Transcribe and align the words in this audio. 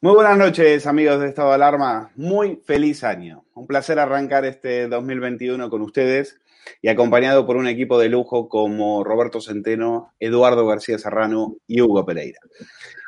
Muy 0.00 0.14
buenas 0.14 0.38
noches, 0.38 0.86
amigos 0.86 1.18
de 1.20 1.26
Estado 1.26 1.48
de 1.48 1.56
Alarma. 1.56 2.12
Muy 2.14 2.62
feliz 2.64 3.02
año. 3.02 3.44
Un 3.54 3.66
placer 3.66 3.98
arrancar 3.98 4.44
este 4.44 4.86
2021 4.86 5.68
con 5.70 5.82
ustedes 5.82 6.40
y 6.80 6.86
acompañado 6.86 7.44
por 7.44 7.56
un 7.56 7.66
equipo 7.66 7.98
de 7.98 8.08
lujo 8.08 8.48
como 8.48 9.02
Roberto 9.02 9.40
Centeno, 9.40 10.14
Eduardo 10.20 10.64
García 10.68 11.00
Serrano 11.00 11.56
y 11.66 11.80
Hugo 11.80 12.06
Pereira. 12.06 12.38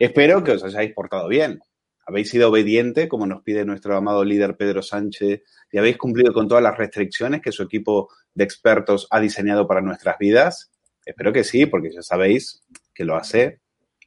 Espero 0.00 0.42
que 0.42 0.50
os 0.50 0.64
hayáis 0.64 0.92
portado 0.92 1.28
bien. 1.28 1.60
Habéis 2.04 2.28
sido 2.28 2.48
obediente, 2.48 3.08
como 3.08 3.24
nos 3.24 3.44
pide 3.44 3.64
nuestro 3.64 3.96
amado 3.96 4.24
líder 4.24 4.56
Pedro 4.56 4.82
Sánchez, 4.82 5.42
y 5.70 5.78
habéis 5.78 5.96
cumplido 5.96 6.32
con 6.32 6.48
todas 6.48 6.64
las 6.64 6.76
restricciones 6.76 7.40
que 7.40 7.52
su 7.52 7.62
equipo 7.62 8.08
de 8.34 8.42
expertos 8.42 9.06
ha 9.12 9.20
diseñado 9.20 9.68
para 9.68 9.80
nuestras 9.80 10.18
vidas. 10.18 10.72
Espero 11.06 11.32
que 11.32 11.44
sí, 11.44 11.66
porque 11.66 11.92
ya 11.92 12.02
sabéis 12.02 12.64
que 12.92 13.04
lo 13.04 13.14
hace, 13.14 13.60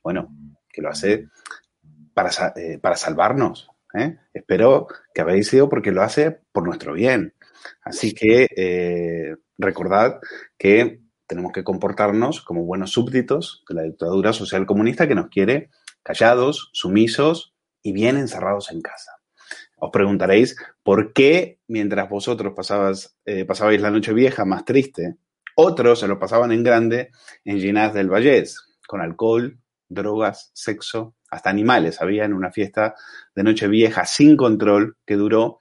bueno, 0.04 0.36
que 0.68 0.82
lo 0.82 0.90
hace 0.90 1.30
para, 2.14 2.32
eh, 2.56 2.80
para 2.80 2.96
salvarnos. 2.96 3.70
¿eh? 3.94 4.18
Espero 4.34 4.88
que 5.14 5.22
habéis 5.22 5.48
sido 5.48 5.70
porque 5.70 5.92
lo 5.92 6.02
hace 6.02 6.40
por 6.52 6.66
nuestro 6.66 6.94
bien. 6.94 7.34
Así 7.84 8.14
que 8.14 8.48
eh, 8.56 9.36
recordad 9.58 10.20
que 10.58 11.02
tenemos 11.28 11.52
que 11.52 11.64
comportarnos 11.64 12.42
como 12.42 12.66
buenos 12.66 12.92
súbditos 12.92 13.64
de 13.70 13.76
la 13.76 13.84
dictadura 13.84 14.34
social 14.34 14.66
comunista 14.66 15.08
que 15.08 15.16
nos 15.16 15.30
quiere 15.30 15.70
callados, 16.04 16.70
sumisos 16.74 17.56
y 17.82 17.94
bien 17.94 18.18
encerrados 18.18 18.72
en 18.72 18.82
casa. 18.82 19.12
Os 19.78 19.92
preguntaréis 19.92 20.56
por 20.84 21.14
qué 21.14 21.60
mientras 21.68 22.10
vosotros 22.10 22.54
pasabas, 22.56 23.18
pasabais 23.48 23.82
la 23.82 23.92
noche 23.92 24.14
vieja 24.14 24.46
más 24.46 24.66
triste, 24.66 25.18
otros 25.56 26.00
se 26.00 26.08
lo 26.08 26.20
pasaban 26.20 26.52
en 26.52 26.64
grande 26.64 27.12
en 27.46 27.60
Ginás 27.60 27.94
del 27.94 28.10
Vallés, 28.10 28.58
con 28.88 29.02
alcohol, 29.02 29.60
drogas, 29.88 30.52
sexo, 30.54 31.16
hasta 31.34 31.50
animales 31.50 32.02
había 32.02 32.26
en 32.26 32.34
una 32.34 32.52
fiesta 32.52 32.96
de 33.36 33.44
noche 33.44 33.68
vieja 33.68 34.06
sin 34.06 34.38
control 34.38 34.98
que 35.06 35.16
duró 35.16 35.60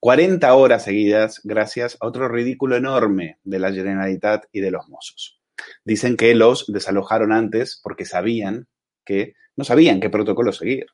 40 0.00 0.52
horas 0.54 0.84
seguidas 0.84 1.40
gracias 1.44 1.96
a 2.00 2.06
otro 2.06 2.28
ridículo 2.28 2.76
enorme 2.76 3.38
de 3.42 3.58
la 3.58 3.72
Generalitat 3.72 4.44
y 4.52 4.60
de 4.60 4.70
los 4.70 4.88
mozos. 4.88 5.40
Dicen 5.84 6.16
que 6.16 6.34
los 6.34 6.66
desalojaron 6.68 7.32
antes 7.32 7.80
porque 7.82 8.04
sabían 8.04 8.66
que 9.04 9.34
no 9.56 9.64
sabían 9.64 10.00
qué 10.00 10.10
protocolo 10.10 10.52
seguir. 10.52 10.86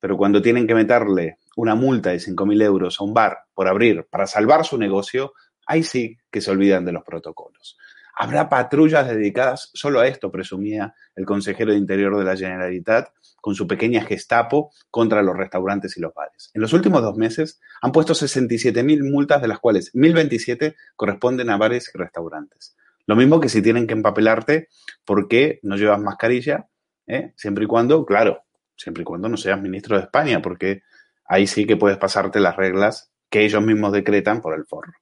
Pero 0.00 0.16
cuando 0.16 0.42
tienen 0.42 0.66
que 0.66 0.74
meterle 0.74 1.38
una 1.56 1.74
multa 1.74 2.10
de 2.10 2.18
5.000 2.18 2.62
euros 2.62 3.00
a 3.00 3.04
un 3.04 3.14
bar 3.14 3.38
por 3.54 3.66
abrir 3.68 4.06
para 4.10 4.26
salvar 4.26 4.64
su 4.64 4.78
negocio, 4.78 5.32
ahí 5.66 5.82
sí 5.82 6.18
que 6.30 6.40
se 6.40 6.50
olvidan 6.50 6.84
de 6.84 6.92
los 6.92 7.02
protocolos. 7.02 7.76
Habrá 8.18 8.48
patrullas 8.48 9.06
dedicadas 9.06 9.70
solo 9.74 10.00
a 10.00 10.06
esto, 10.06 10.30
presumía 10.30 10.94
el 11.14 11.26
consejero 11.26 11.72
de 11.72 11.78
Interior 11.78 12.16
de 12.16 12.24
la 12.24 12.34
Generalitat, 12.34 13.10
con 13.42 13.54
su 13.54 13.66
pequeña 13.66 14.02
gestapo 14.02 14.72
contra 14.90 15.22
los 15.22 15.36
restaurantes 15.36 15.96
y 15.98 16.00
los 16.00 16.14
bares. 16.14 16.50
En 16.54 16.62
los 16.62 16.72
últimos 16.72 17.02
dos 17.02 17.16
meses 17.16 17.60
han 17.82 17.92
puesto 17.92 18.14
67.000 18.14 19.08
multas, 19.08 19.42
de 19.42 19.48
las 19.48 19.60
cuales 19.60 19.94
1.027 19.94 20.74
corresponden 20.96 21.50
a 21.50 21.58
bares 21.58 21.92
y 21.94 21.98
restaurantes. 21.98 22.74
Lo 23.06 23.16
mismo 23.16 23.38
que 23.38 23.50
si 23.50 23.60
tienen 23.60 23.86
que 23.86 23.92
empapelarte 23.92 24.68
porque 25.04 25.60
no 25.62 25.76
llevas 25.76 26.00
mascarilla, 26.00 26.68
¿eh? 27.06 27.34
siempre 27.36 27.64
y 27.64 27.66
cuando, 27.66 28.04
claro, 28.06 28.44
siempre 28.76 29.02
y 29.02 29.04
cuando 29.04 29.28
no 29.28 29.36
seas 29.36 29.60
ministro 29.60 29.96
de 29.96 30.04
España, 30.04 30.40
porque 30.40 30.82
ahí 31.26 31.46
sí 31.46 31.66
que 31.66 31.76
puedes 31.76 31.98
pasarte 31.98 32.40
las 32.40 32.56
reglas 32.56 33.12
que 33.28 33.44
ellos 33.44 33.62
mismos 33.62 33.92
decretan 33.92 34.40
por 34.40 34.54
el 34.54 34.64
forro. 34.64 34.92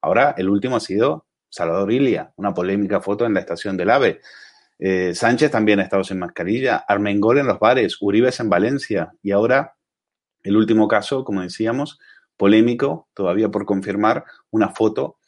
Ahora, 0.00 0.34
el 0.38 0.48
último 0.48 0.76
ha 0.76 0.80
sido 0.80 1.26
Salvador 1.50 1.92
Ilia, 1.92 2.32
una 2.36 2.54
polémica 2.54 3.00
foto 3.00 3.26
en 3.26 3.34
la 3.34 3.40
estación 3.40 3.76
del 3.76 3.90
AVE. 3.90 4.20
Eh, 4.78 5.14
Sánchez 5.14 5.50
también 5.50 5.80
ha 5.80 5.82
estado 5.82 6.04
sin 6.04 6.18
mascarilla, 6.18 6.76
Armengol 6.88 7.38
en 7.38 7.46
los 7.46 7.58
bares, 7.58 7.98
Uribe 8.00 8.30
en 8.38 8.48
Valencia 8.48 9.12
y 9.22 9.32
ahora 9.32 9.74
el 10.42 10.56
último 10.56 10.88
caso, 10.88 11.22
como 11.24 11.42
decíamos, 11.42 11.98
polémico, 12.36 13.08
todavía 13.12 13.50
por 13.50 13.66
confirmar, 13.66 14.24
una 14.50 14.70
foto 14.70 15.18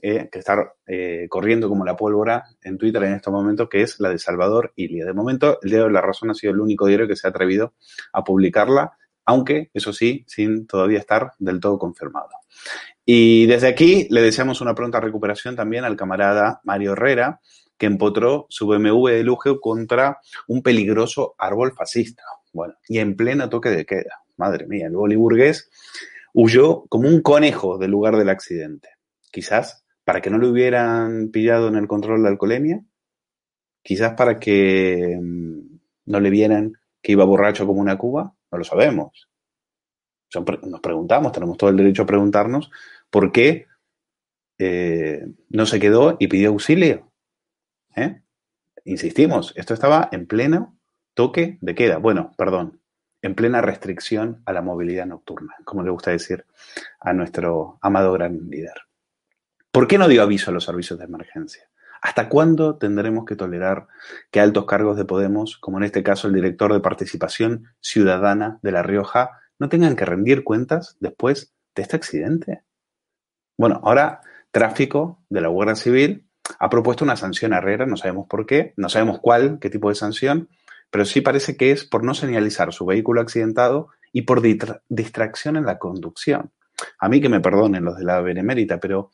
eh, 0.00 0.30
que 0.32 0.38
está 0.38 0.72
eh, 0.86 1.26
corriendo 1.28 1.68
como 1.68 1.84
la 1.84 1.94
pólvora 1.94 2.44
en 2.62 2.78
Twitter 2.78 3.02
en 3.04 3.12
estos 3.12 3.32
momentos, 3.32 3.68
que 3.68 3.82
es 3.82 4.00
la 4.00 4.08
de 4.08 4.18
Salvador 4.18 4.72
Ilia. 4.76 5.04
De 5.04 5.12
momento, 5.12 5.58
el 5.62 5.68
Diario 5.68 5.86
de 5.88 5.92
la 5.92 6.00
Razón 6.00 6.30
ha 6.30 6.34
sido 6.34 6.52
el 6.52 6.60
único 6.60 6.86
diario 6.86 7.06
que 7.06 7.16
se 7.16 7.26
ha 7.26 7.30
atrevido 7.30 7.74
a 8.12 8.24
publicarla, 8.24 8.92
aunque, 9.24 9.70
eso 9.74 9.92
sí, 9.92 10.24
sin 10.26 10.66
todavía 10.66 10.98
estar 10.98 11.32
del 11.38 11.60
todo 11.60 11.78
confirmado. 11.78 12.28
Y 13.04 13.46
desde 13.46 13.68
aquí 13.68 14.06
le 14.10 14.22
deseamos 14.22 14.60
una 14.60 14.74
pronta 14.74 15.00
recuperación 15.00 15.56
también 15.56 15.84
al 15.84 15.96
camarada 15.96 16.60
Mario 16.64 16.92
Herrera, 16.92 17.40
que 17.76 17.86
empotró 17.86 18.46
su 18.48 18.66
BMW 18.66 19.08
de 19.08 19.24
lujo 19.24 19.60
contra 19.60 20.18
un 20.46 20.62
peligroso 20.62 21.34
árbol 21.38 21.72
fascista. 21.72 22.22
Bueno, 22.52 22.74
y 22.88 22.98
en 22.98 23.16
pleno 23.16 23.48
toque 23.48 23.70
de 23.70 23.84
queda. 23.84 24.22
Madre 24.36 24.66
mía, 24.66 24.86
el 24.86 24.96
boliburgués 24.96 25.68
huyó 26.32 26.84
como 26.88 27.08
un 27.08 27.22
conejo 27.22 27.78
del 27.78 27.90
lugar 27.90 28.16
del 28.16 28.28
accidente. 28.28 28.90
Quizás 29.30 29.84
para 30.04 30.20
que 30.20 30.30
no 30.30 30.38
lo 30.38 30.48
hubieran 30.50 31.30
pillado 31.30 31.68
en 31.68 31.76
el 31.76 31.88
control 31.88 32.22
de 32.22 32.28
alcoholemia, 32.28 32.84
quizás 33.82 34.14
para 34.14 34.38
que 34.38 35.18
mm, 35.20 35.58
no 36.06 36.20
le 36.20 36.30
vieran 36.30 36.74
que 37.00 37.12
iba 37.12 37.24
borracho 37.24 37.66
como 37.66 37.80
una 37.80 37.98
cuba, 37.98 38.34
no 38.52 38.58
lo 38.58 38.64
sabemos. 38.64 39.28
nos 40.62 40.80
preguntamos, 40.80 41.32
tenemos 41.32 41.56
todo 41.56 41.70
el 41.70 41.76
derecho 41.76 42.02
a 42.02 42.06
preguntarnos 42.06 42.70
por 43.10 43.32
qué 43.32 43.66
eh, 44.58 45.26
no 45.48 45.66
se 45.66 45.80
quedó 45.80 46.16
y 46.20 46.28
pidió 46.28 46.50
auxilio. 46.50 47.10
¿Eh? 47.96 48.22
Insistimos, 48.84 49.52
esto 49.56 49.74
estaba 49.74 50.08
en 50.12 50.26
pleno 50.26 50.78
toque 51.14 51.58
de 51.60 51.74
queda. 51.74 51.98
Bueno, 51.98 52.32
perdón, 52.36 52.80
en 53.22 53.34
plena 53.34 53.60
restricción 53.60 54.42
a 54.44 54.52
la 54.52 54.62
movilidad 54.62 55.06
nocturna, 55.06 55.54
como 55.64 55.82
le 55.82 55.90
gusta 55.90 56.10
decir 56.10 56.44
a 57.00 57.12
nuestro 57.12 57.78
amado 57.80 58.12
gran 58.12 58.48
líder. 58.48 58.74
¿Por 59.70 59.86
qué 59.86 59.96
no 59.96 60.08
dio 60.08 60.22
aviso 60.22 60.50
a 60.50 60.54
los 60.54 60.64
servicios 60.64 60.98
de 60.98 61.06
emergencia? 61.06 61.70
¿Hasta 62.02 62.28
cuándo 62.28 62.76
tendremos 62.78 63.24
que 63.24 63.36
tolerar 63.36 63.86
que 64.32 64.40
altos 64.40 64.66
cargos 64.66 64.96
de 64.96 65.04
Podemos, 65.04 65.56
como 65.56 65.78
en 65.78 65.84
este 65.84 66.02
caso 66.02 66.26
el 66.26 66.34
director 66.34 66.72
de 66.72 66.80
Participación 66.80 67.68
Ciudadana 67.80 68.58
de 68.60 68.72
La 68.72 68.82
Rioja, 68.82 69.30
no 69.60 69.68
tengan 69.68 69.94
que 69.94 70.04
rendir 70.04 70.42
cuentas 70.42 70.96
después 70.98 71.54
de 71.76 71.82
este 71.82 71.94
accidente? 71.94 72.64
Bueno, 73.56 73.80
ahora 73.84 74.20
Tráfico 74.50 75.22
de 75.30 75.40
la 75.40 75.48
Guardia 75.48 75.76
Civil 75.76 76.26
ha 76.58 76.68
propuesto 76.68 77.04
una 77.04 77.16
sanción 77.16 77.52
a 77.52 77.58
Herrera, 77.58 77.86
no 77.86 77.96
sabemos 77.96 78.26
por 78.28 78.46
qué, 78.46 78.74
no 78.76 78.88
sabemos 78.88 79.20
cuál, 79.20 79.58
qué 79.60 79.70
tipo 79.70 79.88
de 79.88 79.94
sanción, 79.94 80.48
pero 80.90 81.04
sí 81.04 81.20
parece 81.20 81.56
que 81.56 81.70
es 81.70 81.84
por 81.84 82.02
no 82.02 82.14
señalizar 82.14 82.72
su 82.72 82.84
vehículo 82.84 83.20
accidentado 83.20 83.90
y 84.12 84.22
por 84.22 84.42
distracción 84.42 85.56
en 85.56 85.66
la 85.66 85.78
conducción. 85.78 86.50
A 86.98 87.08
mí 87.08 87.20
que 87.20 87.28
me 87.28 87.40
perdonen 87.40 87.84
los 87.84 87.96
de 87.96 88.04
la 88.04 88.20
Benemérita, 88.20 88.80
pero 88.80 89.12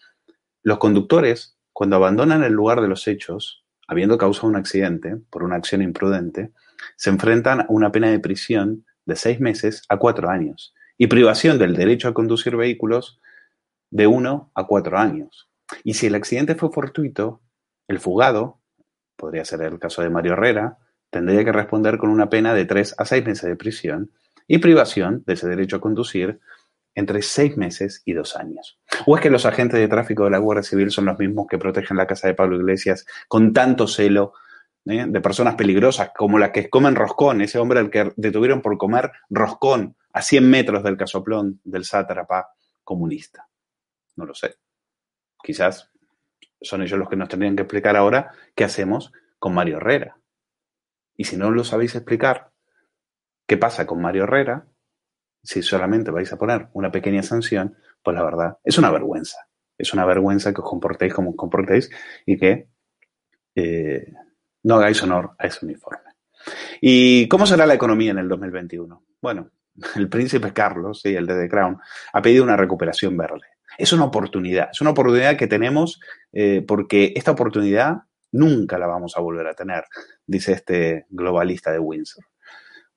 los 0.62 0.78
conductores 0.78 1.57
cuando 1.78 1.94
abandonan 1.94 2.42
el 2.42 2.54
lugar 2.54 2.80
de 2.80 2.88
los 2.88 3.06
hechos, 3.06 3.64
habiendo 3.86 4.18
causado 4.18 4.48
un 4.48 4.56
accidente 4.56 5.16
por 5.30 5.44
una 5.44 5.54
acción 5.54 5.80
imprudente, 5.80 6.50
se 6.96 7.08
enfrentan 7.08 7.60
a 7.60 7.66
una 7.68 7.92
pena 7.92 8.10
de 8.10 8.18
prisión 8.18 8.84
de 9.06 9.14
seis 9.14 9.38
meses 9.38 9.84
a 9.88 9.96
cuatro 9.96 10.28
años 10.28 10.74
y 10.96 11.06
privación 11.06 11.56
del 11.56 11.76
derecho 11.76 12.08
a 12.08 12.14
conducir 12.14 12.56
vehículos 12.56 13.20
de 13.92 14.08
uno 14.08 14.50
a 14.56 14.66
cuatro 14.66 14.98
años. 14.98 15.50
Y 15.84 15.94
si 15.94 16.08
el 16.08 16.16
accidente 16.16 16.56
fue 16.56 16.72
fortuito, 16.72 17.42
el 17.86 18.00
fugado, 18.00 18.58
podría 19.14 19.44
ser 19.44 19.62
el 19.62 19.78
caso 19.78 20.02
de 20.02 20.10
Mario 20.10 20.32
Herrera, 20.32 20.78
tendría 21.10 21.44
que 21.44 21.52
responder 21.52 21.96
con 21.96 22.10
una 22.10 22.28
pena 22.28 22.54
de 22.54 22.64
tres 22.64 22.92
a 22.98 23.04
seis 23.04 23.24
meses 23.24 23.48
de 23.48 23.54
prisión 23.54 24.10
y 24.48 24.58
privación 24.58 25.22
de 25.28 25.34
ese 25.34 25.46
derecho 25.46 25.76
a 25.76 25.80
conducir 25.80 26.40
entre 26.96 27.22
seis 27.22 27.56
meses 27.56 28.02
y 28.04 28.14
dos 28.14 28.34
años. 28.34 28.80
¿O 29.06 29.16
es 29.16 29.22
que 29.22 29.30
los 29.30 29.46
agentes 29.46 29.80
de 29.80 29.88
tráfico 29.88 30.24
de 30.24 30.30
la 30.30 30.38
Guardia 30.38 30.62
Civil 30.62 30.90
son 30.90 31.06
los 31.06 31.18
mismos 31.18 31.46
que 31.48 31.58
protegen 31.58 31.96
la 31.96 32.06
casa 32.06 32.28
de 32.28 32.34
Pablo 32.34 32.56
Iglesias 32.56 33.06
con 33.28 33.52
tanto 33.52 33.86
celo 33.86 34.32
eh, 34.84 35.06
de 35.08 35.20
personas 35.20 35.54
peligrosas 35.54 36.10
como 36.16 36.38
la 36.38 36.52
que 36.52 36.68
comen 36.70 36.94
roscón, 36.94 37.40
ese 37.40 37.58
hombre 37.58 37.80
al 37.80 37.90
que 37.90 38.12
detuvieron 38.16 38.62
por 38.62 38.76
comer 38.78 39.10
roscón 39.28 39.96
a 40.12 40.22
100 40.22 40.48
metros 40.48 40.82
del 40.82 40.96
casoplón 40.96 41.60
del 41.64 41.84
sátrapa 41.84 42.50
comunista? 42.84 43.48
No 44.16 44.24
lo 44.24 44.34
sé. 44.34 44.56
Quizás 45.42 45.90
son 46.60 46.82
ellos 46.82 46.98
los 46.98 47.08
que 47.08 47.16
nos 47.16 47.28
tendrían 47.28 47.56
que 47.56 47.62
explicar 47.62 47.96
ahora 47.96 48.32
qué 48.54 48.64
hacemos 48.64 49.12
con 49.38 49.54
Mario 49.54 49.76
Herrera. 49.76 50.18
Y 51.16 51.24
si 51.24 51.36
no 51.36 51.50
lo 51.50 51.64
sabéis 51.64 51.94
explicar, 51.94 52.50
¿qué 53.46 53.56
pasa 53.56 53.86
con 53.86 54.00
Mario 54.00 54.24
Herrera? 54.24 54.66
si 55.42 55.62
solamente 55.62 56.10
vais 56.10 56.32
a 56.32 56.36
poner 56.38 56.68
una 56.72 56.90
pequeña 56.90 57.22
sanción, 57.22 57.76
pues 58.02 58.16
la 58.16 58.22
verdad 58.22 58.58
es 58.64 58.78
una 58.78 58.90
vergüenza. 58.90 59.38
Es 59.76 59.92
una 59.92 60.04
vergüenza 60.04 60.52
que 60.52 60.60
os 60.60 60.68
comportéis 60.68 61.14
como 61.14 61.30
os 61.30 61.36
comportéis 61.36 61.90
y 62.26 62.36
que 62.36 62.68
eh, 63.54 64.12
no 64.64 64.76
hagáis 64.76 65.02
honor 65.02 65.32
a 65.38 65.46
ese 65.46 65.64
uniforme. 65.64 66.08
¿Y 66.80 67.28
cómo 67.28 67.46
será 67.46 67.66
la 67.66 67.74
economía 67.74 68.10
en 68.10 68.18
el 68.18 68.28
2021? 68.28 69.04
Bueno, 69.20 69.50
el 69.96 70.08
príncipe 70.08 70.52
Carlos, 70.52 71.00
sí, 71.02 71.14
el 71.14 71.26
de 71.26 71.40
The 71.40 71.48
Crown, 71.48 71.78
ha 72.12 72.22
pedido 72.22 72.44
una 72.44 72.56
recuperación 72.56 73.16
verde. 73.16 73.46
Es 73.76 73.92
una 73.92 74.04
oportunidad, 74.04 74.70
es 74.72 74.80
una 74.80 74.90
oportunidad 74.90 75.36
que 75.36 75.46
tenemos 75.46 76.00
eh, 76.32 76.64
porque 76.66 77.12
esta 77.14 77.32
oportunidad 77.32 77.98
nunca 78.32 78.78
la 78.78 78.86
vamos 78.86 79.16
a 79.16 79.20
volver 79.20 79.46
a 79.46 79.54
tener, 79.54 79.84
dice 80.26 80.52
este 80.52 81.06
globalista 81.10 81.70
de 81.70 81.78
Windsor. 81.78 82.24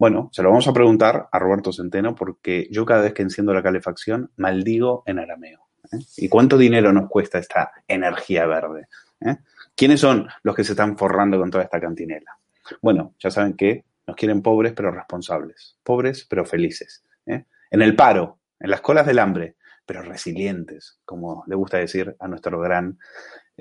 Bueno, 0.01 0.29
se 0.31 0.41
lo 0.41 0.49
vamos 0.49 0.67
a 0.67 0.73
preguntar 0.73 1.29
a 1.31 1.37
Roberto 1.37 1.71
Centeno 1.71 2.15
porque 2.15 2.67
yo 2.71 2.87
cada 2.87 3.03
vez 3.03 3.13
que 3.13 3.21
enciendo 3.21 3.53
la 3.53 3.61
calefacción 3.61 4.31
maldigo 4.35 5.03
en 5.05 5.19
arameo. 5.19 5.67
¿eh? 5.91 5.99
¿Y 6.17 6.27
cuánto 6.27 6.57
dinero 6.57 6.91
nos 6.91 7.07
cuesta 7.07 7.37
esta 7.37 7.71
energía 7.87 8.47
verde? 8.47 8.87
¿Eh? 9.19 9.37
¿Quiénes 9.75 9.99
son 9.99 10.27
los 10.41 10.55
que 10.55 10.63
se 10.63 10.71
están 10.71 10.97
forrando 10.97 11.37
con 11.37 11.51
toda 11.51 11.65
esta 11.65 11.79
cantinela? 11.79 12.35
Bueno, 12.81 13.13
ya 13.19 13.29
saben 13.29 13.53
que 13.53 13.85
nos 14.07 14.15
quieren 14.15 14.41
pobres 14.41 14.73
pero 14.75 14.89
responsables, 14.89 15.77
pobres 15.83 16.25
pero 16.27 16.45
felices. 16.45 17.03
¿eh? 17.27 17.45
En 17.69 17.83
el 17.83 17.95
paro, 17.95 18.39
en 18.59 18.71
las 18.71 18.81
colas 18.81 19.05
del 19.05 19.19
hambre, 19.19 19.57
pero 19.85 20.01
resilientes, 20.01 20.99
como 21.05 21.43
le 21.47 21.55
gusta 21.55 21.77
decir 21.77 22.15
a 22.19 22.27
nuestro 22.27 22.59
gran 22.59 22.97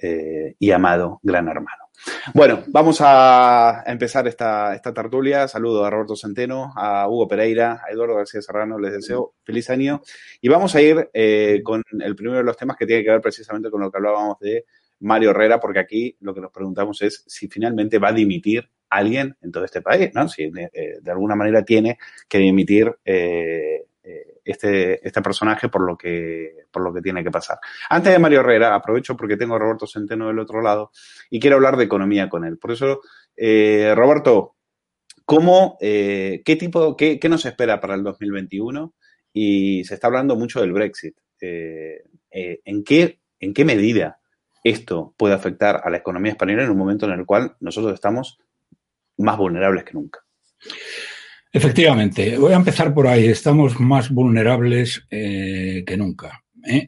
y 0.02 0.70
amado 0.70 1.20
gran 1.22 1.48
hermano. 1.48 1.90
Bueno, 2.34 2.62
vamos 2.68 2.98
a 3.00 3.82
empezar 3.86 4.26
esta, 4.26 4.74
esta 4.74 4.92
tertulia. 4.94 5.48
Saludo 5.48 5.84
a 5.84 5.90
Roberto 5.90 6.16
Centeno, 6.16 6.72
a 6.76 7.08
Hugo 7.08 7.28
Pereira, 7.28 7.82
a 7.86 7.92
Eduardo 7.92 8.16
García 8.16 8.40
Serrano. 8.40 8.78
Les 8.78 8.92
deseo 8.92 9.34
feliz 9.44 9.68
año. 9.70 10.00
Y 10.40 10.48
vamos 10.48 10.74
a 10.74 10.80
ir 10.80 11.10
eh, 11.12 11.60
con 11.62 11.82
el 12.00 12.16
primero 12.16 12.38
de 12.38 12.44
los 12.44 12.56
temas 12.56 12.76
que 12.76 12.86
tiene 12.86 13.04
que 13.04 13.10
ver 13.10 13.20
precisamente 13.20 13.70
con 13.70 13.80
lo 13.80 13.90
que 13.90 13.98
hablábamos 13.98 14.38
de 14.40 14.64
Mario 15.00 15.30
Herrera, 15.30 15.60
porque 15.60 15.78
aquí 15.78 16.16
lo 16.20 16.34
que 16.34 16.40
nos 16.40 16.52
preguntamos 16.52 17.00
es 17.02 17.24
si 17.26 17.48
finalmente 17.48 17.98
va 17.98 18.08
a 18.08 18.12
dimitir 18.12 18.68
alguien 18.88 19.36
en 19.40 19.52
todo 19.52 19.64
este 19.64 19.82
país, 19.82 20.10
¿no? 20.14 20.28
Si 20.28 20.44
eh, 20.44 20.98
de 21.00 21.10
alguna 21.10 21.36
manera 21.36 21.64
tiene 21.64 21.98
que 22.28 22.38
dimitir 22.38 22.92
eh, 23.04 23.86
este, 24.44 25.06
este 25.06 25.22
personaje 25.22 25.68
por 25.68 25.82
lo, 25.82 25.96
que, 25.96 26.66
por 26.70 26.82
lo 26.82 26.92
que 26.92 27.00
tiene 27.00 27.22
que 27.22 27.30
pasar. 27.30 27.58
Antes 27.88 28.12
de 28.12 28.18
Mario 28.18 28.40
Herrera, 28.40 28.74
aprovecho 28.74 29.16
porque 29.16 29.36
tengo 29.36 29.54
a 29.54 29.58
Roberto 29.58 29.86
Centeno 29.86 30.28
del 30.28 30.38
otro 30.38 30.60
lado 30.60 30.90
y 31.30 31.40
quiero 31.40 31.56
hablar 31.56 31.76
de 31.76 31.84
economía 31.84 32.28
con 32.28 32.44
él. 32.44 32.58
Por 32.58 32.72
eso, 32.72 33.00
eh, 33.36 33.92
Roberto, 33.96 34.56
¿cómo, 35.24 35.78
eh, 35.80 36.42
qué 36.44 36.56
tipo, 36.56 36.96
qué, 36.96 37.18
qué, 37.18 37.28
nos 37.28 37.44
espera 37.46 37.80
para 37.80 37.94
el 37.94 38.02
2021? 38.02 38.94
Y 39.32 39.84
se 39.84 39.94
está 39.94 40.08
hablando 40.08 40.36
mucho 40.36 40.60
del 40.60 40.72
Brexit. 40.72 41.16
Eh, 41.40 42.02
¿en, 42.30 42.84
qué, 42.84 43.20
¿En 43.38 43.54
qué 43.54 43.64
medida 43.64 44.20
esto 44.64 45.14
puede 45.16 45.34
afectar 45.34 45.80
a 45.84 45.90
la 45.90 45.98
economía 45.98 46.32
española 46.32 46.64
en 46.64 46.70
un 46.70 46.76
momento 46.76 47.06
en 47.06 47.12
el 47.12 47.24
cual 47.24 47.56
nosotros 47.60 47.94
estamos 47.94 48.38
más 49.16 49.38
vulnerables 49.38 49.84
que 49.84 49.94
nunca? 49.94 50.20
Efectivamente, 51.52 52.38
voy 52.38 52.52
a 52.52 52.56
empezar 52.56 52.94
por 52.94 53.08
ahí. 53.08 53.26
Estamos 53.26 53.80
más 53.80 54.10
vulnerables 54.10 55.04
eh, 55.10 55.82
que 55.84 55.96
nunca. 55.96 56.44
¿eh? 56.64 56.86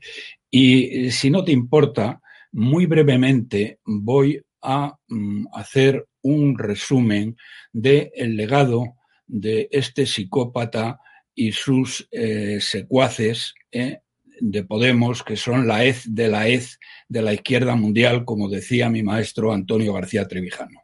Y 0.51 1.11
si 1.11 1.31
no 1.31 1.43
te 1.43 1.51
importa, 1.51 2.21
muy 2.53 2.87
brevemente 2.87 3.81
voy 3.85 4.41
a 4.61 4.97
mm, 5.09 5.47
hacer 5.53 6.07
un 6.23 6.57
resumen 6.57 7.37
del 7.73 8.37
legado 8.37 8.95
de 9.27 9.69
este 9.73 10.07
psicópata 10.07 11.01
y 11.35 11.51
sus 11.51 12.07
eh, 12.13 12.59
secuaces 12.61 13.55
de 13.73 14.65
Podemos, 14.65 15.25
que 15.25 15.37
son 15.37 15.67
la 15.67 15.85
hez 15.85 16.05
de 16.07 16.29
la 16.29 16.49
hez 16.49 16.79
de 17.09 17.23
la 17.23 17.33
izquierda 17.33 17.75
mundial, 17.75 18.25
como 18.25 18.49
decía 18.49 18.89
mi 18.91 19.03
maestro 19.03 19.53
Antonio 19.53 19.93
García 19.93 20.29
Trevijano. 20.29 20.83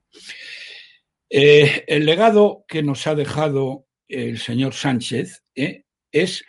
Eh, 1.31 1.85
el 1.87 2.07
legado 2.07 2.65
que 2.69 2.83
nos 2.83 3.07
ha 3.07 3.15
dejado 3.15 3.87
el 4.09 4.39
señor 4.39 4.75
Sánchez 4.75 5.45
eh, 5.55 5.85
es 6.11 6.45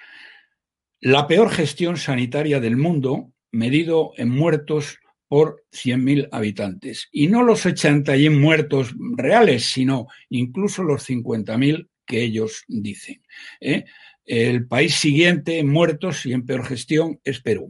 la 1.02 1.28
peor 1.28 1.50
gestión 1.50 1.98
sanitaria 1.98 2.60
del 2.60 2.78
mundo, 2.78 3.32
medido 3.52 4.14
en 4.18 4.30
muertos 4.30 5.00
por 5.28 5.64
100.000 5.72 6.30
habitantes. 6.32 7.08
Y 7.12 7.28
no 7.28 7.44
los 7.44 7.66
81 7.66 8.38
muertos 8.38 8.94
reales, 9.16 9.66
sino 9.66 10.08
incluso 10.30 10.84
los 10.84 11.08
50.000 11.08 11.88
que 12.06 12.24
ellos 12.24 12.64
dicen. 12.68 13.22
Eh. 13.62 13.86
El 14.26 14.68
país 14.68 14.94
siguiente 14.94 15.58
en 15.58 15.70
muertos 15.70 16.26
y 16.26 16.34
en 16.34 16.46
peor 16.46 16.64
gestión 16.64 17.20
es 17.24 17.42
Perú. 17.42 17.70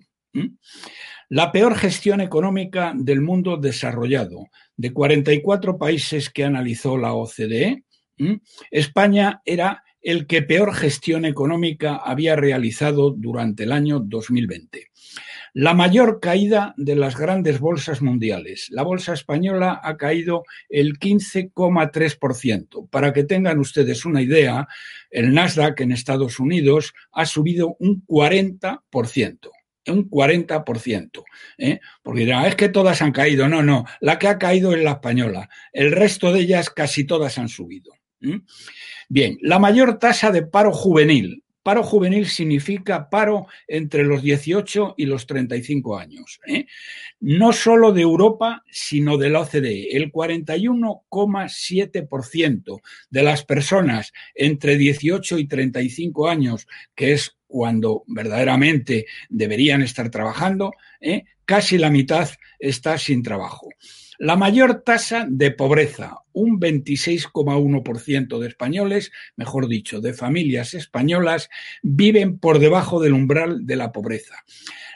La 1.30 1.51
peor 1.51 1.75
gestión 1.75 2.20
económica 2.20 2.94
del 2.96 3.22
mundo 3.22 3.56
desarrollado. 3.56 4.48
De 4.79 4.93
44 4.93 5.77
países 5.77 6.29
que 6.29 6.45
analizó 6.45 6.98
la 6.98 7.12
OCDE, 7.12 7.83
España 8.71 9.41
era 9.43 9.83
el 10.01 10.25
que 10.25 10.41
peor 10.41 10.74
gestión 10.74 11.25
económica 11.25 11.98
había 11.98 12.38
realizado 12.38 13.12
durante 13.12 13.63
el 13.63 13.74
año 13.74 14.00
2020. 14.00 14.88
La 15.53 15.74
mayor 15.74 16.21
caída 16.21 16.74
de 16.77 16.95
las 16.95 17.17
grandes 17.17 17.59
bolsas 17.59 18.01
mundiales. 18.01 18.67
La 18.69 18.83
bolsa 18.83 19.12
española 19.12 19.81
ha 19.83 19.98
caído 19.98 20.45
el 20.69 20.98
15,3%. 20.98 22.89
Para 22.89 23.12
que 23.12 23.25
tengan 23.25 23.59
ustedes 23.59 24.05
una 24.05 24.21
idea, 24.21 24.65
el 25.12 25.33
Nasdaq 25.33 25.81
en 25.81 25.91
Estados 25.91 26.39
Unidos 26.39 26.93
ha 27.12 27.25
subido 27.25 27.75
un 27.79 28.05
40% 28.07 29.50
un 29.91 30.10
40%. 30.10 31.24
¿eh? 31.58 31.79
Porque 32.01 32.22
dirán, 32.22 32.46
es 32.46 32.55
que 32.55 32.69
todas 32.69 33.01
han 33.01 33.12
caído. 33.12 33.48
No, 33.48 33.63
no, 33.63 33.86
la 34.00 34.19
que 34.19 34.27
ha 34.27 34.38
caído 34.38 34.74
es 34.74 34.84
la 34.84 34.91
española. 34.91 35.50
El 35.74 35.91
resto 35.91 36.31
de 36.34 36.41
ellas 36.41 36.69
casi 36.69 37.05
todas 37.05 37.38
han 37.38 37.50
subido. 37.50 37.91
Bien, 39.08 39.38
la 39.41 39.60
mayor 39.60 39.98
tasa 39.98 40.31
de 40.31 40.43
paro 40.43 40.72
juvenil. 40.72 41.43
Paro 41.62 41.84
juvenil 41.84 42.25
significa 42.28 43.10
paro 43.10 43.48
entre 43.68 44.04
los 44.04 44.24
18 44.24 44.96
y 44.98 45.06
los 45.06 45.28
35 45.28 45.98
años. 45.98 46.39
¿eh? 46.48 46.66
No 47.20 47.51
solo 47.54 47.92
de 47.92 48.01
Europa, 48.01 48.63
sino 48.72 49.18
de 49.18 49.30
la 49.30 49.42
OCDE. 49.42 49.96
El 49.96 50.12
41,7% 50.12 52.82
de 53.10 53.24
las 53.24 53.44
personas 53.44 54.13
entre 54.34 54.78
18 54.78 55.38
y 55.38 55.48
35 55.48 56.30
años, 56.30 56.66
que 56.96 57.12
es 57.13 57.38
cuando 57.48 58.04
verdaderamente 58.08 59.06
deberían 59.28 59.82
estar 59.82 60.10
trabajando, 60.10 60.72
¿eh? 61.01 61.25
casi 61.46 61.78
la 61.78 61.89
mitad 61.89 62.30
está 62.60 62.98
sin 62.98 63.22
trabajo. 63.24 63.68
La 64.21 64.35
mayor 64.35 64.81
tasa 64.81 65.25
de 65.29 65.49
pobreza, 65.51 66.17
un 66.33 66.59
26,1% 66.59 68.38
de 68.38 68.47
españoles, 68.49 69.13
mejor 69.38 69.69
dicho, 69.69 70.01
de 70.01 70.13
familias 70.13 70.73
españolas, 70.73 71.49
viven 71.83 72.38
por 72.38 72.59
debajo 72.59 72.99
del 72.99 73.13
umbral 73.13 73.65
de 73.65 73.77
la 73.77 73.93
pobreza. 73.93 74.43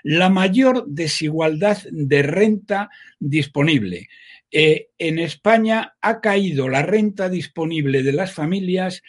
La 0.04 0.30
mayor 0.30 0.86
desigualdad 0.88 1.78
de 1.90 2.22
renta 2.22 2.90
disponible. 3.18 4.10
Eh, 4.52 4.90
en 4.98 5.20
España 5.20 5.96
ha 6.02 6.20
caído 6.20 6.68
la 6.68 6.82
renta 6.82 7.30
disponible 7.30 8.04
de 8.04 8.12
las 8.12 8.34
familias 8.34 9.04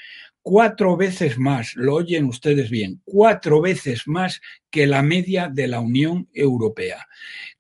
cuatro 0.44 0.94
veces 0.98 1.38
más, 1.38 1.74
lo 1.74 1.94
oyen 1.94 2.26
ustedes 2.26 2.68
bien, 2.68 3.00
cuatro 3.02 3.62
veces 3.62 4.06
más 4.06 4.42
que 4.70 4.86
la 4.86 5.02
media 5.02 5.48
de 5.48 5.66
la 5.68 5.80
Unión 5.80 6.28
Europea, 6.34 7.08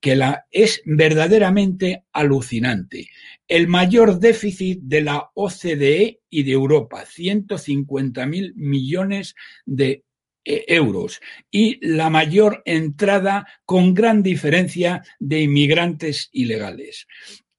que 0.00 0.14
la, 0.14 0.46
es 0.50 0.82
verdaderamente 0.84 2.04
alucinante. 2.12 3.08
El 3.48 3.68
mayor 3.68 4.18
déficit 4.20 4.80
de 4.82 5.00
la 5.00 5.30
OCDE 5.34 6.20
y 6.28 6.42
de 6.42 6.52
Europa, 6.52 7.06
150 7.06 8.26
mil 8.26 8.52
millones 8.54 9.34
de 9.64 10.04
eh, 10.44 10.64
euros 10.68 11.22
y 11.50 11.78
la 11.86 12.10
mayor 12.10 12.62
entrada 12.66 13.46
con 13.64 13.94
gran 13.94 14.22
diferencia 14.22 15.02
de 15.18 15.40
inmigrantes 15.40 16.28
ilegales. 16.32 17.06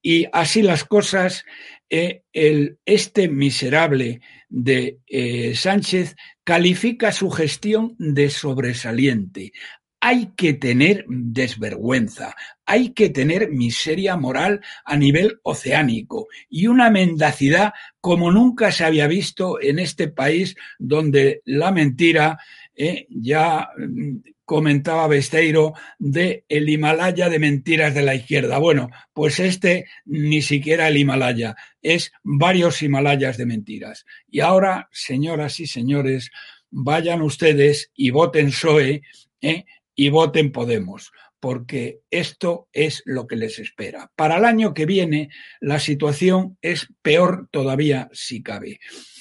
Y 0.04 0.28
así 0.34 0.62
las 0.62 0.84
cosas, 0.84 1.46
eh, 1.90 2.24
el, 2.34 2.80
este 2.86 3.28
miserable 3.28 4.22
de 4.50 5.00
eh, 5.08 5.56
Sánchez 5.56 6.16
califica 6.44 7.12
su 7.12 7.30
gestión 7.30 7.96
de 7.98 8.30
sobresaliente. 8.30 9.52
Hay 10.00 10.34
que 10.36 10.54
tener 10.54 11.06
desvergüenza, 11.08 12.36
hay 12.66 12.90
que 12.90 13.10
tener 13.10 13.50
miseria 13.50 14.18
moral 14.18 14.62
a 14.84 14.98
nivel 14.98 15.40
oceánico 15.44 16.28
y 16.50 16.68
una 16.68 16.90
mendacidad 16.90 17.74
como 18.02 18.32
nunca 18.32 18.72
se 18.72 18.86
había 18.86 19.08
visto 19.08 19.60
en 19.62 19.80
este 19.80 20.08
país 20.08 20.56
donde 20.78 21.42
la 21.46 21.72
mentira 21.72 22.38
eh, 22.76 23.08
ya 23.10 23.70
mm, 23.78 24.18
comentaba 24.46 25.08
Besteiro 25.08 25.74
de 26.00 26.46
el 26.48 26.70
Himalaya 26.70 27.30
de 27.30 27.40
mentiras 27.40 27.94
de 27.94 28.04
la 28.04 28.16
izquierda. 28.16 28.58
Bueno, 28.60 28.90
pues 29.14 29.40
este 29.40 29.88
ni 30.06 30.42
siquiera 30.42 30.88
el 30.88 30.98
Himalaya, 30.98 31.56
es 31.82 32.12
varios 32.24 32.82
Himalayas 32.82 33.38
de 33.38 33.46
mentiras. 33.46 34.06
Y 34.30 34.40
ahora, 34.40 34.88
señoras 34.92 35.60
y 35.60 35.68
señores, 35.68 36.32
vayan 36.70 37.22
ustedes 37.22 37.92
y 37.96 38.12
voten 38.12 38.48
PSOE 38.48 39.02
¿eh? 39.42 39.66
y 39.96 40.10
voten 40.10 40.52
Podemos, 40.52 41.12
porque 41.46 42.02
esto 42.10 42.70
es 42.74 43.04
lo 43.06 43.28
que 43.28 43.36
les 43.36 43.60
espera. 43.60 44.12
Para 44.16 44.38
el 44.38 44.46
año 44.46 44.74
que 44.74 44.88
viene, 44.88 45.30
la 45.62 45.78
situación 45.78 46.58
es 46.60 46.88
peor 47.04 47.50
todavía 47.52 48.10
si 48.14 48.42
cabe. 48.42 48.80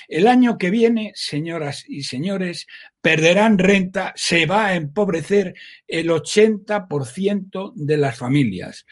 El 0.08 0.26
año 0.26 0.56
que 0.56 0.70
viene, 0.70 1.12
señoras 1.14 1.84
y 1.86 2.04
señores, 2.04 2.66
perderán 3.02 3.58
renta, 3.58 4.14
se 4.16 4.46
va 4.46 4.68
a 4.68 4.74
empobrecer 4.74 5.52
el 5.86 6.08
80% 6.08 7.74
de 7.74 7.96
las 7.98 8.16
familias. 8.16 8.86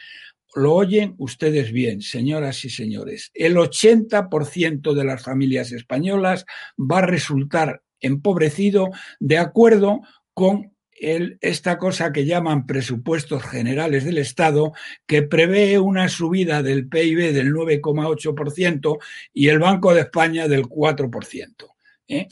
Lo 0.55 0.75
oyen 0.75 1.15
ustedes 1.17 1.73
bien, 1.73 2.03
señoras 2.03 2.67
y 2.67 2.69
señores. 2.69 3.31
El 3.33 3.57
80% 3.57 4.93
de 4.93 5.05
las 5.05 5.23
familias 5.23 5.73
españolas 5.73 6.45
va 6.79 6.99
a 6.99 7.07
resultar 7.07 7.81
empobrecido 7.99 8.91
de 9.21 9.39
acuerdo 9.39 10.03
con 10.35 10.73
esta 11.03 11.79
cosa 11.79 12.13
que 12.13 12.25
llaman 12.25 12.67
presupuestos 12.67 13.43
generales 13.43 14.05
del 14.05 14.19
Estado, 14.19 14.73
que 15.07 15.23
prevé 15.23 15.79
una 15.79 16.09
subida 16.09 16.63
del 16.63 16.89
PIB 16.89 17.33
del 17.33 17.53
9,8% 17.53 18.99
y 19.33 19.49
el 19.49 19.59
Banco 19.59 19.93
de 19.93 20.03
España 20.03 20.47
del 20.47 20.67
4%. 20.67 21.73
¿eh? 22.07 22.29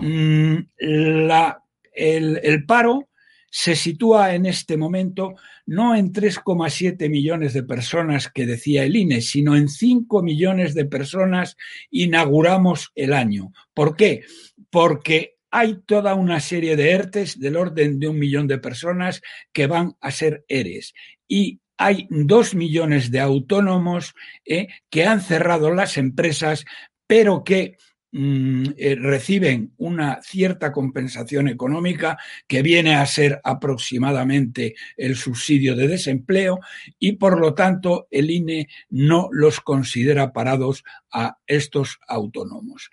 Mm, 0.00 0.56
el, 0.78 2.40
el 2.42 2.64
paro 2.64 3.10
se 3.50 3.76
sitúa 3.76 4.34
en 4.34 4.46
este 4.46 4.76
momento 4.76 5.34
no 5.66 5.94
en 5.94 6.12
3,7 6.12 7.10
millones 7.10 7.52
de 7.52 7.64
personas 7.64 8.30
que 8.30 8.46
decía 8.46 8.84
el 8.84 8.96
INE, 8.96 9.20
sino 9.20 9.56
en 9.56 9.68
5 9.68 10.22
millones 10.22 10.74
de 10.74 10.84
personas 10.84 11.56
inauguramos 11.90 12.92
el 12.94 13.12
año. 13.12 13.52
¿Por 13.74 13.96
qué? 13.96 14.22
Porque 14.70 15.35
hay 15.50 15.80
toda 15.86 16.14
una 16.14 16.40
serie 16.40 16.76
de 16.76 16.90
ERTES 16.90 17.38
del 17.38 17.56
orden 17.56 17.98
de 17.98 18.08
un 18.08 18.18
millón 18.18 18.46
de 18.46 18.58
personas 18.58 19.22
que 19.52 19.66
van 19.66 19.96
a 20.00 20.10
ser 20.10 20.44
ERES. 20.48 20.94
Y 21.28 21.60
hay 21.78 22.06
dos 22.10 22.54
millones 22.54 23.10
de 23.10 23.20
autónomos 23.20 24.14
eh, 24.44 24.68
que 24.90 25.06
han 25.06 25.20
cerrado 25.20 25.72
las 25.72 25.96
empresas, 25.98 26.64
pero 27.06 27.44
que 27.44 27.76
mm, 28.12 28.64
eh, 28.76 28.94
reciben 28.96 29.74
una 29.76 30.20
cierta 30.22 30.72
compensación 30.72 31.48
económica 31.48 32.18
que 32.46 32.62
viene 32.62 32.94
a 32.94 33.04
ser 33.06 33.40
aproximadamente 33.44 34.74
el 34.96 35.16
subsidio 35.16 35.76
de 35.76 35.88
desempleo 35.88 36.60
y 36.98 37.12
por 37.12 37.38
lo 37.38 37.54
tanto 37.54 38.08
el 38.10 38.30
INE 38.30 38.68
no 38.88 39.28
los 39.32 39.60
considera 39.60 40.32
parados 40.32 40.82
a 41.12 41.38
estos 41.46 41.98
autónomos. 42.08 42.90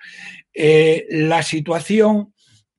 Eh, 0.53 1.05
la 1.10 1.41
situación 1.41 2.33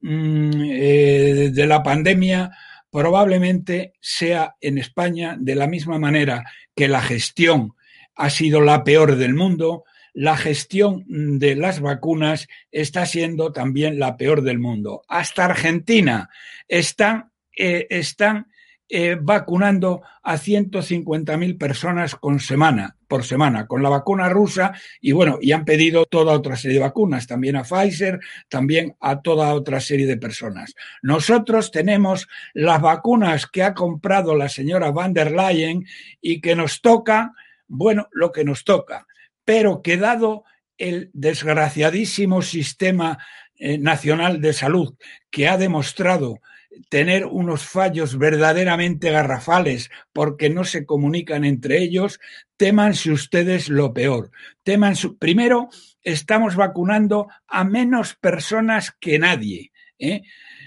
de 0.05 1.65
la 1.67 1.83
pandemia 1.83 2.51
probablemente 2.91 3.95
sea 4.01 4.55
en 4.61 4.79
España 4.79 5.37
de 5.39 5.55
la 5.55 5.67
misma 5.67 5.99
manera 5.99 6.45
que 6.77 6.89
la 6.89 7.01
gestión 7.01 7.75
ha 8.15 8.31
sido 8.31 8.61
la 8.61 8.85
peor 8.85 9.17
del 9.17 9.35
mundo, 9.35 9.85
la 10.13 10.37
gestión 10.37 11.05
de 11.09 11.57
las 11.57 11.81
vacunas 11.81 12.47
está 12.71 13.07
siendo 13.07 13.51
también 13.51 13.99
la 13.99 14.17
peor 14.17 14.43
del 14.43 14.59
mundo. 14.59 15.03
Hasta 15.09 15.47
Argentina 15.47 16.31
están, 16.69 17.33
eh, 17.57 17.87
están 17.91 18.47
eh, 18.89 19.17
vacunando 19.19 20.03
a 20.23 20.37
150.000 20.37 21.59
personas 21.59 22.15
con 22.15 22.39
semana, 22.39 22.97
por 23.09 23.25
semana 23.25 23.67
con 23.67 23.83
la 23.83 23.89
vacuna 23.89 24.29
rusa 24.29 24.75
y 25.01 25.13
bueno, 25.13 25.39
y 25.41 25.53
han 25.53 25.65
pedido 25.65 26.05
toda 26.05 26.35
otra 26.35 26.57
serie 26.57 26.79
de 26.79 26.85
vacunas, 26.85 27.27
también 27.27 27.57
a 27.57 27.65
Pfizer, 27.65 28.21
también 28.49 28.95
a 29.01 29.23
toda 29.23 29.55
otra 29.55 29.81
serie 29.81 30.07
de 30.07 30.19
personas. 30.19 30.75
Nosotros 31.01 31.71
tenemos 31.71 32.29
las 32.53 32.83
vacunas 32.83 33.47
que 33.47 33.63
ha 33.63 33.73
comprado 33.73 34.35
la 34.35 34.51
señora 34.51 34.91
van 34.91 35.15
der 35.15 35.33
Leyen 35.33 35.87
y 36.21 36.43
que 36.43 36.55
nos 36.55 36.83
toca, 36.83 37.33
bueno, 37.67 38.09
lo 38.13 38.33
que 38.33 38.45
nos 38.45 38.65
toca, 38.65 39.07
pero 39.47 39.81
que 39.81 39.97
dado 39.97 40.45
el 40.77 41.11
desgraciadísimo 41.15 42.43
sistema 42.43 43.19
eh, 43.57 43.79
nacional 43.79 44.41
de 44.41 44.53
salud 44.53 44.95
que 45.31 45.49
ha 45.49 45.57
demostrado 45.57 46.41
tener 46.89 47.27
unos 47.27 47.65
fallos 47.65 48.19
verdaderamente 48.19 49.11
garrafales 49.11 49.91
porque 50.13 50.51
no 50.51 50.65
se 50.65 50.87
comunican 50.87 51.45
entre 51.45 51.79
ellos, 51.83 52.21
temanse 52.57 53.11
ustedes 53.11 53.69
lo 53.69 53.93
peor. 53.93 54.31
Teman 54.63 54.95
Primero, 55.19 55.69
estamos 56.03 56.57
vacunando 56.57 57.29
a 57.47 57.65
menos 57.65 58.15
personas 58.15 58.93
que 58.99 59.19
nadie. 59.19 59.73
¿eh? 59.99 60.23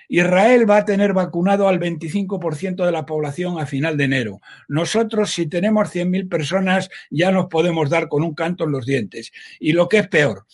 Israel 0.09 0.69
va 0.69 0.77
a 0.77 0.85
tener 0.85 1.13
vacunado 1.13 1.67
al 1.67 1.79
25% 1.79 2.85
de 2.85 2.91
la 2.91 3.05
población 3.05 3.59
a 3.59 3.65
final 3.65 3.97
de 3.97 4.05
enero. 4.05 4.39
Nosotros, 4.67 5.31
si 5.31 5.47
tenemos 5.47 5.93
100.000 5.93 6.29
personas, 6.29 6.89
ya 7.09 7.31
nos 7.31 7.47
podemos 7.47 7.89
dar 7.89 8.07
con 8.07 8.23
un 8.23 8.33
canto 8.33 8.63
en 8.63 8.71
los 8.71 8.85
dientes. 8.85 9.31
Y 9.59 9.73
lo 9.73 9.89
que 9.89 9.99
es 9.99 10.07
peor, 10.07 10.45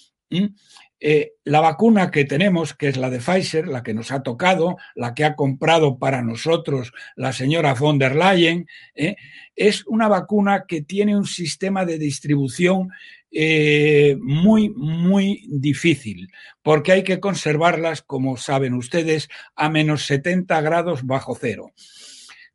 la 1.44 1.60
vacuna 1.60 2.12
que 2.12 2.24
tenemos, 2.24 2.74
que 2.74 2.88
es 2.88 2.96
la 2.96 3.10
de 3.10 3.20
Pfizer, 3.20 3.68
la 3.68 3.84
que 3.84 3.94
nos 3.94 4.12
ha 4.12 4.24
tocado, 4.24 4.78
la 4.96 5.14
que 5.14 5.26
ha 5.26 5.36
comprado 5.36 5.98
para 5.98 6.22
nosotros 6.22 6.94
la 7.18 7.34
señora 7.34 7.74
von 7.74 8.00
der 8.00 8.16
Leyen, 8.16 8.68
eh, 8.96 9.18
es 9.56 9.86
una 9.86 10.08
vacuna 10.08 10.64
que 10.66 10.82
tiene 10.82 11.18
un 11.18 11.26
sistema 11.26 11.84
de 11.84 11.98
distribución 11.98 12.90
eh, 13.32 14.16
muy, 14.22 14.70
muy 14.70 15.46
difícil, 15.50 16.32
porque 16.62 16.94
hay 16.94 17.04
que 17.04 17.20
conservarlas, 17.20 18.02
como 18.02 18.38
saben 18.38 18.74
ustedes, 18.74 19.28
a 19.56 19.70
menos 19.70 20.06
70 20.06 20.62
grados 20.62 21.06
bajo 21.06 21.36
cero. 21.36 21.74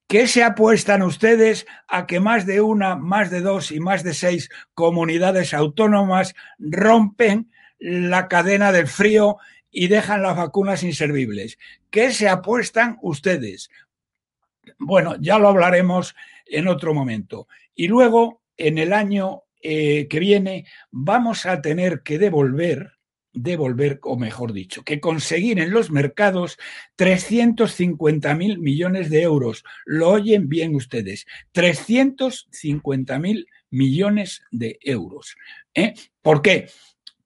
¿Qué 0.07 0.27
se 0.27 0.43
apuestan 0.43 1.03
ustedes 1.03 1.67
a 1.87 2.07
que 2.07 2.19
más 2.19 2.47
de 2.47 2.63
una, 2.63 2.97
más 2.97 3.31
de 3.31 3.43
dos 3.43 3.73
y 3.73 3.79
más 3.79 4.03
de 4.05 4.15
seis 4.15 4.49
comunidades 4.73 5.53
autónomas 5.53 6.35
rompen 6.59 7.51
la 7.79 8.29
cadena 8.29 8.73
del 8.73 8.87
frío 8.87 9.39
y 9.71 9.89
dejan 9.89 10.23
las 10.23 10.37
vacunas 10.37 10.83
inservibles. 10.83 11.59
¿Qué 11.91 12.13
se 12.13 12.29
apuestan 12.29 12.99
ustedes? 13.03 13.71
Bueno, 14.79 15.17
ya 15.21 15.39
lo 15.39 15.49
hablaremos 15.49 16.15
en 16.47 16.69
otro 16.69 16.95
momento. 16.95 17.49
Y 17.75 17.89
luego, 17.89 18.43
en 18.57 18.79
el 18.79 18.93
año 18.93 19.43
eh, 19.63 20.07
que 20.09 20.21
viene, 20.21 20.67
vamos 20.91 21.47
a 21.47 21.61
tener 21.61 22.03
que 22.03 22.19
devolver 22.19 22.99
devolver, 23.43 24.01
o 24.03 24.17
mejor 24.17 24.53
dicho, 24.53 24.83
que 24.83 25.01
conseguir 25.01 25.61
en 25.61 25.71
los 25.71 25.91
mercados 25.91 26.59
350 26.97 28.35
mil 28.35 28.59
millones 28.59 29.11
de 29.11 29.23
euros. 29.23 29.65
Lo 29.85 30.11
oyen 30.11 30.49
bien 30.49 30.75
ustedes, 30.75 31.27
350 31.53 33.19
mil 33.19 33.47
millones 33.71 34.43
de 34.51 34.79
euros. 34.83 35.37
¿eh? 35.75 35.95
¿Por 36.23 36.43
qué? 36.43 36.69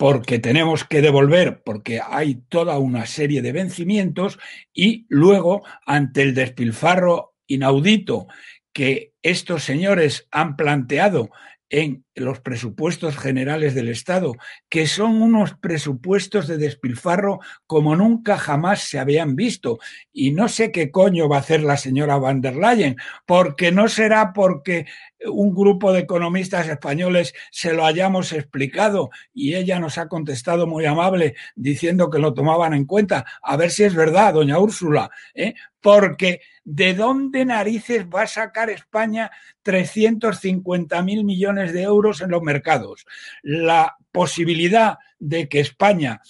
Porque 0.03 0.41
tenemos 0.41 0.83
que 0.83 1.01
devolver, 1.01 1.63
porque 1.65 2.01
hay 2.05 2.43
toda 2.49 2.77
una 2.81 3.07
serie 3.07 3.41
de 3.41 3.53
vencimientos 3.53 4.41
y 4.75 5.07
luego, 5.09 5.63
ante 5.87 6.23
el 6.23 6.35
despilfarro 6.35 7.37
inaudito 7.47 8.27
que 8.73 9.13
estos 9.23 9.63
señores 9.63 10.27
han 10.33 10.57
planteado 10.57 11.31
en 11.73 12.05
los 12.17 12.41
presupuestos 12.41 13.17
generales 13.17 13.75
del 13.77 13.89
Estado, 13.89 14.35
que 14.69 14.89
son 14.89 15.23
unos 15.23 15.55
presupuestos 15.55 16.47
de 16.49 16.59
despilfarro 16.59 17.39
como 17.69 17.95
nunca 17.97 18.37
jamás 18.37 18.83
se 18.83 18.99
habían 18.99 19.37
visto. 19.37 19.79
Y 20.13 20.33
no 20.33 20.49
sé 20.49 20.73
qué 20.73 20.91
coño 20.91 21.29
va 21.29 21.37
a 21.37 21.41
hacer 21.41 21.63
la 21.63 21.77
señora 21.77 22.19
van 22.19 22.41
der 22.41 22.57
Leyen, 22.57 22.97
porque 23.25 23.73
no 23.73 23.89
será 23.89 24.33
porque 24.35 24.85
un 25.31 25.55
grupo 25.55 25.93
de 25.93 26.01
economistas 26.01 26.69
españoles 26.69 27.35
se 27.51 27.73
lo 27.73 27.85
hayamos 27.85 28.33
explicado 28.33 29.11
y 29.33 29.55
ella 29.55 29.79
nos 29.79 29.99
ha 29.99 30.09
contestado 30.09 30.67
muy 30.67 30.87
amable 30.87 31.35
diciendo 31.55 32.11
que 32.11 32.19
lo 32.19 32.35
tomaban 32.35 32.75
en 32.75 32.85
cuenta. 32.85 33.25
A 33.43 33.57
ver 33.57 33.71
si 33.71 33.85
es 33.85 33.95
verdad, 33.95 34.35
doña 34.35 34.59
Úrsula, 34.59 35.11
¿eh? 35.35 35.55
porque 35.81 36.41
¿de 36.65 36.95
dónde 36.95 37.45
narices 37.45 38.07
va 38.07 38.23
a 38.23 38.27
sacar 38.27 38.71
España 38.71 39.31
350 39.63 41.03
mil 41.03 41.25
millones 41.25 41.73
de 41.73 41.83
euros 41.83 42.21
en 42.21 42.31
los 42.31 42.43
mercados? 42.43 43.07
La 43.43 43.97
posibilidad 44.13 44.99
de 45.19 45.49
que 45.49 45.61
España 45.61 46.21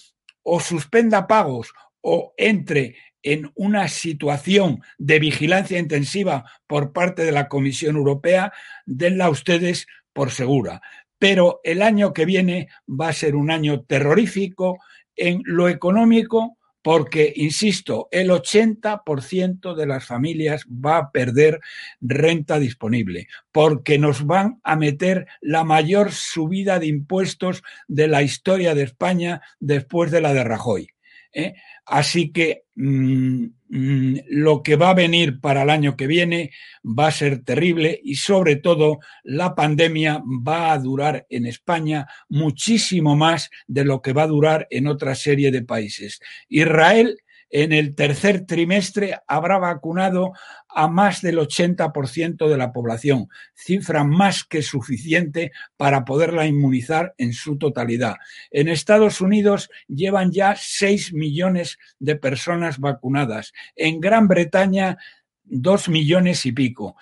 o 0.43 0.59
suspenda 0.59 1.27
pagos 1.27 1.73
o 2.01 2.33
entre 2.37 2.95
en 3.23 3.51
una 3.55 3.87
situación 3.87 4.81
de 4.97 5.19
vigilancia 5.19 5.79
intensiva 5.79 6.45
por 6.67 6.93
parte 6.93 7.23
de 7.23 7.31
la 7.31 7.47
Comisión 7.47 7.95
Europea, 7.95 8.53
denla 8.85 9.29
ustedes 9.29 9.87
por 10.13 10.31
segura. 10.31 10.81
Pero 11.17 11.61
el 11.63 11.81
año 11.81 12.13
que 12.13 12.25
viene 12.25 12.67
va 12.87 13.07
a 13.07 13.13
ser 13.13 13.35
un 13.35 13.49
año 13.49 13.81
terrorífico 13.81 14.79
en 15.15 15.41
lo 15.45 15.69
económico, 15.69 16.57
porque, 16.81 17.31
insisto, 17.37 18.09
el 18.11 18.29
80% 18.29 19.73
de 19.73 19.85
las 19.85 20.05
familias 20.05 20.65
va 20.67 20.97
a 20.97 21.11
perder 21.11 21.61
renta 22.01 22.59
disponible, 22.59 23.27
porque 23.53 23.97
nos 23.97 24.25
van 24.25 24.59
a 24.63 24.75
meter 24.75 25.25
la 25.39 25.63
mayor 25.63 26.11
subida 26.11 26.79
de 26.79 26.87
impuestos 26.87 27.63
de 27.87 28.09
la 28.09 28.21
historia 28.21 28.75
de 28.75 28.83
España 28.83 29.41
después 29.61 30.11
de 30.11 30.19
la 30.19 30.33
de 30.33 30.43
Rajoy. 30.43 30.92
¿Eh? 31.33 31.55
Así 31.85 32.31
que 32.31 32.63
mm, 32.75 33.45
mm, 33.69 34.15
lo 34.29 34.63
que 34.63 34.75
va 34.75 34.91
a 34.91 34.95
venir 34.95 35.41
para 35.41 35.63
el 35.63 35.69
año 35.69 35.97
que 35.97 36.07
viene 36.07 36.51
va 36.83 37.07
a 37.07 37.11
ser 37.11 37.43
terrible 37.43 37.99
y 38.03 38.15
sobre 38.15 38.55
todo 38.55 38.99
la 39.23 39.55
pandemia 39.55 40.21
va 40.25 40.71
a 40.71 40.79
durar 40.79 41.25
en 41.29 41.45
España 41.45 42.07
muchísimo 42.29 43.15
más 43.15 43.49
de 43.67 43.83
lo 43.83 44.01
que 44.01 44.13
va 44.13 44.23
a 44.23 44.27
durar 44.27 44.67
en 44.69 44.87
otra 44.87 45.15
serie 45.15 45.51
de 45.51 45.63
países. 45.63 46.19
Israel 46.47 47.17
en 47.49 47.71
el 47.71 47.95
tercer 47.95 48.45
trimestre 48.45 49.17
habrá 49.27 49.57
vacunado 49.57 50.33
a 50.67 50.87
más 50.87 51.21
del 51.21 51.37
80% 51.37 52.47
de 52.47 52.57
la 52.57 52.73
población, 52.73 53.29
cifra 53.53 54.03
más 54.03 54.43
que 54.43 54.61
suficiente 54.61 55.51
para 55.77 56.03
poderla 56.03 56.47
inmunizar 56.47 57.13
en 57.17 57.33
su 57.33 57.57
totalidad. 57.57 58.15
En 58.51 58.67
Estados 58.67 59.21
Unidos 59.21 59.69
llevan 59.87 60.31
ya 60.31 60.55
6 60.57 61.13
millones 61.13 61.77
de 61.99 62.15
personas 62.15 62.79
vacunadas. 62.79 63.53
En 63.75 63.99
Gran 63.99 64.27
Bretaña, 64.27 64.97
2 65.43 65.89
millones 65.89 66.45
y 66.45 66.51
pico. 66.51 66.95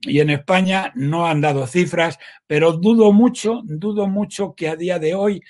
Y 0.00 0.20
en 0.20 0.30
España 0.30 0.92
no 0.94 1.26
han 1.26 1.40
dado 1.40 1.66
cifras, 1.66 2.18
pero 2.46 2.72
dudo 2.72 3.12
mucho, 3.12 3.62
dudo 3.64 4.06
mucho 4.06 4.54
que 4.54 4.68
a 4.68 4.76
día 4.76 4.98
de 4.98 5.14
hoy 5.14 5.42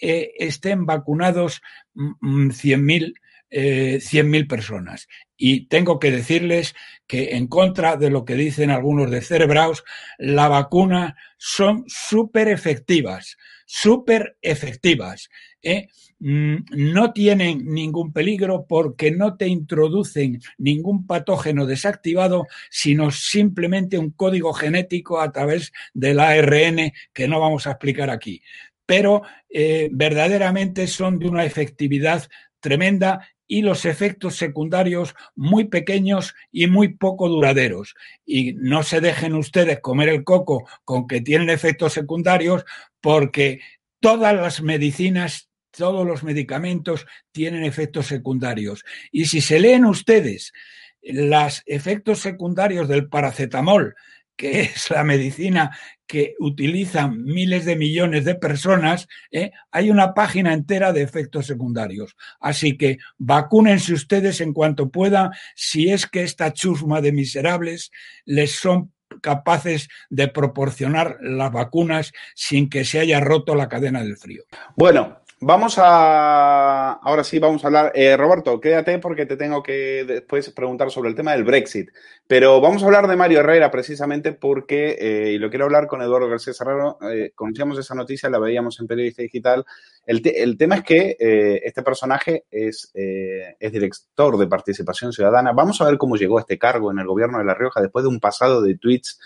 eh, 0.00 0.32
estén 0.38 0.84
vacunados 0.84 1.62
100.000 1.94 3.14
eh, 3.54 4.00
100.000 4.00 4.48
personas. 4.48 5.08
Y 5.36 5.66
tengo 5.66 5.98
que 5.98 6.10
decirles 6.10 6.74
que 7.06 7.36
en 7.36 7.48
contra 7.48 7.96
de 7.96 8.08
lo 8.08 8.24
que 8.24 8.34
dicen 8.34 8.70
algunos 8.70 9.10
de 9.10 9.20
Cerebraus, 9.20 9.84
la 10.16 10.48
vacuna 10.48 11.16
son 11.36 11.84
súper 11.86 12.48
efectivas, 12.48 13.36
súper 13.66 14.38
efectivas. 14.40 15.28
¿eh? 15.62 15.88
Mm, 16.18 16.64
no 16.70 17.12
tienen 17.12 17.66
ningún 17.66 18.12
peligro 18.12 18.64
porque 18.66 19.10
no 19.10 19.36
te 19.36 19.48
introducen 19.48 20.40
ningún 20.56 21.06
patógeno 21.06 21.66
desactivado, 21.66 22.46
sino 22.70 23.10
simplemente 23.10 23.98
un 23.98 24.12
código 24.12 24.54
genético 24.54 25.20
a 25.20 25.30
través 25.30 25.72
del 25.92 26.20
ARN 26.20 26.92
que 27.12 27.28
no 27.28 27.38
vamos 27.38 27.66
a 27.66 27.72
explicar 27.72 28.08
aquí. 28.08 28.40
Pero 28.86 29.22
eh, 29.50 29.90
verdaderamente 29.92 30.86
son 30.86 31.18
de 31.18 31.28
una 31.28 31.44
efectividad 31.44 32.28
tremenda 32.60 33.28
y 33.52 33.60
los 33.60 33.84
efectos 33.84 34.36
secundarios 34.36 35.14
muy 35.36 35.64
pequeños 35.64 36.34
y 36.50 36.68
muy 36.68 36.94
poco 36.96 37.28
duraderos. 37.28 37.94
Y 38.24 38.54
no 38.54 38.82
se 38.82 39.02
dejen 39.02 39.34
ustedes 39.34 39.80
comer 39.80 40.08
el 40.08 40.24
coco 40.24 40.66
con 40.86 41.06
que 41.06 41.20
tienen 41.20 41.50
efectos 41.50 41.92
secundarios 41.92 42.64
porque 43.02 43.60
todas 44.00 44.34
las 44.34 44.62
medicinas 44.62 45.50
todos 45.70 46.06
los 46.06 46.22
medicamentos 46.22 47.04
tienen 47.30 47.62
efectos 47.64 48.06
secundarios. 48.06 48.84
Y 49.10 49.26
si 49.26 49.42
se 49.42 49.60
leen 49.60 49.84
ustedes 49.84 50.54
los 51.02 51.62
efectos 51.66 52.20
secundarios 52.20 52.88
del 52.88 53.10
paracetamol, 53.10 53.94
que 54.42 54.62
es 54.62 54.90
la 54.90 55.04
medicina 55.04 55.70
que 56.04 56.34
utilizan 56.40 57.22
miles 57.22 57.64
de 57.64 57.76
millones 57.76 58.24
de 58.24 58.34
personas, 58.34 59.06
¿eh? 59.30 59.52
hay 59.70 59.88
una 59.88 60.14
página 60.14 60.52
entera 60.52 60.92
de 60.92 61.02
efectos 61.02 61.46
secundarios. 61.46 62.16
Así 62.40 62.76
que 62.76 62.98
vacúnense 63.18 63.92
ustedes 63.92 64.40
en 64.40 64.52
cuanto 64.52 64.90
puedan, 64.90 65.30
si 65.54 65.90
es 65.90 66.08
que 66.08 66.24
esta 66.24 66.52
chusma 66.52 67.00
de 67.00 67.12
miserables 67.12 67.92
les 68.24 68.56
son 68.56 68.90
capaces 69.20 69.88
de 70.10 70.26
proporcionar 70.26 71.18
las 71.20 71.52
vacunas 71.52 72.12
sin 72.34 72.68
que 72.68 72.84
se 72.84 72.98
haya 72.98 73.20
roto 73.20 73.54
la 73.54 73.68
cadena 73.68 74.02
del 74.02 74.16
frío. 74.16 74.42
Bueno, 74.76 75.21
Vamos 75.44 75.74
a. 75.76 76.92
Ahora 76.92 77.24
sí, 77.24 77.40
vamos 77.40 77.64
a 77.64 77.66
hablar. 77.66 77.90
Eh, 77.96 78.16
Roberto, 78.16 78.60
quédate 78.60 79.00
porque 79.00 79.26
te 79.26 79.36
tengo 79.36 79.60
que 79.60 80.04
después 80.06 80.48
preguntar 80.50 80.92
sobre 80.92 81.10
el 81.10 81.16
tema 81.16 81.32
del 81.32 81.42
Brexit. 81.42 81.88
Pero 82.28 82.60
vamos 82.60 82.80
a 82.80 82.86
hablar 82.86 83.08
de 83.08 83.16
Mario 83.16 83.40
Herrera 83.40 83.68
precisamente 83.68 84.34
porque, 84.34 84.96
eh, 85.00 85.32
y 85.32 85.38
lo 85.38 85.50
quiero 85.50 85.64
hablar 85.64 85.88
con 85.88 86.00
Eduardo 86.00 86.28
García 86.28 86.52
Serrano, 86.52 86.96
eh, 87.10 87.32
conocíamos 87.34 87.76
esa 87.76 87.96
noticia, 87.96 88.30
la 88.30 88.38
veíamos 88.38 88.78
en 88.78 88.86
Periodista 88.86 89.22
Digital. 89.22 89.64
El, 90.06 90.22
el 90.24 90.56
tema 90.56 90.76
es 90.76 90.84
que 90.84 91.16
este 91.64 91.82
personaje 91.82 92.44
es, 92.48 92.92
es 92.94 93.72
director 93.72 94.36
de 94.36 94.46
Participación 94.46 95.12
Ciudadana. 95.12 95.52
Vamos 95.52 95.80
a 95.80 95.86
ver 95.86 95.98
cómo 95.98 96.16
llegó 96.16 96.38
a 96.38 96.42
este 96.42 96.58
cargo 96.58 96.92
en 96.92 97.00
el 97.00 97.06
gobierno 97.06 97.38
de 97.38 97.44
La 97.44 97.54
Rioja 97.54 97.80
después 97.80 98.04
de 98.04 98.08
un 98.08 98.20
pasado 98.20 98.62
de 98.62 98.76
tweets 98.76 99.18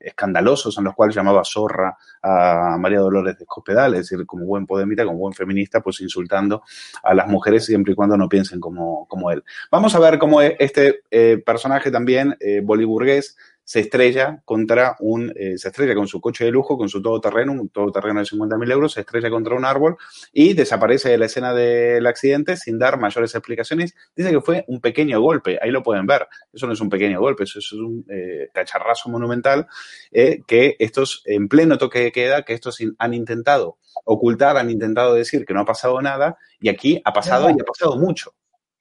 escandalosos 0.00 0.76
en 0.78 0.84
los 0.84 0.94
cuales 0.94 1.14
llamaba 1.14 1.42
zorra 1.44 1.96
a 2.22 2.76
María 2.78 3.00
Dolores 3.00 3.36
de 3.36 3.44
Escospedal, 3.44 3.94
es 3.94 4.08
decir, 4.08 4.26
como 4.26 4.46
buen 4.46 4.66
podemita, 4.80 5.04
como 5.04 5.18
buen 5.18 5.34
feminista, 5.34 5.80
pues 5.80 6.00
insultando 6.00 6.62
a 7.02 7.14
las 7.14 7.28
mujeres 7.28 7.66
siempre 7.66 7.92
y 7.92 7.96
cuando 7.96 8.16
no 8.16 8.28
piensen 8.28 8.60
como, 8.60 9.06
como 9.06 9.30
él. 9.30 9.44
Vamos 9.70 9.94
a 9.94 10.00
ver 10.00 10.18
cómo 10.18 10.40
este 10.40 11.02
eh, 11.10 11.42
personaje 11.44 11.90
también, 11.90 12.36
eh, 12.40 12.60
boliburgués, 12.64 13.36
se 13.70 13.78
estrella 13.78 14.42
contra 14.44 14.96
un, 14.98 15.32
eh, 15.36 15.56
se 15.56 15.68
estrella 15.68 15.94
con 15.94 16.08
su 16.08 16.20
coche 16.20 16.44
de 16.44 16.50
lujo, 16.50 16.76
con 16.76 16.88
su 16.88 17.00
todoterreno, 17.00 17.52
un 17.52 17.68
todoterreno 17.68 18.18
de 18.18 18.26
50.000 18.26 18.72
euros, 18.72 18.94
se 18.94 19.02
estrella 19.02 19.30
contra 19.30 19.54
un 19.54 19.64
árbol 19.64 19.96
y 20.32 20.54
desaparece 20.54 21.10
de 21.10 21.18
la 21.18 21.26
escena 21.26 21.54
del 21.54 22.04
accidente 22.08 22.56
sin 22.56 22.80
dar 22.80 22.98
mayores 22.98 23.32
explicaciones. 23.32 23.94
Dice 24.16 24.32
que 24.32 24.40
fue 24.40 24.64
un 24.66 24.80
pequeño 24.80 25.20
golpe, 25.20 25.60
ahí 25.62 25.70
lo 25.70 25.84
pueden 25.84 26.04
ver. 26.04 26.26
Eso 26.52 26.66
no 26.66 26.72
es 26.72 26.80
un 26.80 26.88
pequeño 26.88 27.20
golpe, 27.20 27.44
eso 27.44 27.60
es 27.60 27.70
un 27.70 28.04
eh, 28.08 28.48
cacharrazo 28.52 29.08
monumental 29.08 29.68
eh, 30.10 30.40
que 30.48 30.74
estos, 30.80 31.22
en 31.24 31.46
pleno 31.46 31.78
toque 31.78 32.00
de 32.00 32.10
queda, 32.10 32.42
que 32.42 32.54
estos 32.54 32.78
han 32.98 33.14
intentado 33.14 33.78
ocultar, 34.04 34.56
han 34.56 34.70
intentado 34.70 35.14
decir 35.14 35.46
que 35.46 35.54
no 35.54 35.60
ha 35.60 35.64
pasado 35.64 36.02
nada 36.02 36.36
y 36.58 36.70
aquí 36.70 37.00
ha 37.04 37.12
pasado 37.12 37.48
y 37.50 37.52
ha 37.52 37.64
pasado 37.64 37.96
mucho. 37.96 38.34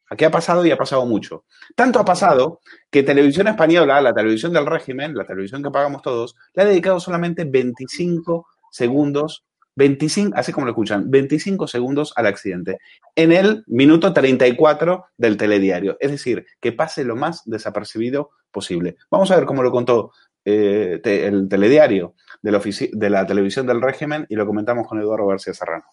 Aquí 0.10 0.26
ha 0.26 0.32
pasado 0.32 0.66
y 0.66 0.72
ha 0.72 0.78
pasado 0.78 1.06
mucho. 1.06 1.46
Tanto 1.76 2.00
ha 2.00 2.06
pasado 2.06 2.62
que 2.90 3.04
Televisión 3.04 3.48
Española, 3.48 4.02
la 4.02 4.14
televisión 4.14 4.54
del 4.54 4.66
régimen, 4.66 5.16
la 5.16 5.26
televisión 5.26 5.62
que 5.62 5.72
pagamos 5.72 6.02
todos, 6.02 6.36
le 6.54 6.64
ha 6.64 6.66
dedicado 6.66 7.00
solamente 7.00 7.46
25 7.46 8.48
segundos 8.72 9.46
25, 9.80 10.38
así 10.38 10.52
como 10.52 10.66
lo 10.66 10.72
escuchan, 10.72 11.10
25 11.10 11.66
segundos 11.68 12.12
al 12.18 12.26
accidente, 12.26 12.80
en 13.16 13.32
el 13.32 13.64
minuto 13.68 14.12
34 14.12 15.06
del 15.18 15.38
telediario. 15.38 15.96
Es 16.02 16.12
decir, 16.12 16.46
que 16.60 16.74
pase 16.74 17.06
lo 17.06 17.16
más 17.16 17.44
desapercibido 17.46 18.32
posible. 18.52 18.98
Vamos 19.10 19.32
a 19.32 19.38
ver 19.38 19.46
cómo 19.46 19.64
lo 19.64 19.72
contó 19.72 20.12
eh, 20.44 21.00
el 21.04 21.48
telediario 21.48 22.16
de 22.42 22.52
la, 22.52 22.60
de 22.60 23.10
la 23.10 23.26
televisión 23.26 23.68
del 23.68 23.82
régimen 23.82 24.26
y 24.28 24.36
lo 24.36 24.46
comentamos 24.46 24.86
con 24.86 25.00
Eduardo 25.00 25.28
García 25.28 25.54
Serrano. 25.54 25.86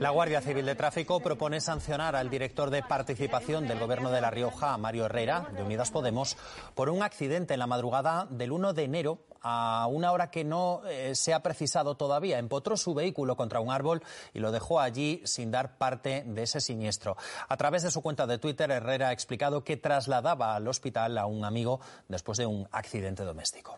La 0.00 0.08
Guardia 0.08 0.40
Civil 0.40 0.64
de 0.64 0.74
Tráfico 0.74 1.20
propone 1.20 1.60
sancionar 1.60 2.16
al 2.16 2.30
director 2.30 2.70
de 2.70 2.82
participación 2.82 3.68
del 3.68 3.78
Gobierno 3.78 4.10
de 4.10 4.22
La 4.22 4.30
Rioja, 4.30 4.78
Mario 4.78 5.04
Herrera, 5.04 5.50
de 5.54 5.62
Unidas 5.62 5.90
Podemos, 5.90 6.38
por 6.74 6.88
un 6.88 7.02
accidente 7.02 7.52
en 7.52 7.60
la 7.60 7.66
madrugada 7.66 8.26
del 8.30 8.50
1 8.50 8.72
de 8.72 8.84
enero 8.84 9.18
a 9.42 9.86
una 9.90 10.12
hora 10.12 10.30
que 10.30 10.42
no 10.42 10.80
eh, 10.86 11.14
se 11.14 11.34
ha 11.34 11.42
precisado 11.42 11.98
todavía. 11.98 12.38
Empotró 12.38 12.78
su 12.78 12.94
vehículo 12.94 13.36
contra 13.36 13.60
un 13.60 13.70
árbol 13.70 14.02
y 14.32 14.38
lo 14.38 14.52
dejó 14.52 14.80
allí 14.80 15.20
sin 15.26 15.50
dar 15.50 15.76
parte 15.76 16.24
de 16.26 16.44
ese 16.44 16.62
siniestro. 16.62 17.18
A 17.46 17.58
través 17.58 17.82
de 17.82 17.90
su 17.90 18.00
cuenta 18.00 18.26
de 18.26 18.38
Twitter, 18.38 18.70
Herrera 18.70 19.10
ha 19.10 19.12
explicado 19.12 19.64
que 19.64 19.76
trasladaba 19.76 20.56
al 20.56 20.66
hospital 20.66 21.18
a 21.18 21.26
un 21.26 21.44
amigo 21.44 21.78
después 22.08 22.38
de 22.38 22.46
un 22.46 22.66
accidente 22.72 23.22
doméstico. 23.22 23.76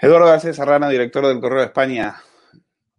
Eduardo 0.00 0.26
García 0.26 0.52
Serrano, 0.52 0.88
director 0.88 1.26
del 1.26 1.40
Correo 1.40 1.60
de 1.60 1.66
España. 1.66 2.16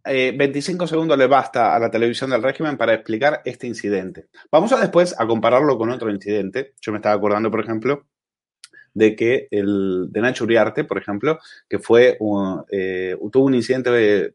25 0.04 0.86
eh, 0.86 0.88
segundos 0.88 1.18
le 1.18 1.28
basta 1.28 1.76
a 1.76 1.80
la 1.80 1.92
televisión 1.92 2.30
del 2.30 2.42
régimen 2.42 2.78
para 2.78 2.94
explicar 2.94 3.42
este 3.44 3.68
incidente. 3.68 4.28
Vamos 4.52 4.72
a 4.72 4.80
después 4.80 5.14
a 5.20 5.28
compararlo 5.28 5.78
con 5.78 5.90
otro 5.90 6.10
incidente. 6.10 6.74
Yo 6.82 6.92
me 6.92 7.00
estaba 7.00 7.16
acordando, 7.16 7.52
por 7.52 7.60
ejemplo, 7.60 8.06
de 8.94 9.16
que 9.16 9.48
el 9.52 10.08
de 10.10 10.22
Nacho 10.22 10.46
Uriarte, 10.46 10.86
por 10.86 10.98
ejemplo, 10.98 11.40
que 11.70 11.80
fue 11.80 12.18
eh, 12.72 13.18
tuvo 13.32 13.46
un 13.46 13.56
incidente, 13.56 14.34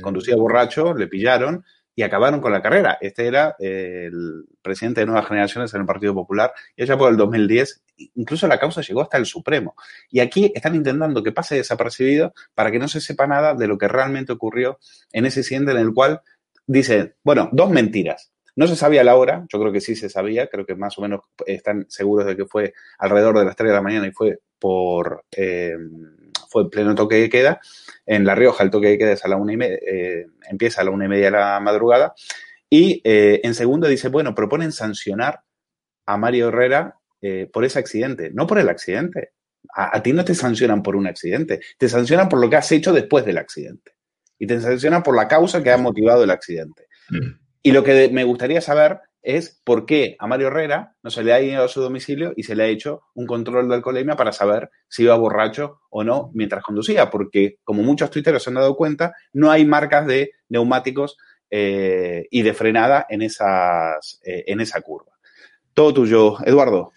conducía 0.00 0.36
borracho, 0.36 0.94
le 0.94 1.08
pillaron 1.08 1.64
y 1.94 2.02
acabaron 2.02 2.40
con 2.40 2.52
la 2.52 2.62
carrera. 2.62 2.98
Este 3.00 3.26
era 3.26 3.56
eh, 3.58 4.08
el 4.10 4.44
presidente 4.62 5.00
de 5.00 5.06
Nuevas 5.06 5.26
Generaciones 5.26 5.72
en 5.74 5.80
el 5.80 5.86
Partido 5.86 6.14
Popular 6.14 6.52
y 6.76 6.82
allá 6.82 6.96
por 6.96 7.10
el 7.10 7.16
2010 7.16 7.82
incluso 8.14 8.46
la 8.46 8.58
causa 8.58 8.80
llegó 8.80 9.02
hasta 9.02 9.18
el 9.18 9.26
Supremo. 9.26 9.74
Y 10.10 10.20
aquí 10.20 10.52
están 10.54 10.74
intentando 10.74 11.22
que 11.22 11.32
pase 11.32 11.56
desapercibido 11.56 12.34
para 12.54 12.70
que 12.70 12.78
no 12.78 12.88
se 12.88 13.00
sepa 13.00 13.26
nada 13.26 13.54
de 13.54 13.66
lo 13.66 13.78
que 13.78 13.88
realmente 13.88 14.32
ocurrió 14.32 14.78
en 15.12 15.26
ese 15.26 15.40
incidente 15.40 15.72
en 15.72 15.78
el 15.78 15.92
cual 15.92 16.20
dice, 16.66 17.14
bueno, 17.22 17.48
dos 17.52 17.70
mentiras. 17.70 18.32
No 18.54 18.66
se 18.66 18.76
sabía 18.76 19.02
la 19.02 19.16
hora, 19.16 19.46
yo 19.50 19.58
creo 19.60 19.72
que 19.72 19.80
sí 19.80 19.96
se 19.96 20.10
sabía, 20.10 20.48
creo 20.48 20.66
que 20.66 20.74
más 20.74 20.98
o 20.98 21.02
menos 21.02 21.20
están 21.46 21.86
seguros 21.88 22.26
de 22.26 22.36
que 22.36 22.44
fue 22.44 22.74
alrededor 22.98 23.38
de 23.38 23.46
las 23.46 23.56
3 23.56 23.70
de 23.70 23.74
la 23.74 23.82
mañana 23.82 24.06
y 24.06 24.12
fue 24.12 24.40
por 24.58 25.24
eh, 25.34 25.74
fue 26.52 26.70
pleno 26.70 26.94
toque 26.94 27.16
de 27.16 27.30
queda. 27.30 27.60
En 28.04 28.24
La 28.24 28.34
Rioja 28.34 28.62
el 28.62 28.70
toque 28.70 28.88
de 28.88 28.98
queda 28.98 29.12
es 29.12 29.24
a 29.24 29.28
la 29.28 29.36
una 29.36 29.54
y 29.54 29.56
media, 29.56 29.78
eh, 29.86 30.26
empieza 30.48 30.82
a 30.82 30.84
la 30.84 30.90
una 30.90 31.06
y 31.06 31.08
media 31.08 31.24
de 31.26 31.30
la 31.30 31.60
madrugada. 31.60 32.14
Y 32.68 33.00
eh, 33.04 33.40
en 33.42 33.54
segundo 33.54 33.88
dice, 33.88 34.08
bueno, 34.08 34.34
proponen 34.34 34.72
sancionar 34.72 35.40
a 36.06 36.16
Mario 36.16 36.48
Herrera 36.48 36.98
eh, 37.20 37.48
por 37.52 37.64
ese 37.64 37.78
accidente, 37.78 38.30
no 38.32 38.46
por 38.46 38.58
el 38.58 38.68
accidente. 38.68 39.32
A, 39.74 40.02
ti 40.02 40.12
no 40.12 40.24
te 40.24 40.34
sancionan 40.34 40.82
por 40.82 40.96
un 40.96 41.06
accidente, 41.06 41.60
te 41.78 41.88
sancionan 41.88 42.28
por 42.28 42.40
lo 42.40 42.50
que 42.50 42.56
has 42.56 42.70
hecho 42.72 42.92
después 42.92 43.24
del 43.24 43.38
accidente. 43.38 43.92
Y 44.38 44.46
te 44.46 44.60
sancionan 44.60 45.02
por 45.02 45.16
la 45.16 45.28
causa 45.28 45.62
que 45.62 45.70
ha 45.70 45.76
motivado 45.78 46.24
el 46.24 46.30
accidente. 46.30 46.88
Mm. 47.10 47.38
Y 47.62 47.70
lo 47.70 47.84
que 47.84 48.08
me 48.10 48.24
gustaría 48.24 48.60
saber 48.60 48.98
es 49.22 49.60
por 49.64 49.86
qué 49.86 50.16
a 50.18 50.26
Mario 50.26 50.48
Herrera 50.48 50.96
no 51.02 51.10
se 51.10 51.22
le 51.22 51.32
ha 51.32 51.40
ido 51.40 51.64
a 51.64 51.68
su 51.68 51.80
domicilio 51.80 52.32
y 52.36 52.42
se 52.42 52.56
le 52.56 52.64
ha 52.64 52.66
hecho 52.66 53.02
un 53.14 53.26
control 53.26 53.68
de 53.68 53.76
alcoholemia 53.76 54.16
para 54.16 54.32
saber 54.32 54.70
si 54.88 55.04
iba 55.04 55.14
borracho 55.14 55.80
o 55.90 56.04
no 56.04 56.30
mientras 56.34 56.62
conducía, 56.62 57.10
porque 57.10 57.58
como 57.64 57.82
muchos 57.82 58.10
tuiteros 58.10 58.42
se 58.42 58.50
han 58.50 58.54
dado 58.54 58.76
cuenta, 58.76 59.14
no 59.32 59.50
hay 59.50 59.64
marcas 59.64 60.06
de 60.06 60.32
neumáticos 60.48 61.16
eh, 61.50 62.26
y 62.30 62.42
de 62.42 62.54
frenada 62.54 63.06
en, 63.08 63.22
esas, 63.22 64.20
eh, 64.24 64.44
en 64.46 64.60
esa 64.60 64.80
curva. 64.80 65.12
Todo 65.74 65.94
tuyo, 65.94 66.36
Eduardo. 66.44 66.92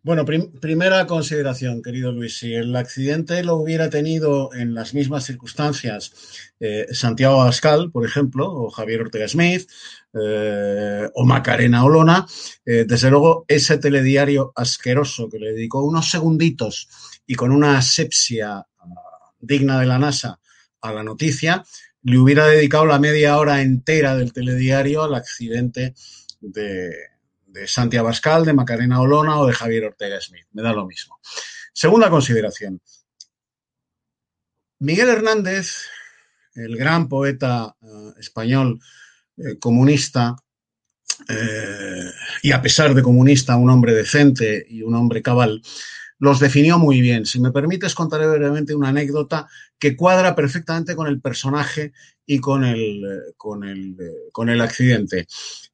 Bueno, 0.00 0.24
primera 0.24 1.06
consideración, 1.08 1.82
querido 1.82 2.12
Luis. 2.12 2.38
Si 2.38 2.54
el 2.54 2.74
accidente 2.76 3.42
lo 3.42 3.56
hubiera 3.56 3.90
tenido 3.90 4.54
en 4.54 4.72
las 4.72 4.94
mismas 4.94 5.24
circunstancias 5.24 6.12
eh, 6.60 6.86
Santiago 6.92 7.42
Abascal, 7.42 7.90
por 7.90 8.06
ejemplo, 8.06 8.48
o 8.48 8.70
Javier 8.70 9.02
Ortega 9.02 9.26
Smith, 9.26 9.68
eh, 10.14 11.08
o 11.14 11.24
Macarena 11.24 11.84
Olona, 11.84 12.26
eh, 12.64 12.84
desde 12.86 13.10
luego 13.10 13.44
ese 13.48 13.78
telediario 13.78 14.52
asqueroso 14.54 15.28
que 15.28 15.40
le 15.40 15.52
dedicó 15.52 15.82
unos 15.82 16.10
segunditos 16.10 16.88
y 17.26 17.34
con 17.34 17.50
una 17.50 17.76
asepsia 17.76 18.56
ah, 18.56 18.66
digna 19.40 19.80
de 19.80 19.86
la 19.86 19.98
NASA 19.98 20.38
a 20.80 20.92
la 20.92 21.02
noticia, 21.02 21.64
le 22.02 22.18
hubiera 22.18 22.46
dedicado 22.46 22.86
la 22.86 23.00
media 23.00 23.36
hora 23.36 23.62
entera 23.62 24.16
del 24.16 24.32
telediario 24.32 25.02
al 25.02 25.16
accidente 25.16 25.94
de, 26.40 26.92
de 27.48 27.66
Santi 27.66 27.96
Abascal, 27.96 28.44
de 28.44 28.52
Macarena 28.52 29.00
Olona 29.00 29.38
o 29.40 29.46
de 29.46 29.52
Javier 29.52 29.84
Ortega 29.84 30.20
Smith. 30.20 30.46
Me 30.52 30.62
da 30.62 30.72
lo 30.72 30.86
mismo. 30.86 31.18
Segunda 31.72 32.10
consideración. 32.10 32.80
Miguel 34.80 35.08
Hernández, 35.08 35.86
el 36.54 36.76
gran 36.76 37.08
poeta 37.08 37.74
eh, 37.82 38.12
español 38.18 38.80
eh, 39.36 39.58
comunista, 39.58 40.36
eh, 41.28 42.10
y 42.42 42.52
a 42.52 42.62
pesar 42.62 42.94
de 42.94 43.02
comunista, 43.02 43.56
un 43.56 43.70
hombre 43.70 43.92
decente 43.92 44.64
y 44.68 44.82
un 44.82 44.94
hombre 44.94 45.20
cabal, 45.20 45.62
los 46.20 46.38
definió 46.38 46.78
muy 46.78 47.00
bien. 47.00 47.26
Si 47.26 47.40
me 47.40 47.50
permites, 47.50 47.94
contaré 47.94 48.26
brevemente 48.28 48.74
una 48.74 48.88
anécdota 48.88 49.48
que 49.78 49.96
cuadra 49.96 50.34
perfectamente 50.34 50.94
con 50.94 51.06
el 51.06 51.20
personaje 51.20 51.92
y 52.26 52.38
con 52.38 52.64
el, 52.64 53.04
con 53.36 53.64
el, 53.64 53.96
con 54.32 54.48
el 54.48 54.60
accidente. 54.60 55.26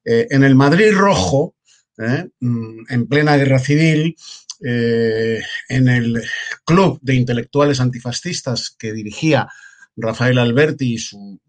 en 0.03 0.43
el 0.43 0.55
Madrid 0.55 0.93
Rojo, 0.93 1.55
¿eh? 1.97 2.29
Mm, 2.39 2.85
en 2.89 3.07
plena 3.07 3.37
guerra 3.37 3.59
civil, 3.59 4.15
eh, 4.63 5.41
en 5.69 5.89
el 5.89 6.23
club 6.65 6.99
de 7.01 7.15
intelectuales 7.15 7.79
antifascistas 7.79 8.75
que 8.77 8.93
dirigía 8.93 9.47
Rafael 9.95 10.37
Alberti 10.37 10.93
y 10.93 10.97
su 10.97 11.39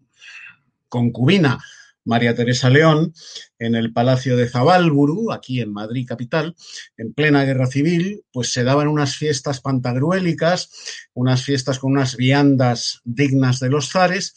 concubina 0.89 1.59
María 2.07 2.33
Teresa 2.33 2.69
León, 2.69 3.13
en 3.59 3.75
el 3.75 3.91
Palacio 3.91 4.37
de 4.37 4.47
Zabálburu, 4.47 5.33
aquí 5.33 5.59
en 5.59 5.73
Madrid 5.73 6.07
capital, 6.07 6.55
en 6.95 7.13
plena 7.13 7.43
guerra 7.43 7.67
civil, 7.67 8.23
pues 8.31 8.53
se 8.53 8.63
daban 8.63 8.87
unas 8.87 9.17
fiestas 9.17 9.59
pantagruélicas, 9.59 10.69
unas 11.13 11.43
fiestas 11.43 11.79
con 11.79 11.91
unas 11.91 12.15
viandas 12.15 13.01
dignas 13.03 13.59
de 13.59 13.69
los 13.69 13.91
zares, 13.91 14.35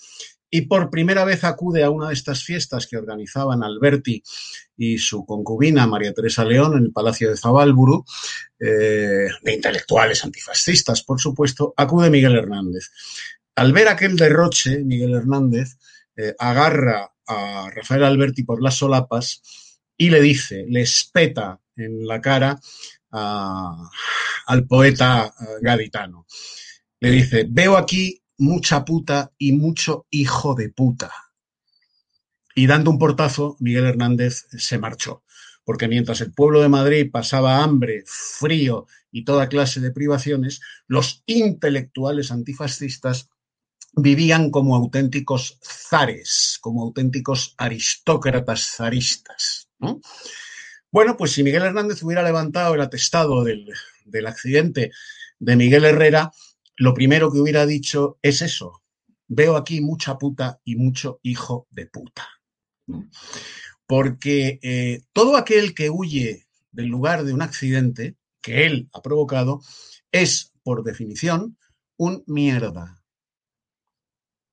y 0.51 0.63
por 0.63 0.91
primera 0.91 1.25
vez 1.25 1.45
acude 1.45 1.85
a 1.85 1.91
una 1.91 2.09
de 2.09 2.15
estas 2.15 2.43
fiestas 2.43 2.87
que 2.87 2.97
organizaban 2.97 3.63
Alberti 3.63 4.23
y 4.77 4.99
su 4.99 5.25
concubina 5.25 5.87
María 5.87 6.13
Teresa 6.13 6.45
León 6.45 6.77
en 6.77 6.85
el 6.85 6.93
Palacio 6.93 7.31
de 7.31 7.37
Zabálburu, 7.37 8.05
eh, 8.59 9.29
de 9.43 9.55
intelectuales 9.55 10.25
antifascistas, 10.25 11.03
por 11.03 11.21
supuesto, 11.21 11.73
acude 11.77 12.11
Miguel 12.11 12.37
Hernández. 12.37 12.91
Al 13.55 13.73
ver 13.73 13.89
aquel 13.89 14.17
derroche, 14.17 14.83
Miguel 14.85 15.15
Hernández 15.15 15.77
eh, 16.17 16.35
agarra 16.39 17.13
a 17.27 17.71
Rafael 17.73 18.05
Alberti 18.05 18.43
por 18.43 18.63
las 18.63 18.77
solapas 18.77 19.43
y 19.97 20.11
le 20.11 20.21
dice, 20.21 20.65
le 20.69 20.83
espeta 20.83 21.61
en 21.77 22.07
la 22.07 22.21
cara 22.21 22.59
al 23.13 24.67
poeta 24.67 25.33
eh, 25.41 25.45
gaditano. 25.61 26.27
Le 27.01 27.11
dice, 27.11 27.47
veo 27.49 27.77
aquí 27.77 28.20
mucha 28.41 28.85
puta 28.85 29.33
y 29.39 29.53
mucho 29.53 30.07
hijo 30.11 30.55
de 30.55 30.71
puta. 30.71 31.13
Y 32.55 32.67
dando 32.67 32.91
un 32.91 32.99
portazo, 32.99 33.57
Miguel 33.61 33.85
Hernández 33.85 34.47
se 34.51 34.79
marchó, 34.79 35.23
porque 35.65 35.89
mientras 35.89 36.21
el 36.23 36.33
pueblo 36.33 36.61
de 36.61 36.69
Madrid 36.69 37.11
pasaba 37.13 37.63
hambre, 37.63 38.03
frío 38.07 38.87
y 39.13 39.25
toda 39.25 39.49
clase 39.49 39.81
de 39.81 39.93
privaciones, 39.93 40.61
los 40.87 41.23
intelectuales 41.27 42.33
antifascistas 42.33 43.29
vivían 43.93 44.51
como 44.51 44.75
auténticos 44.75 45.59
zares, 45.63 46.59
como 46.61 46.83
auténticos 46.83 47.55
aristócratas 47.59 48.75
zaristas. 48.77 49.69
Bueno, 50.91 51.17
pues 51.17 51.33
si 51.33 51.43
Miguel 51.43 51.63
Hernández 51.63 52.03
hubiera 52.03 52.23
levantado 52.23 52.75
el 52.75 52.81
atestado 52.81 53.45
del, 53.45 53.71
del 54.07 54.27
accidente 54.27 54.93
de 55.39 55.57
Miguel 55.57 55.85
Herrera, 55.85 56.33
lo 56.81 56.95
primero 56.95 57.31
que 57.31 57.39
hubiera 57.39 57.67
dicho 57.67 58.19
es 58.23 58.41
eso. 58.41 58.83
Veo 59.29 59.57
aquí 59.57 59.83
mucha 59.83 60.17
puta 60.17 60.63
y 60.65 60.77
mucho 60.77 61.21
hijo 61.23 61.69
de 61.71 61.85
puta. 61.85 62.27
Porque 63.87 64.59
eh, 64.63 65.03
todo 65.13 65.37
aquel 65.37 65.75
que 65.75 65.91
huye 65.91 66.47
del 66.73 66.87
lugar 66.87 67.25
de 67.25 67.35
un 67.35 67.43
accidente 67.43 68.17
que 68.41 68.65
él 68.65 68.89
ha 68.95 69.03
provocado 69.03 69.61
es, 70.11 70.55
por 70.63 70.83
definición, 70.83 71.59
un 71.99 72.25
mierda. 72.27 73.05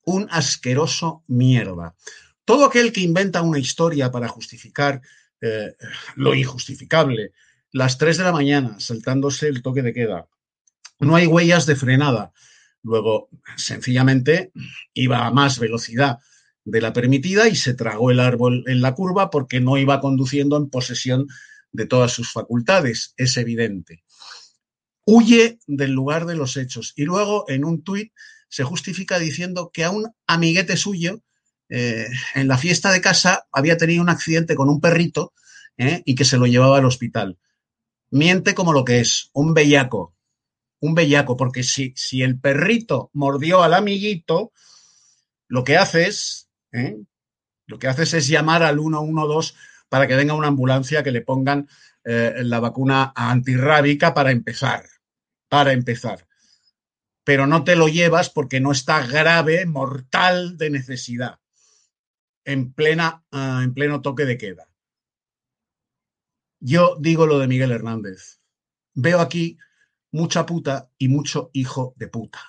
Un 0.04 0.28
asqueroso 0.30 1.24
mierda. 1.28 1.96
Todo 2.44 2.66
aquel 2.66 2.92
que 2.92 3.00
inventa 3.00 3.42
una 3.42 3.60
historia 3.60 4.12
para 4.12 4.28
justificar 4.28 5.02
eh, 5.40 5.78
lo 6.18 6.36
injustificable, 6.36 7.32
las 7.72 7.98
3 7.98 8.18
de 8.18 8.24
la 8.26 8.34
mañana 8.34 8.82
saltándose 8.82 9.48
el 9.48 9.62
toque 9.62 9.82
de 9.82 9.94
queda, 9.94 10.28
no 11.00 11.16
hay 11.16 11.28
huellas 11.28 11.66
de 11.66 11.76
frenada. 11.76 12.32
Luego, 12.84 13.30
sencillamente, 13.56 14.52
iba 14.94 15.26
a 15.26 15.32
más 15.32 15.60
velocidad 15.60 16.20
de 16.64 16.82
la 16.82 16.94
permitida 16.94 17.48
y 17.48 17.56
se 17.56 17.74
tragó 17.74 18.12
el 18.12 18.20
árbol 18.20 18.64
en 18.68 18.82
la 18.82 18.94
curva 18.94 19.30
porque 19.30 19.60
no 19.60 19.78
iba 19.78 20.02
conduciendo 20.02 20.58
en 20.58 20.70
posesión 20.70 21.28
de 21.72 21.86
todas 21.86 22.12
sus 22.12 22.32
facultades, 22.32 23.14
es 23.18 23.38
evidente. 23.38 24.04
Huye 25.06 25.60
del 25.68 25.92
lugar 25.92 26.26
de 26.26 26.36
los 26.36 26.58
hechos 26.58 26.94
y 26.96 27.06
luego 27.06 27.46
en 27.48 27.64
un 27.64 27.84
tuit 27.84 28.12
se 28.50 28.64
justifica 28.64 29.20
diciendo 29.20 29.72
que 29.74 29.86
a 29.86 29.92
un 29.92 30.12
amiguete 30.26 30.76
suyo 30.76 31.22
eh, 31.70 32.08
en 32.36 32.48
la 32.48 32.58
fiesta 32.58 32.92
de 32.92 33.02
casa 33.02 33.48
había 33.52 33.78
tenido 33.78 34.02
un 34.02 34.10
accidente 34.10 34.56
con 34.56 34.70
un 34.70 34.82
perrito 34.82 35.34
eh, 35.78 36.02
y 36.06 36.16
que 36.16 36.26
se 36.26 36.38
lo 36.38 36.48
llevaba 36.48 36.78
al 36.78 36.86
hospital. 36.86 37.38
Miente 38.10 38.54
como 38.54 38.74
lo 38.74 38.84
que 38.84 39.00
es, 39.00 39.30
un 39.34 39.54
bellaco, 39.54 40.17
un 40.80 40.96
bellaco, 40.96 41.38
porque 41.38 41.64
si, 41.64 41.94
si 41.96 42.22
el 42.22 42.40
perrito 42.40 43.10
mordió 43.14 43.64
al 43.64 43.74
amiguito, 43.74 44.52
lo 45.48 45.64
que 45.64 45.78
haces, 45.78 46.50
¿eh? 46.72 46.98
lo 47.66 47.80
que 47.80 47.88
haces 47.88 48.14
es 48.14 48.28
llamar 48.28 48.64
al 48.64 48.80
112 48.80 49.54
para 49.90 50.08
que 50.08 50.16
venga 50.16 50.34
una 50.34 50.48
ambulancia 50.48 51.04
que 51.04 51.12
le 51.12 51.22
pongan 51.22 51.68
la 52.04 52.62
vacuna 52.62 53.12
antirrábica 53.18 54.14
para 54.14 54.32
empezar, 54.32 54.86
para 55.50 55.74
empezar. 55.74 56.26
Pero 57.26 57.48
no 57.48 57.66
te 57.66 57.76
lo 57.76 57.90
llevas 57.90 58.30
porque 58.30 58.62
no 58.62 58.72
está 58.72 59.06
grave, 59.06 59.66
mortal 59.66 60.56
de 60.56 60.70
necesidad 60.70 61.40
en, 62.48 62.72
plena, 62.72 63.26
uh, 63.34 63.62
en 63.62 63.74
pleno 63.74 64.02
toque 64.02 64.26
de 64.26 64.38
queda. 64.38 64.70
Yo 66.60 66.96
digo 67.00 67.28
lo 67.28 67.40
de 67.40 67.48
Miguel 67.48 67.72
Hernández. 67.72 68.40
Veo 68.94 69.20
aquí 69.20 69.58
mucha 70.18 70.46
puta 70.46 70.90
y 70.98 71.08
mucho 71.08 71.52
hijo 71.54 71.94
de 71.96 72.08
puta. 72.08 72.40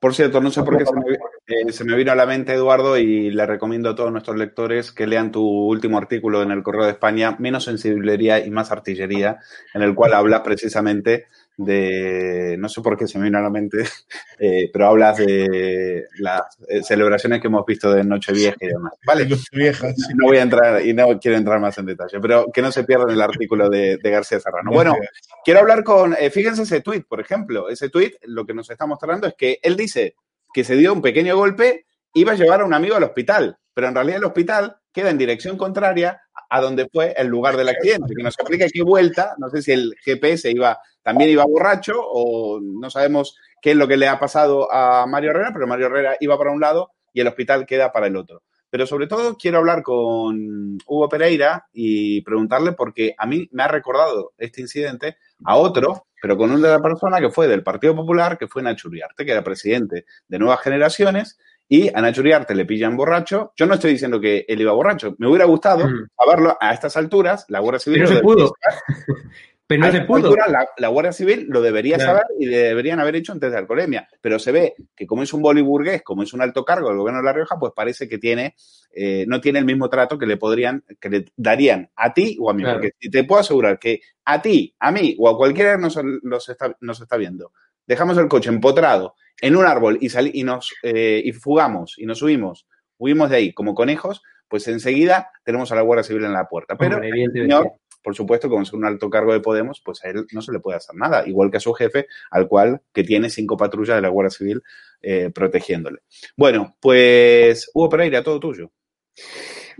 Por 0.00 0.14
cierto, 0.14 0.40
no 0.40 0.50
sé 0.50 0.62
por 0.62 0.78
qué 0.78 0.86
se 0.86 0.94
me, 0.94 1.02
eh, 1.46 1.72
se 1.72 1.84
me, 1.84 1.94
vino 1.94 2.10
a 2.10 2.14
la 2.14 2.24
mente, 2.24 2.54
Eduardo, 2.54 2.96
y 2.96 3.30
le 3.30 3.44
recomiendo 3.44 3.90
a 3.90 3.94
todos 3.94 4.10
nuestros 4.10 4.38
lectores 4.38 4.92
que 4.92 5.06
lean 5.06 5.30
tu 5.30 5.42
último 5.42 5.98
artículo 5.98 6.42
en 6.42 6.52
el 6.52 6.62
Correo 6.62 6.84
de 6.84 6.92
España, 6.92 7.36
Menos 7.38 7.64
sensiblería 7.64 8.38
y 8.42 8.50
más 8.50 8.70
artillería, 8.70 9.40
en 9.74 9.82
el 9.82 9.94
cual 9.94 10.14
hablas 10.14 10.40
precisamente 10.40 11.26
de, 11.64 12.56
no 12.58 12.68
sé 12.68 12.80
por 12.80 12.96
qué 12.96 13.06
se 13.06 13.18
me 13.18 13.24
vino 13.24 13.38
a 13.38 13.42
la 13.42 13.50
mente, 13.50 13.78
eh, 14.38 14.70
pero 14.72 14.86
hablas 14.86 15.18
de 15.18 16.06
las 16.18 16.42
eh, 16.68 16.82
celebraciones 16.82 17.40
que 17.40 17.48
hemos 17.48 17.64
visto 17.66 17.92
de 17.92 18.02
Nochevieja 18.04 18.56
y 18.60 18.66
demás. 18.68 18.94
Vale, 19.06 19.26
Nochevieja, 19.26 19.92
sí. 19.94 20.12
no 20.14 20.26
voy 20.26 20.38
a 20.38 20.42
entrar 20.42 20.84
y 20.84 20.94
no 20.94 21.18
quiero 21.18 21.36
entrar 21.36 21.60
más 21.60 21.76
en 21.78 21.86
detalle, 21.86 22.18
pero 22.20 22.46
que 22.52 22.62
no 22.62 22.72
se 22.72 22.84
pierdan 22.84 23.10
el 23.10 23.20
artículo 23.20 23.68
de, 23.68 23.98
de 23.98 24.10
García 24.10 24.40
Serrano. 24.40 24.70
Bueno, 24.72 24.96
quiero 25.44 25.60
hablar 25.60 25.84
con, 25.84 26.14
eh, 26.18 26.30
fíjense 26.30 26.62
ese 26.62 26.80
tuit, 26.80 27.06
por 27.06 27.20
ejemplo, 27.20 27.68
ese 27.68 27.88
tuit 27.88 28.14
lo 28.22 28.46
que 28.46 28.54
nos 28.54 28.70
está 28.70 28.86
mostrando 28.86 29.26
es 29.26 29.34
que 29.36 29.58
él 29.62 29.76
dice 29.76 30.14
que 30.52 30.64
se 30.64 30.76
dio 30.76 30.92
un 30.92 31.02
pequeño 31.02 31.36
golpe, 31.36 31.86
iba 32.14 32.32
a 32.32 32.36
llevar 32.36 32.62
a 32.62 32.64
un 32.64 32.74
amigo 32.74 32.96
al 32.96 33.04
hospital, 33.04 33.58
pero 33.74 33.88
en 33.88 33.94
realidad 33.94 34.18
el 34.18 34.24
hospital 34.24 34.76
queda 34.92 35.10
en 35.10 35.18
dirección 35.18 35.56
contraria 35.56 36.20
a 36.48 36.60
donde 36.60 36.88
fue 36.92 37.14
el 37.16 37.28
lugar 37.28 37.56
del 37.56 37.68
accidente, 37.68 38.14
que 38.16 38.22
nos 38.22 38.38
explica 38.38 38.66
qué 38.72 38.82
vuelta, 38.82 39.34
no 39.38 39.48
sé 39.50 39.62
si 39.62 39.72
el 39.72 39.94
GPS 40.04 40.50
iba, 40.50 40.78
también 41.02 41.30
iba 41.30 41.44
borracho 41.44 41.94
o 41.96 42.60
no 42.60 42.90
sabemos 42.90 43.36
qué 43.60 43.72
es 43.72 43.76
lo 43.76 43.88
que 43.88 43.96
le 43.96 44.08
ha 44.08 44.18
pasado 44.18 44.72
a 44.72 45.06
Mario 45.06 45.30
Herrera, 45.30 45.50
pero 45.52 45.66
Mario 45.66 45.86
Herrera 45.86 46.16
iba 46.20 46.38
para 46.38 46.52
un 46.52 46.60
lado 46.60 46.90
y 47.12 47.20
el 47.20 47.28
hospital 47.28 47.66
queda 47.66 47.92
para 47.92 48.06
el 48.06 48.16
otro. 48.16 48.42
Pero 48.70 48.86
sobre 48.86 49.08
todo 49.08 49.36
quiero 49.36 49.58
hablar 49.58 49.82
con 49.82 50.78
Hugo 50.86 51.08
Pereira 51.08 51.66
y 51.72 52.22
preguntarle 52.22 52.72
porque 52.72 53.14
a 53.18 53.26
mí 53.26 53.48
me 53.50 53.64
ha 53.64 53.68
recordado 53.68 54.32
este 54.38 54.60
incidente 54.60 55.16
a 55.44 55.56
otro, 55.56 56.06
pero 56.22 56.36
con 56.36 56.52
una 56.52 56.78
persona 56.78 57.18
que 57.18 57.30
fue 57.30 57.48
del 57.48 57.64
Partido 57.64 57.96
Popular, 57.96 58.38
que 58.38 58.46
fue 58.46 58.62
Nacho 58.62 58.88
Uriarte, 58.88 59.24
que 59.24 59.32
era 59.32 59.42
presidente 59.42 60.04
de 60.28 60.38
Nuevas 60.38 60.60
Generaciones 60.60 61.36
y 61.68 61.88
a 61.88 62.00
Nacho 62.00 62.20
Uriarte 62.20 62.54
le 62.54 62.64
pillan 62.64 62.96
borracho. 62.96 63.52
Yo 63.56 63.66
no 63.66 63.74
estoy 63.74 63.92
diciendo 63.92 64.20
que 64.20 64.44
él 64.48 64.60
iba 64.60 64.72
borracho. 64.72 65.14
Me 65.18 65.28
hubiera 65.28 65.44
gustado 65.44 65.86
mm. 65.86 66.08
saberlo 66.18 66.58
a 66.60 66.74
estas 66.74 66.96
alturas. 66.96 67.46
La 67.48 67.60
Guardia 67.60 67.78
Civil. 67.78 68.00
Pero 68.00 68.10
no 68.10 68.16
se 68.16 68.22
pudo. 68.22 68.54
Pero 69.70 69.86
no 69.86 69.92
se 69.92 70.00
pudo. 70.00 70.34
La, 70.34 70.68
la, 70.76 70.88
Guardia 70.88 71.12
Civil 71.12 71.46
lo 71.48 71.62
debería 71.62 71.94
claro. 71.94 72.10
saber 72.10 72.24
y 72.40 72.46
deberían 72.46 72.98
haber 72.98 73.14
hecho 73.14 73.30
antes 73.30 73.52
de 73.52 73.56
alcoholemia. 73.56 74.08
Pero 74.20 74.40
se 74.40 74.50
ve 74.50 74.74
que 74.96 75.06
como 75.06 75.22
es 75.22 75.32
un 75.32 75.42
boliburgués, 75.42 76.02
como 76.02 76.24
es 76.24 76.32
un 76.32 76.42
alto 76.42 76.64
cargo 76.64 76.88
del 76.88 76.98
gobierno 76.98 77.20
de 77.20 77.26
La 77.26 77.32
Rioja, 77.32 77.56
pues 77.56 77.72
parece 77.72 78.08
que 78.08 78.18
tiene, 78.18 78.56
eh, 78.92 79.26
no 79.28 79.40
tiene 79.40 79.60
el 79.60 79.64
mismo 79.64 79.88
trato 79.88 80.18
que 80.18 80.26
le 80.26 80.36
podrían, 80.38 80.82
que 81.00 81.08
le 81.08 81.24
darían 81.36 81.88
a 81.94 82.12
ti 82.12 82.36
o 82.40 82.50
a 82.50 82.52
mí. 82.52 82.64
Claro. 82.64 82.80
Porque 82.80 83.08
te 83.08 83.22
puedo 83.22 83.42
asegurar 83.42 83.78
que 83.78 84.00
a 84.24 84.42
ti, 84.42 84.74
a 84.80 84.90
mí 84.90 85.14
o 85.20 85.28
a 85.28 85.36
cualquiera 85.36 85.78
nos, 85.78 85.96
nos, 86.24 86.48
está, 86.48 86.76
nos 86.80 87.00
está 87.00 87.16
viendo, 87.16 87.52
dejamos 87.86 88.18
el 88.18 88.26
coche 88.26 88.50
empotrado 88.50 89.14
en 89.40 89.54
un 89.54 89.66
árbol 89.66 89.98
y, 90.00 90.08
sali 90.08 90.32
y 90.34 90.42
nos 90.42 90.74
eh, 90.82 91.22
y 91.24 91.30
fugamos 91.30 91.94
y 91.96 92.06
nos 92.06 92.18
subimos, 92.18 92.66
huimos 92.98 93.30
de 93.30 93.36
ahí 93.36 93.52
como 93.52 93.76
conejos, 93.76 94.20
pues 94.48 94.66
enseguida 94.66 95.30
tenemos 95.44 95.70
a 95.70 95.76
la 95.76 95.82
Guardia 95.82 96.02
Civil 96.02 96.24
en 96.24 96.32
la 96.32 96.48
puerta. 96.48 96.76
Pero 96.76 96.96
Hombre, 96.96 97.10
el 97.22 97.32
señor, 97.32 97.74
por 98.02 98.14
supuesto, 98.14 98.48
como 98.48 98.62
es 98.62 98.72
un 98.72 98.84
alto 98.84 99.10
cargo 99.10 99.32
de 99.32 99.40
Podemos, 99.40 99.80
pues 99.84 100.04
a 100.04 100.08
él 100.10 100.26
no 100.32 100.42
se 100.42 100.52
le 100.52 100.60
puede 100.60 100.78
hacer 100.78 100.94
nada, 100.96 101.26
igual 101.26 101.50
que 101.50 101.58
a 101.58 101.60
su 101.60 101.72
jefe, 101.72 102.06
al 102.30 102.48
cual 102.48 102.82
que 102.92 103.04
tiene 103.04 103.30
cinco 103.30 103.56
patrullas 103.56 103.96
de 103.96 104.02
la 104.02 104.08
Guardia 104.08 104.30
Civil 104.30 104.62
eh, 105.02 105.30
protegiéndole. 105.34 106.00
Bueno, 106.36 106.76
pues 106.80 107.70
Hugo 107.74 107.88
Pereira, 107.88 108.22
todo 108.22 108.40
tuyo. 108.40 108.70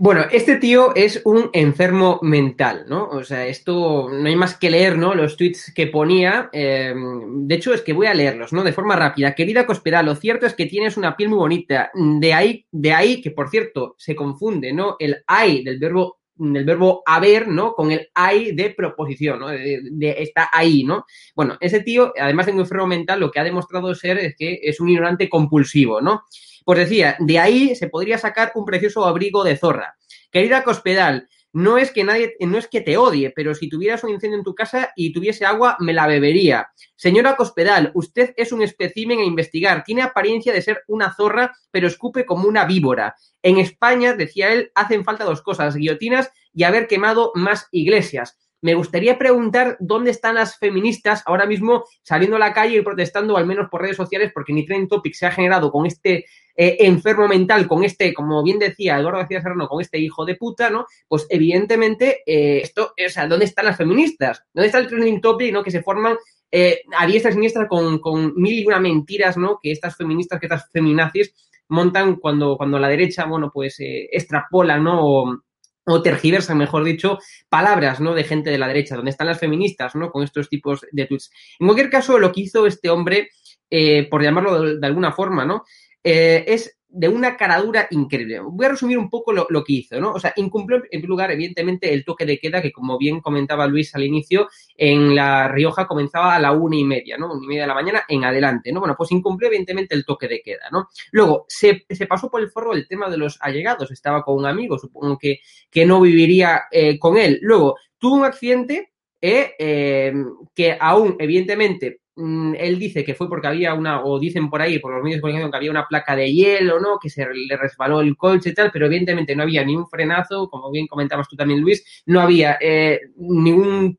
Bueno, 0.03 0.25
este 0.31 0.55
tío 0.55 0.95
es 0.95 1.21
un 1.25 1.51
enfermo 1.53 2.17
mental, 2.23 2.85
¿no? 2.87 3.07
O 3.09 3.23
sea, 3.23 3.45
esto 3.45 4.09
no 4.09 4.27
hay 4.27 4.35
más 4.35 4.57
que 4.57 4.71
leer, 4.71 4.97
¿no? 4.97 5.13
Los 5.13 5.37
tweets 5.37 5.71
que 5.75 5.85
ponía. 5.85 6.49
Eh, 6.53 6.95
de 6.95 7.55
hecho, 7.55 7.71
es 7.71 7.81
que 7.81 7.93
voy 7.93 8.07
a 8.07 8.15
leerlos, 8.15 8.51
¿no? 8.51 8.63
De 8.63 8.73
forma 8.73 8.95
rápida. 8.95 9.35
Querida 9.35 9.67
Cospedal, 9.67 10.07
lo 10.07 10.15
cierto 10.15 10.47
es 10.47 10.55
que 10.55 10.65
tienes 10.65 10.97
una 10.97 11.15
piel 11.15 11.29
muy 11.29 11.37
bonita. 11.37 11.91
De 11.93 12.33
ahí, 12.33 12.65
de 12.71 12.93
ahí 12.93 13.21
que, 13.21 13.29
por 13.29 13.49
cierto, 13.49 13.93
se 13.99 14.15
confunde, 14.15 14.73
¿no? 14.73 14.95
El 14.97 15.23
hay 15.27 15.63
del 15.63 15.77
verbo 15.77 16.20
del 16.41 16.65
verbo 16.65 17.03
haber, 17.05 17.47
¿no? 17.47 17.73
Con 17.73 17.91
el 17.91 18.09
hay 18.15 18.53
de 18.53 18.71
proposición, 18.71 19.39
¿no? 19.39 19.49
De, 19.49 19.81
de, 19.83 20.15
está 20.19 20.49
ahí, 20.51 20.83
¿no? 20.83 21.05
Bueno, 21.35 21.57
ese 21.59 21.81
tío, 21.81 22.13
además 22.19 22.47
de 22.47 22.53
un 22.53 22.59
enfermo 22.59 22.87
mental, 22.87 23.19
lo 23.19 23.31
que 23.31 23.39
ha 23.39 23.43
demostrado 23.43 23.93
ser 23.93 24.17
es 24.17 24.35
que 24.35 24.59
es 24.63 24.79
un 24.79 24.89
ignorante 24.89 25.29
compulsivo, 25.29 26.01
¿no? 26.01 26.23
Pues 26.65 26.79
decía, 26.79 27.15
de 27.19 27.39
ahí 27.39 27.75
se 27.75 27.89
podría 27.89 28.17
sacar 28.17 28.51
un 28.55 28.65
precioso 28.65 29.05
abrigo 29.05 29.43
de 29.43 29.57
zorra. 29.57 29.95
Querida 30.31 30.63
Cospedal, 30.63 31.27
no 31.53 31.77
es 31.77 31.91
que 31.91 32.03
nadie, 32.03 32.35
no 32.39 32.57
es 32.57 32.67
que 32.67 32.81
te 32.81 32.97
odie, 32.97 33.31
pero 33.35 33.53
si 33.53 33.67
tuvieras 33.67 34.03
un 34.03 34.11
incendio 34.11 34.37
en 34.37 34.43
tu 34.43 34.55
casa 34.55 34.91
y 34.95 35.11
tuviese 35.11 35.45
agua, 35.45 35.75
me 35.79 35.93
la 35.93 36.07
bebería. 36.07 36.69
Señora 36.95 37.35
Cospedal, 37.35 37.91
usted 37.93 38.33
es 38.37 38.51
un 38.51 38.61
espécimen 38.61 39.19
a 39.19 39.25
investigar. 39.25 39.83
Tiene 39.83 40.01
apariencia 40.01 40.53
de 40.53 40.61
ser 40.61 40.83
una 40.87 41.13
zorra, 41.13 41.53
pero 41.71 41.87
escupe 41.87 42.25
como 42.25 42.47
una 42.47 42.65
víbora. 42.65 43.15
En 43.41 43.57
España, 43.57 44.13
decía 44.13 44.53
él, 44.53 44.71
hacen 44.75 45.03
falta 45.03 45.25
dos 45.25 45.41
cosas, 45.41 45.75
guillotinas 45.75 46.31
y 46.53 46.63
haber 46.63 46.87
quemado 46.87 47.31
más 47.35 47.67
iglesias. 47.71 48.37
Me 48.61 48.75
gustaría 48.75 49.17
preguntar 49.17 49.75
dónde 49.79 50.11
están 50.11 50.35
las 50.35 50.57
feministas 50.57 51.23
ahora 51.25 51.47
mismo 51.47 51.83
saliendo 52.03 52.35
a 52.35 52.39
la 52.39 52.53
calle 52.53 52.77
y 52.77 52.81
protestando, 52.81 53.35
al 53.35 53.47
menos 53.47 53.69
por 53.69 53.81
redes 53.81 53.97
sociales, 53.97 54.31
porque 54.33 54.53
ni 54.53 54.65
Trend 54.65 54.87
Topic 54.87 55.15
se 55.15 55.25
ha 55.25 55.31
generado 55.31 55.71
con 55.71 55.87
este 55.87 56.25
eh, 56.55 56.77
enfermo 56.81 57.27
mental, 57.27 57.67
con 57.67 57.83
este, 57.83 58.13
como 58.13 58.43
bien 58.43 58.59
decía 58.59 58.99
Eduardo 58.99 59.17
García 59.17 59.41
Serrano, 59.41 59.67
con 59.67 59.81
este 59.81 59.97
hijo 59.97 60.25
de 60.25 60.35
puta, 60.35 60.69
¿no? 60.69 60.85
Pues 61.07 61.25
evidentemente, 61.29 62.21
eh, 62.23 62.61
esto, 62.61 62.93
o 62.93 63.09
sea, 63.09 63.27
¿dónde 63.27 63.45
están 63.45 63.65
las 63.65 63.77
feministas? 63.77 64.43
¿Dónde 64.53 64.67
está 64.67 64.77
el 64.77 64.87
trending 64.87 65.21
topic, 65.21 65.51
¿no? 65.51 65.63
Que 65.63 65.71
se 65.71 65.81
forman 65.81 66.17
eh, 66.51 66.83
a 66.95 67.07
diestra 67.07 67.31
y 67.31 67.33
siniestra 67.33 67.67
con, 67.67 67.99
mil 68.35 68.59
y 68.59 68.67
una 68.67 68.79
mentiras, 68.79 69.37
¿no? 69.37 69.59
Que 69.59 69.71
estas 69.71 69.97
feministas, 69.97 70.39
que 70.39 70.45
estas 70.45 70.69
feminazis 70.71 71.33
montan 71.67 72.17
cuando, 72.17 72.57
cuando 72.57 72.77
la 72.77 72.89
derecha, 72.89 73.25
bueno, 73.25 73.49
pues 73.51 73.77
extrapola, 73.79 74.77
¿no? 74.77 75.41
O 75.85 76.01
tergiversan, 76.01 76.57
mejor 76.57 76.83
dicho, 76.83 77.19
palabras, 77.49 77.99
¿no? 77.99 78.13
De 78.13 78.23
gente 78.23 78.49
de 78.49 78.57
la 78.57 78.67
derecha, 78.67 78.95
donde 78.95 79.11
están 79.11 79.27
las 79.27 79.39
feministas, 79.39 79.95
¿no? 79.95 80.11
Con 80.11 80.23
estos 80.23 80.49
tipos 80.49 80.85
de 80.91 81.05
tweets. 81.05 81.31
En 81.59 81.67
cualquier 81.67 81.89
caso, 81.89 82.19
lo 82.19 82.31
que 82.31 82.41
hizo 82.41 82.65
este 82.65 82.89
hombre, 82.89 83.29
eh, 83.69 84.07
por 84.09 84.23
llamarlo 84.23 84.77
de, 84.77 84.85
alguna 84.85 85.11
forma, 85.11 85.45
¿no? 85.45 85.63
Eh, 86.03 86.45
es 86.47 86.77
de 86.93 87.07
una 87.07 87.37
caradura 87.37 87.87
increíble. 87.91 88.39
Voy 88.41 88.65
a 88.65 88.69
resumir 88.69 88.97
un 88.97 89.09
poco 89.09 89.31
lo, 89.31 89.47
lo, 89.49 89.63
que 89.63 89.73
hizo, 89.73 89.99
¿no? 89.99 90.11
O 90.11 90.19
sea, 90.19 90.33
incumplió 90.35 90.77
en 90.77 90.89
primer 90.89 91.09
lugar, 91.09 91.31
evidentemente, 91.31 91.93
el 91.93 92.03
toque 92.03 92.25
de 92.25 92.37
queda 92.37 92.61
que, 92.61 92.71
como 92.71 92.97
bien 92.97 93.21
comentaba 93.21 93.65
Luis 93.67 93.95
al 93.95 94.03
inicio, 94.03 94.49
en 94.75 95.15
La 95.15 95.47
Rioja 95.47 95.87
comenzaba 95.87 96.35
a 96.35 96.39
la 96.39 96.51
una 96.51 96.75
y 96.75 96.83
media, 96.83 97.17
¿no? 97.17 97.31
Una 97.31 97.43
y 97.43 97.47
media 97.47 97.61
de 97.61 97.67
la 97.67 97.73
mañana 97.73 98.03
en 98.07 98.25
adelante, 98.25 98.71
¿no? 98.71 98.81
Bueno, 98.81 98.95
pues 98.97 99.11
incumplió 99.11 99.47
evidentemente 99.47 99.95
el 99.95 100.05
toque 100.05 100.27
de 100.27 100.41
queda, 100.41 100.69
¿no? 100.71 100.89
Luego, 101.11 101.45
se, 101.47 101.85
se 101.89 102.05
pasó 102.07 102.29
por 102.29 102.41
el 102.41 102.51
foro 102.51 102.73
el 102.73 102.87
tema 102.87 103.09
de 103.09 103.17
los 103.17 103.37
allegados. 103.41 103.89
Estaba 103.91 104.23
con 104.23 104.35
un 104.35 104.45
amigo, 104.45 104.77
supongo 104.77 105.17
que, 105.17 105.39
que 105.69 105.85
no 105.85 106.01
viviría 106.01 106.63
eh, 106.71 106.99
con 106.99 107.17
él. 107.17 107.39
Luego, 107.41 107.77
tuvo 107.97 108.15
un 108.15 108.25
accidente 108.25 108.91
eh, 109.21 109.53
eh, 109.59 110.13
que 110.53 110.77
aún, 110.79 111.15
evidentemente, 111.19 112.00
él 112.15 112.77
dice 112.77 113.05
que 113.05 113.15
fue 113.15 113.29
porque 113.29 113.47
había 113.47 113.73
una, 113.73 114.03
o 114.03 114.19
dicen 114.19 114.49
por 114.49 114.61
ahí, 114.61 114.79
por 114.79 114.93
los 114.93 115.01
medios 115.01 115.17
de 115.17 115.21
comunicación, 115.21 115.51
que 115.51 115.57
había 115.57 115.71
una 115.71 115.87
placa 115.87 116.15
de 116.15 116.31
hielo, 116.31 116.79
¿no? 116.79 116.99
Que 116.99 117.09
se 117.09 117.25
le 117.25 117.55
resbaló 117.55 118.01
el 118.01 118.17
coche 118.17 118.49
y 118.49 118.53
tal, 118.53 118.69
pero 118.71 118.87
evidentemente 118.87 119.35
no 119.35 119.43
había 119.43 119.63
ni 119.63 119.75
un 119.75 119.87
frenazo, 119.87 120.49
como 120.49 120.69
bien 120.71 120.87
comentabas 120.87 121.27
tú 121.29 121.35
también, 121.35 121.61
Luis, 121.61 122.03
no 122.05 122.19
había 122.19 122.57
eh, 122.59 122.99
ninguna 123.15 123.93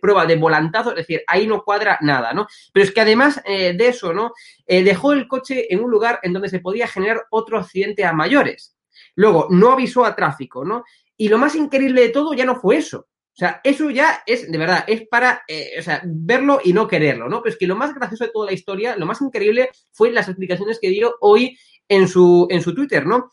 prueba 0.00 0.26
de 0.26 0.36
volantazo, 0.36 0.90
es 0.90 0.96
decir, 0.96 1.22
ahí 1.26 1.46
no 1.46 1.62
cuadra 1.62 1.98
nada, 2.00 2.32
¿no? 2.32 2.46
Pero 2.72 2.84
es 2.84 2.90
que 2.90 3.00
además 3.00 3.40
eh, 3.44 3.74
de 3.74 3.88
eso, 3.88 4.12
¿no? 4.12 4.32
Eh, 4.66 4.82
dejó 4.82 5.12
el 5.12 5.28
coche 5.28 5.72
en 5.72 5.84
un 5.84 5.90
lugar 5.90 6.18
en 6.22 6.32
donde 6.32 6.48
se 6.48 6.60
podía 6.60 6.88
generar 6.88 7.22
otro 7.30 7.58
accidente 7.58 8.04
a 8.04 8.12
mayores. 8.12 8.76
Luego, 9.14 9.46
no 9.50 9.70
avisó 9.70 10.04
a 10.04 10.16
tráfico, 10.16 10.64
¿no? 10.64 10.84
Y 11.16 11.28
lo 11.28 11.38
más 11.38 11.54
increíble 11.54 12.00
de 12.00 12.08
todo 12.08 12.34
ya 12.34 12.44
no 12.44 12.56
fue 12.56 12.78
eso. 12.78 13.06
O 13.34 13.36
sea, 13.36 13.60
eso 13.64 13.88
ya 13.90 14.22
es, 14.26 14.50
de 14.50 14.58
verdad, 14.58 14.84
es 14.86 15.08
para, 15.08 15.42
eh, 15.48 15.70
o 15.78 15.82
sea, 15.82 16.02
verlo 16.04 16.60
y 16.62 16.74
no 16.74 16.86
quererlo, 16.86 17.28
¿no? 17.30 17.42
Pero 17.42 17.52
es 17.54 17.58
que 17.58 17.66
lo 17.66 17.76
más 17.76 17.94
gracioso 17.94 18.24
de 18.24 18.30
toda 18.30 18.46
la 18.46 18.52
historia, 18.52 18.96
lo 18.96 19.06
más 19.06 19.22
increíble 19.22 19.70
fue 19.90 20.12
las 20.12 20.28
explicaciones 20.28 20.78
que 20.78 20.90
dio 20.90 21.14
hoy 21.20 21.56
en 21.88 22.08
su, 22.08 22.46
en 22.50 22.60
su 22.60 22.74
Twitter, 22.74 23.06
¿no? 23.06 23.30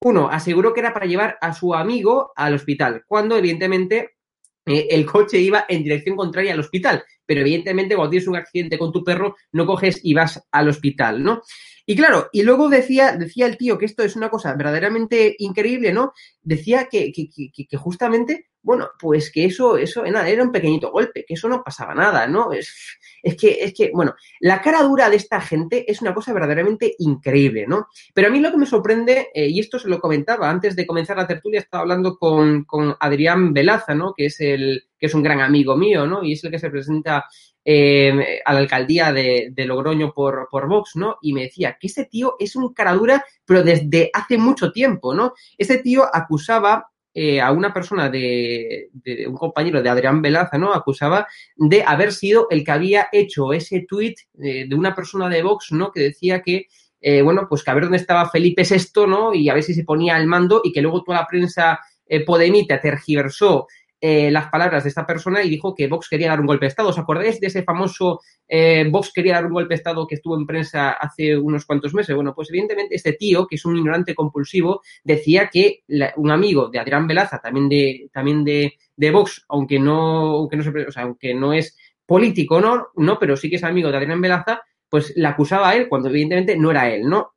Uno, 0.00 0.28
aseguró 0.28 0.74
que 0.74 0.80
era 0.80 0.92
para 0.92 1.06
llevar 1.06 1.38
a 1.40 1.54
su 1.54 1.74
amigo 1.74 2.32
al 2.36 2.54
hospital, 2.54 3.04
cuando 3.06 3.36
evidentemente 3.36 4.18
eh, 4.66 4.86
el 4.90 5.06
coche 5.06 5.38
iba 5.38 5.64
en 5.68 5.82
dirección 5.82 6.14
contraria 6.14 6.52
al 6.52 6.60
hospital. 6.60 7.02
Pero 7.24 7.40
evidentemente 7.40 7.94
cuando 7.94 8.10
tienes 8.10 8.28
un 8.28 8.36
accidente 8.36 8.78
con 8.78 8.92
tu 8.92 9.02
perro, 9.02 9.34
no 9.52 9.66
coges 9.66 10.00
y 10.02 10.14
vas 10.14 10.46
al 10.52 10.68
hospital, 10.68 11.22
¿no? 11.22 11.42
Y 11.86 11.96
claro, 11.96 12.28
y 12.32 12.42
luego 12.42 12.68
decía, 12.68 13.16
decía 13.16 13.46
el 13.46 13.56
tío 13.56 13.78
que 13.78 13.86
esto 13.86 14.02
es 14.02 14.14
una 14.14 14.28
cosa 14.28 14.54
verdaderamente 14.54 15.34
increíble, 15.38 15.92
¿no? 15.92 16.12
Decía 16.42 16.88
que, 16.90 17.12
que, 17.12 17.28
que, 17.30 17.66
que 17.66 17.76
justamente 17.78 18.48
bueno, 18.68 18.90
pues 18.98 19.32
que 19.32 19.46
eso, 19.46 19.78
eso 19.78 20.04
era 20.04 20.42
un 20.42 20.52
pequeñito 20.52 20.90
golpe, 20.90 21.24
que 21.26 21.32
eso 21.32 21.48
no 21.48 21.64
pasaba 21.64 21.94
nada, 21.94 22.26
¿no? 22.26 22.52
Es, 22.52 22.98
es, 23.22 23.34
que, 23.34 23.64
es 23.64 23.72
que, 23.72 23.90
bueno, 23.94 24.14
la 24.40 24.60
cara 24.60 24.82
dura 24.82 25.08
de 25.08 25.16
esta 25.16 25.40
gente 25.40 25.90
es 25.90 26.02
una 26.02 26.12
cosa 26.12 26.34
verdaderamente 26.34 26.94
increíble, 26.98 27.66
¿no? 27.66 27.88
Pero 28.12 28.28
a 28.28 28.30
mí 28.30 28.40
lo 28.40 28.50
que 28.50 28.58
me 28.58 28.66
sorprende, 28.66 29.28
eh, 29.32 29.48
y 29.48 29.58
esto 29.58 29.78
se 29.78 29.88
lo 29.88 29.98
comentaba 29.98 30.50
antes 30.50 30.76
de 30.76 30.86
comenzar 30.86 31.16
la 31.16 31.26
tertulia, 31.26 31.60
estaba 31.60 31.80
hablando 31.80 32.18
con, 32.18 32.66
Adrián 33.00 33.54
Velaza, 33.54 33.94
¿no? 33.94 34.12
Que 34.14 34.26
es 34.26 34.38
el, 34.40 34.82
que 34.98 35.06
es 35.06 35.14
un 35.14 35.22
gran 35.22 35.40
amigo 35.40 35.74
mío, 35.74 36.06
¿no? 36.06 36.22
Y 36.22 36.34
es 36.34 36.44
el 36.44 36.50
que 36.50 36.58
se 36.58 36.68
presenta 36.68 37.24
eh, 37.64 38.42
a 38.44 38.52
la 38.52 38.58
alcaldía 38.58 39.14
de, 39.14 39.48
de 39.50 39.64
Logroño 39.64 40.12
por, 40.12 40.46
por, 40.50 40.68
Vox, 40.68 40.90
¿no? 40.96 41.16
Y 41.22 41.32
me 41.32 41.44
decía 41.44 41.78
que 41.80 41.86
ese 41.86 42.04
tío 42.04 42.36
es 42.38 42.54
un 42.54 42.74
cara 42.74 42.92
dura, 42.92 43.24
pero 43.46 43.62
desde 43.62 44.10
hace 44.12 44.36
mucho 44.36 44.72
tiempo, 44.72 45.14
¿no? 45.14 45.32
Ese 45.56 45.78
tío 45.78 46.04
acusaba 46.14 46.90
eh, 47.20 47.40
a 47.40 47.50
una 47.50 47.74
persona 47.74 48.08
de, 48.08 48.90
un 49.26 49.36
compañero 49.36 49.82
de 49.82 49.88
Adrián 49.88 50.22
Velaza, 50.22 50.56
¿no? 50.56 50.72
Acusaba 50.72 51.26
de 51.56 51.82
haber 51.82 52.12
sido 52.12 52.46
el 52.48 52.62
que 52.62 52.70
había 52.70 53.08
hecho 53.10 53.52
ese 53.52 53.84
tuit 53.88 54.20
eh, 54.40 54.68
de 54.68 54.74
una 54.76 54.94
persona 54.94 55.28
de 55.28 55.42
Vox, 55.42 55.72
¿no? 55.72 55.90
Que 55.90 55.98
decía 55.98 56.42
que, 56.42 56.66
eh, 57.00 57.22
bueno, 57.22 57.48
pues 57.48 57.64
que 57.64 57.72
a 57.72 57.74
ver 57.74 57.82
dónde 57.82 57.98
estaba 57.98 58.30
Felipe 58.30 58.62
VI, 58.62 59.08
¿no? 59.08 59.34
Y 59.34 59.48
a 59.48 59.54
ver 59.54 59.64
si 59.64 59.74
se 59.74 59.82
ponía 59.82 60.14
al 60.14 60.28
mando 60.28 60.60
y 60.62 60.70
que 60.70 60.80
luego 60.80 61.02
toda 61.02 61.18
la 61.18 61.26
prensa 61.26 61.80
eh, 62.06 62.24
podemita 62.24 62.80
tergiversó 62.80 63.66
eh, 64.00 64.30
las 64.30 64.48
palabras 64.48 64.84
de 64.84 64.88
esta 64.88 65.06
persona 65.06 65.42
y 65.42 65.50
dijo 65.50 65.74
que 65.74 65.88
Vox 65.88 66.08
quería 66.08 66.28
dar 66.28 66.40
un 66.40 66.46
golpe 66.46 66.66
de 66.66 66.68
Estado. 66.68 66.90
¿Os 66.90 66.98
acordáis 66.98 67.40
de 67.40 67.48
ese 67.48 67.62
famoso 67.62 68.20
eh, 68.46 68.86
Vox 68.90 69.12
quería 69.12 69.34
dar 69.34 69.46
un 69.46 69.52
golpe 69.52 69.74
de 69.74 69.78
Estado 69.78 70.06
que 70.06 70.14
estuvo 70.14 70.36
en 70.36 70.46
prensa 70.46 70.92
hace 70.92 71.36
unos 71.36 71.64
cuantos 71.64 71.94
meses? 71.94 72.14
Bueno, 72.14 72.34
pues 72.34 72.48
evidentemente 72.50 72.94
este 72.94 73.14
tío, 73.14 73.46
que 73.46 73.56
es 73.56 73.64
un 73.64 73.76
ignorante 73.76 74.14
compulsivo, 74.14 74.82
decía 75.02 75.48
que 75.52 75.82
un 76.16 76.30
amigo 76.30 76.68
de 76.68 76.78
Adrián 76.78 77.06
Velaza, 77.06 77.40
también 77.40 77.68
de, 77.68 78.08
también 78.12 78.44
de, 78.44 78.74
de 78.96 79.10
Vox, 79.10 79.44
aunque 79.48 79.78
no, 79.78 80.36
aunque 80.36 80.56
no 80.56 80.62
se, 80.62 80.70
o 80.70 80.92
sea, 80.92 81.02
aunque 81.02 81.34
no 81.34 81.52
es 81.52 81.76
político, 82.06 82.60
¿no? 82.60 82.88
No, 82.96 83.18
pero 83.18 83.36
sí 83.36 83.50
que 83.50 83.56
es 83.56 83.64
amigo 83.64 83.90
de 83.90 83.96
Adrián 83.96 84.20
Velaza, 84.20 84.62
pues 84.88 85.12
la 85.16 85.30
acusaba 85.30 85.70
a 85.70 85.76
él 85.76 85.88
cuando 85.88 86.08
evidentemente 86.08 86.56
no 86.56 86.70
era 86.70 86.90
él, 86.90 87.02
¿no? 87.08 87.34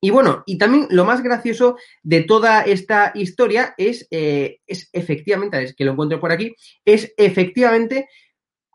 Y 0.00 0.10
bueno, 0.10 0.42
y 0.46 0.58
también 0.58 0.86
lo 0.90 1.04
más 1.04 1.22
gracioso 1.22 1.76
de 2.02 2.22
toda 2.22 2.62
esta 2.62 3.12
historia 3.14 3.74
es, 3.76 4.06
eh, 4.10 4.60
es 4.66 4.88
efectivamente, 4.92 5.62
es 5.62 5.74
que 5.74 5.84
lo 5.84 5.92
encuentro 5.92 6.20
por 6.20 6.32
aquí, 6.32 6.54
es 6.84 7.12
efectivamente 7.16 8.08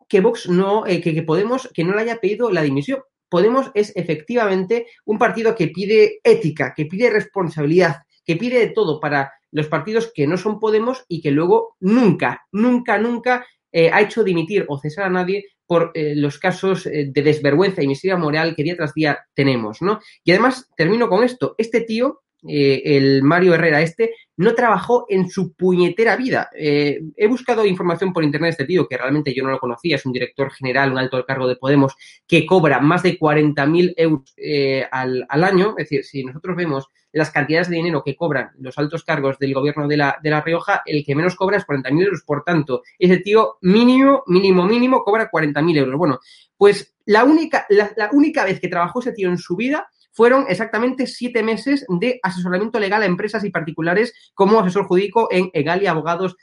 que 0.07 0.21
Vox 0.21 0.49
no, 0.49 0.85
eh, 0.85 1.01
que, 1.01 1.13
que, 1.13 1.23
Podemos, 1.23 1.69
que 1.73 1.83
no 1.83 1.95
le 1.95 2.01
haya 2.01 2.19
pedido 2.19 2.51
la 2.51 2.63
dimisión. 2.63 3.01
Podemos 3.29 3.71
es 3.73 3.93
efectivamente 3.95 4.87
un 5.05 5.17
partido 5.17 5.55
que 5.55 5.69
pide 5.69 6.19
ética, 6.23 6.73
que 6.75 6.85
pide 6.85 7.09
responsabilidad, 7.09 8.01
que 8.25 8.35
pide 8.35 8.59
de 8.59 8.67
todo 8.67 8.99
para 8.99 9.31
los 9.51 9.67
partidos 9.67 10.11
que 10.13 10.27
no 10.27 10.37
son 10.37 10.59
Podemos 10.59 11.05
y 11.07 11.21
que 11.21 11.31
luego 11.31 11.77
nunca, 11.79 12.45
nunca, 12.51 12.97
nunca 12.97 13.45
eh, 13.71 13.89
ha 13.91 14.01
hecho 14.01 14.23
dimitir 14.23 14.65
o 14.67 14.77
cesar 14.77 15.05
a 15.05 15.09
nadie 15.09 15.45
por 15.65 15.91
eh, 15.93 16.15
los 16.15 16.37
casos 16.37 16.85
eh, 16.85 17.09
de 17.11 17.21
desvergüenza 17.21 17.81
y 17.81 17.87
miseria 17.87 18.17
moral 18.17 18.55
que 18.55 18.63
día 18.63 18.75
tras 18.75 18.93
día 18.93 19.19
tenemos, 19.33 19.81
¿no? 19.81 19.99
Y 20.23 20.31
además, 20.31 20.69
termino 20.75 21.07
con 21.07 21.23
esto, 21.23 21.55
este 21.57 21.81
tío, 21.81 22.21
eh, 22.47 22.81
el 22.85 23.23
Mario 23.23 23.53
Herrera 23.53 23.81
este, 23.81 24.15
no 24.37 24.55
trabajó 24.55 25.05
en 25.09 25.29
su 25.29 25.53
puñetera 25.53 26.15
vida. 26.15 26.49
Eh, 26.57 26.99
he 27.15 27.27
buscado 27.27 27.65
información 27.65 28.11
por 28.11 28.23
internet 28.23 28.47
de 28.47 28.51
este 28.51 28.65
tío, 28.65 28.87
que 28.87 28.97
realmente 28.97 29.33
yo 29.33 29.43
no 29.43 29.51
lo 29.51 29.59
conocía, 29.59 29.95
es 29.95 30.05
un 30.05 30.13
director 30.13 30.51
general, 30.51 30.91
un 30.91 30.97
alto 30.97 31.23
cargo 31.25 31.47
de 31.47 31.55
Podemos, 31.55 31.95
que 32.27 32.45
cobra 32.45 32.79
más 32.79 33.03
de 33.03 33.19
40.000 33.19 33.93
euros 33.97 34.33
eh, 34.37 34.85
al, 34.91 35.25
al, 35.29 35.43
año. 35.43 35.75
Es 35.77 35.89
decir, 35.89 36.03
si 36.03 36.23
nosotros 36.23 36.55
vemos 36.55 36.87
las 37.13 37.29
cantidades 37.29 37.69
de 37.69 37.75
dinero 37.75 38.03
que 38.03 38.15
cobran 38.15 38.51
los 38.59 38.77
altos 38.77 39.03
cargos 39.03 39.37
del 39.37 39.53
gobierno 39.53 39.87
de 39.87 39.97
La, 39.97 40.17
de 40.23 40.29
la 40.29 40.41
Rioja, 40.41 40.81
el 40.85 41.03
que 41.05 41.13
menos 41.13 41.35
cobra 41.35 41.57
es 41.57 41.67
40.000 41.67 42.03
euros. 42.03 42.23
Por 42.25 42.43
tanto, 42.43 42.81
ese 42.97 43.17
tío 43.17 43.57
mínimo, 43.61 44.23
mínimo, 44.27 44.65
mínimo 44.65 45.03
cobra 45.03 45.29
40.000 45.29 45.77
euros. 45.77 45.95
Bueno, 45.97 46.19
pues 46.57 46.95
la 47.05 47.23
única, 47.23 47.65
la, 47.69 47.91
la 47.97 48.09
única 48.13 48.45
vez 48.45 48.59
que 48.59 48.69
trabajó 48.69 49.01
ese 49.01 49.11
tío 49.11 49.29
en 49.29 49.37
su 49.37 49.55
vida 49.55 49.87
fueron 50.11 50.45
exactamente 50.49 51.07
siete 51.07 51.43
meses 51.43 51.85
de 51.87 52.19
asesoramiento 52.23 52.79
legal 52.79 53.03
a 53.03 53.05
empresas 53.05 53.43
y 53.43 53.49
particulares 53.49 54.13
como 54.33 54.59
asesor 54.59 54.85
jurídico 54.85 55.27
en 55.31 55.49
Egali 55.53 55.87
Abogados 55.87 56.35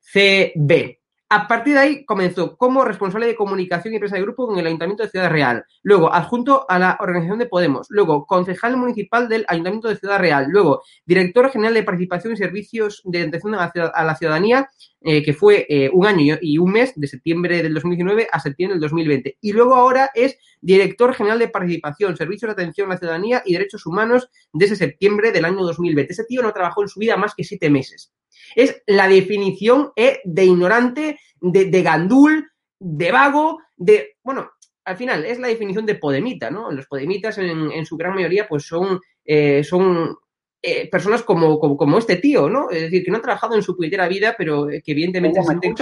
CB. 0.00 1.01
A 1.34 1.48
partir 1.48 1.72
de 1.72 1.80
ahí 1.80 2.04
comenzó 2.04 2.58
como 2.58 2.84
responsable 2.84 3.26
de 3.26 3.34
comunicación 3.34 3.94
y 3.94 3.96
empresa 3.96 4.16
de 4.16 4.20
grupo 4.20 4.46
con 4.46 4.58
el 4.58 4.66
Ayuntamiento 4.66 5.02
de 5.02 5.08
Ciudad 5.08 5.30
Real. 5.30 5.64
Luego, 5.82 6.12
adjunto 6.12 6.66
a 6.68 6.78
la 6.78 6.98
organización 7.00 7.38
de 7.38 7.46
Podemos. 7.46 7.86
Luego, 7.88 8.26
concejal 8.26 8.76
municipal 8.76 9.30
del 9.30 9.46
Ayuntamiento 9.48 9.88
de 9.88 9.96
Ciudad 9.96 10.18
Real. 10.18 10.48
Luego, 10.50 10.82
director 11.06 11.50
general 11.50 11.72
de 11.72 11.84
participación 11.84 12.34
y 12.34 12.36
servicios 12.36 13.00
de 13.06 13.22
atención 13.22 13.54
a 13.54 14.04
la 14.04 14.14
ciudadanía, 14.14 14.68
eh, 15.00 15.22
que 15.22 15.32
fue 15.32 15.64
eh, 15.70 15.88
un 15.94 16.04
año 16.04 16.36
y 16.38 16.58
un 16.58 16.70
mes, 16.70 16.92
de 16.96 17.06
septiembre 17.06 17.62
del 17.62 17.72
2019 17.72 18.28
a 18.30 18.38
septiembre 18.38 18.74
del 18.74 18.82
2020. 18.82 19.38
Y 19.40 19.52
luego 19.54 19.74
ahora 19.74 20.10
es 20.14 20.36
director 20.60 21.14
general 21.14 21.38
de 21.38 21.48
participación, 21.48 22.14
servicios 22.14 22.50
de 22.50 22.62
atención 22.62 22.90
a 22.90 22.92
la 22.92 22.98
ciudadanía 22.98 23.42
y 23.46 23.54
derechos 23.54 23.86
humanos 23.86 24.28
desde 24.52 24.76
septiembre 24.76 25.32
del 25.32 25.46
año 25.46 25.62
2020. 25.62 26.12
Ese 26.12 26.24
tío 26.24 26.42
no 26.42 26.52
trabajó 26.52 26.82
en 26.82 26.88
su 26.88 27.00
vida 27.00 27.16
más 27.16 27.34
que 27.34 27.42
siete 27.42 27.70
meses. 27.70 28.12
Es 28.54 28.82
la 28.86 29.08
definición 29.08 29.92
eh, 29.96 30.20
de 30.24 30.44
ignorante, 30.44 31.20
de, 31.40 31.66
de 31.66 31.82
gandul, 31.82 32.50
de 32.78 33.12
vago, 33.12 33.58
de, 33.76 34.16
bueno, 34.22 34.50
al 34.84 34.96
final 34.96 35.24
es 35.24 35.38
la 35.38 35.48
definición 35.48 35.86
de 35.86 35.94
podemita, 35.94 36.50
¿no? 36.50 36.70
Los 36.70 36.86
podemitas 36.86 37.38
en, 37.38 37.70
en 37.70 37.86
su 37.86 37.96
gran 37.96 38.14
mayoría 38.14 38.48
pues 38.48 38.64
son, 38.64 39.00
eh, 39.24 39.62
son 39.62 40.16
eh, 40.60 40.88
personas 40.90 41.22
como, 41.22 41.58
como, 41.58 41.76
como, 41.76 41.98
este 41.98 42.16
tío, 42.16 42.48
¿no? 42.48 42.70
Es 42.70 42.82
decir, 42.82 43.04
que 43.04 43.10
no 43.10 43.16
han 43.16 43.22
trabajado 43.22 43.54
en 43.54 43.62
su 43.62 43.76
puñetera 43.76 44.08
vida, 44.08 44.34
pero 44.36 44.66
que 44.66 44.92
evidentemente 44.92 45.40
se 45.42 45.48
sienten 45.48 45.74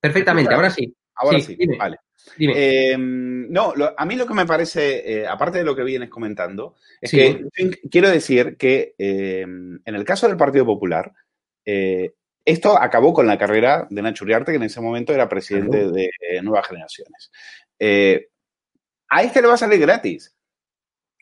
Perfectamente, 0.00 0.54
ahora 0.54 0.70
sí. 0.70 0.94
Ahora 1.14 1.40
sí, 1.40 1.46
sí 1.46 1.56
dime, 1.56 1.78
vale. 1.78 1.96
Dime. 2.36 2.52
Eh, 2.56 2.96
no, 2.98 3.74
lo, 3.74 3.94
a 3.96 4.04
mí 4.04 4.16
lo 4.16 4.26
que 4.26 4.34
me 4.34 4.46
parece, 4.46 5.20
eh, 5.20 5.26
aparte 5.26 5.58
de 5.58 5.64
lo 5.64 5.74
que 5.74 5.84
vienes 5.84 6.10
comentando, 6.10 6.76
es 7.00 7.10
sí. 7.10 7.16
que 7.16 7.70
quiero 7.90 8.10
decir 8.10 8.56
que 8.56 8.94
eh, 8.98 9.42
en 9.42 9.94
el 9.94 10.04
caso 10.04 10.28
del 10.28 10.36
Partido 10.36 10.66
Popular, 10.66 11.12
eh, 11.66 12.14
esto 12.44 12.80
acabó 12.80 13.12
con 13.12 13.26
la 13.26 13.36
carrera 13.36 13.86
de 13.90 14.02
Nacho 14.02 14.24
Uriarte, 14.24 14.52
que 14.52 14.56
en 14.56 14.62
ese 14.62 14.80
momento 14.80 15.12
era 15.12 15.28
presidente 15.28 15.78
claro. 15.78 15.92
de 15.92 16.10
Nuevas 16.42 16.68
Generaciones. 16.68 17.30
Eh, 17.78 18.28
a 19.08 19.22
este 19.22 19.42
le 19.42 19.48
va 19.48 19.54
a 19.54 19.58
salir 19.58 19.80
gratis. 19.80 20.34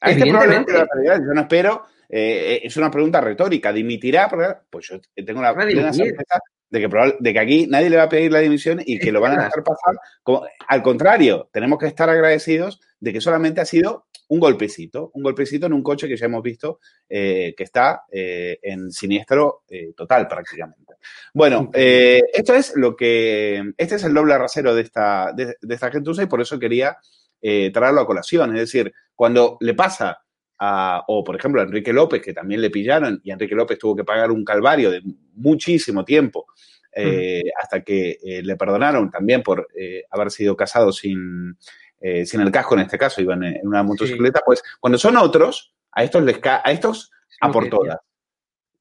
A 0.01 0.11
este 0.11 0.27
probablemente 0.27 0.73
le 0.73 0.79
va 0.79 0.85
a 0.85 0.89
salir 0.89 1.05
gratis. 1.07 1.27
Yo 1.27 1.35
no 1.35 1.41
espero 1.41 1.87
eh, 2.09 2.61
es 2.63 2.77
una 2.77 2.91
pregunta 2.91 3.21
retórica. 3.21 3.73
¿Dimitirá? 3.73 4.29
Pues 4.71 4.89
yo 4.89 5.01
tengo 5.25 5.43
la 5.43 5.55
plena 5.55 5.93
certeza 5.93 6.41
de 6.71 6.81
que, 6.81 7.15
de 7.21 7.33
que 7.33 7.39
aquí 7.39 7.67
nadie 7.69 7.91
le 7.91 7.97
va 7.97 8.05
a 8.05 8.09
pedir 8.09 8.33
la 8.33 8.41
dimisión 8.41 8.81
y 8.85 8.99
que 8.99 9.13
lo 9.13 9.21
van 9.21 9.33
a 9.33 9.45
dejar 9.45 9.65
pasar. 9.65 9.97
Como, 10.23 10.45
al 10.69 10.83
contrario, 10.83 11.49
tenemos 11.53 11.79
que 11.79 11.87
estar 11.87 12.09
agradecidos 12.09 12.81
de 13.01 13.13
que 13.13 13.21
solamente 13.21 13.61
ha 13.61 13.65
sido 13.65 14.07
un 14.29 14.41
golpecito, 14.41 15.11
un 15.15 15.23
golpecito 15.23 15.67
en 15.67 15.73
un 15.73 15.83
coche 15.83 16.09
que 16.09 16.17
ya 16.17 16.27
hemos 16.27 16.43
visto 16.43 16.81
eh, 17.09 17.55
que 17.57 17.65
está 17.65 18.05
eh, 18.11 18.59
en 18.63 18.91
siniestro 18.91 19.65
eh, 19.69 19.93
total 19.97 20.27
prácticamente. 20.29 20.95
Bueno, 21.35 21.71
esto 21.75 22.55
es 22.55 22.75
lo 22.77 22.97
que, 22.97 23.73
este 23.77 23.97
es 23.97 24.05
el 24.05 24.15
doble 24.15 24.39
rasero 24.39 24.75
de 24.75 24.83
esta, 24.83 25.33
de, 25.37 25.57
de 25.61 25.75
esta 25.75 25.91
gentuza 25.91 26.23
y 26.23 26.27
por 26.27 26.41
eso 26.41 26.59
quería 26.59 26.97
traerlo 27.41 28.01
a 28.01 28.07
colación. 28.07 28.55
Es 28.55 28.63
decir, 28.63 28.91
cuando 29.15 29.59
le 29.61 29.75
pasa 29.75 30.25
a, 30.59 31.05
o 31.09 31.23
por 31.23 31.37
ejemplo 31.37 31.61
a 31.61 31.65
Enrique 31.65 31.93
López, 31.93 32.23
que 32.23 32.33
también 32.33 32.63
le 32.63 32.71
pillaron 32.71 33.21
y 33.23 33.33
Enrique 33.33 33.55
López 33.55 33.79
tuvo 33.79 33.95
que 33.95 34.05
pagar 34.05 34.31
un 34.31 34.45
calvario 34.47 34.91
de 34.91 35.03
muchísimo 35.35 36.07
tiempo 36.07 36.47
hasta 37.61 37.83
que 37.83 38.19
le 38.43 38.57
perdonaron 38.57 39.11
también 39.11 39.43
por 39.43 39.69
haber 40.11 40.31
sido 40.31 40.57
casado 40.57 40.91
sin, 40.91 41.59
eh, 42.07 42.27
sin 42.27 42.43
el 42.43 42.53
casco 42.53 42.75
en 42.75 42.83
este 42.83 42.99
caso, 42.99 43.23
iban 43.23 43.43
en 43.45 43.67
una 43.67 43.83
motocicleta, 43.83 44.43
pues 44.45 44.63
cuando 44.79 44.99
son 44.99 45.17
otros, 45.17 45.75
a 45.91 46.05
estos 46.05 46.23
les 46.23 46.39
a 46.45 46.71
estos 46.71 47.11
a 47.41 47.51
por 47.51 47.71
todas. 47.71 47.99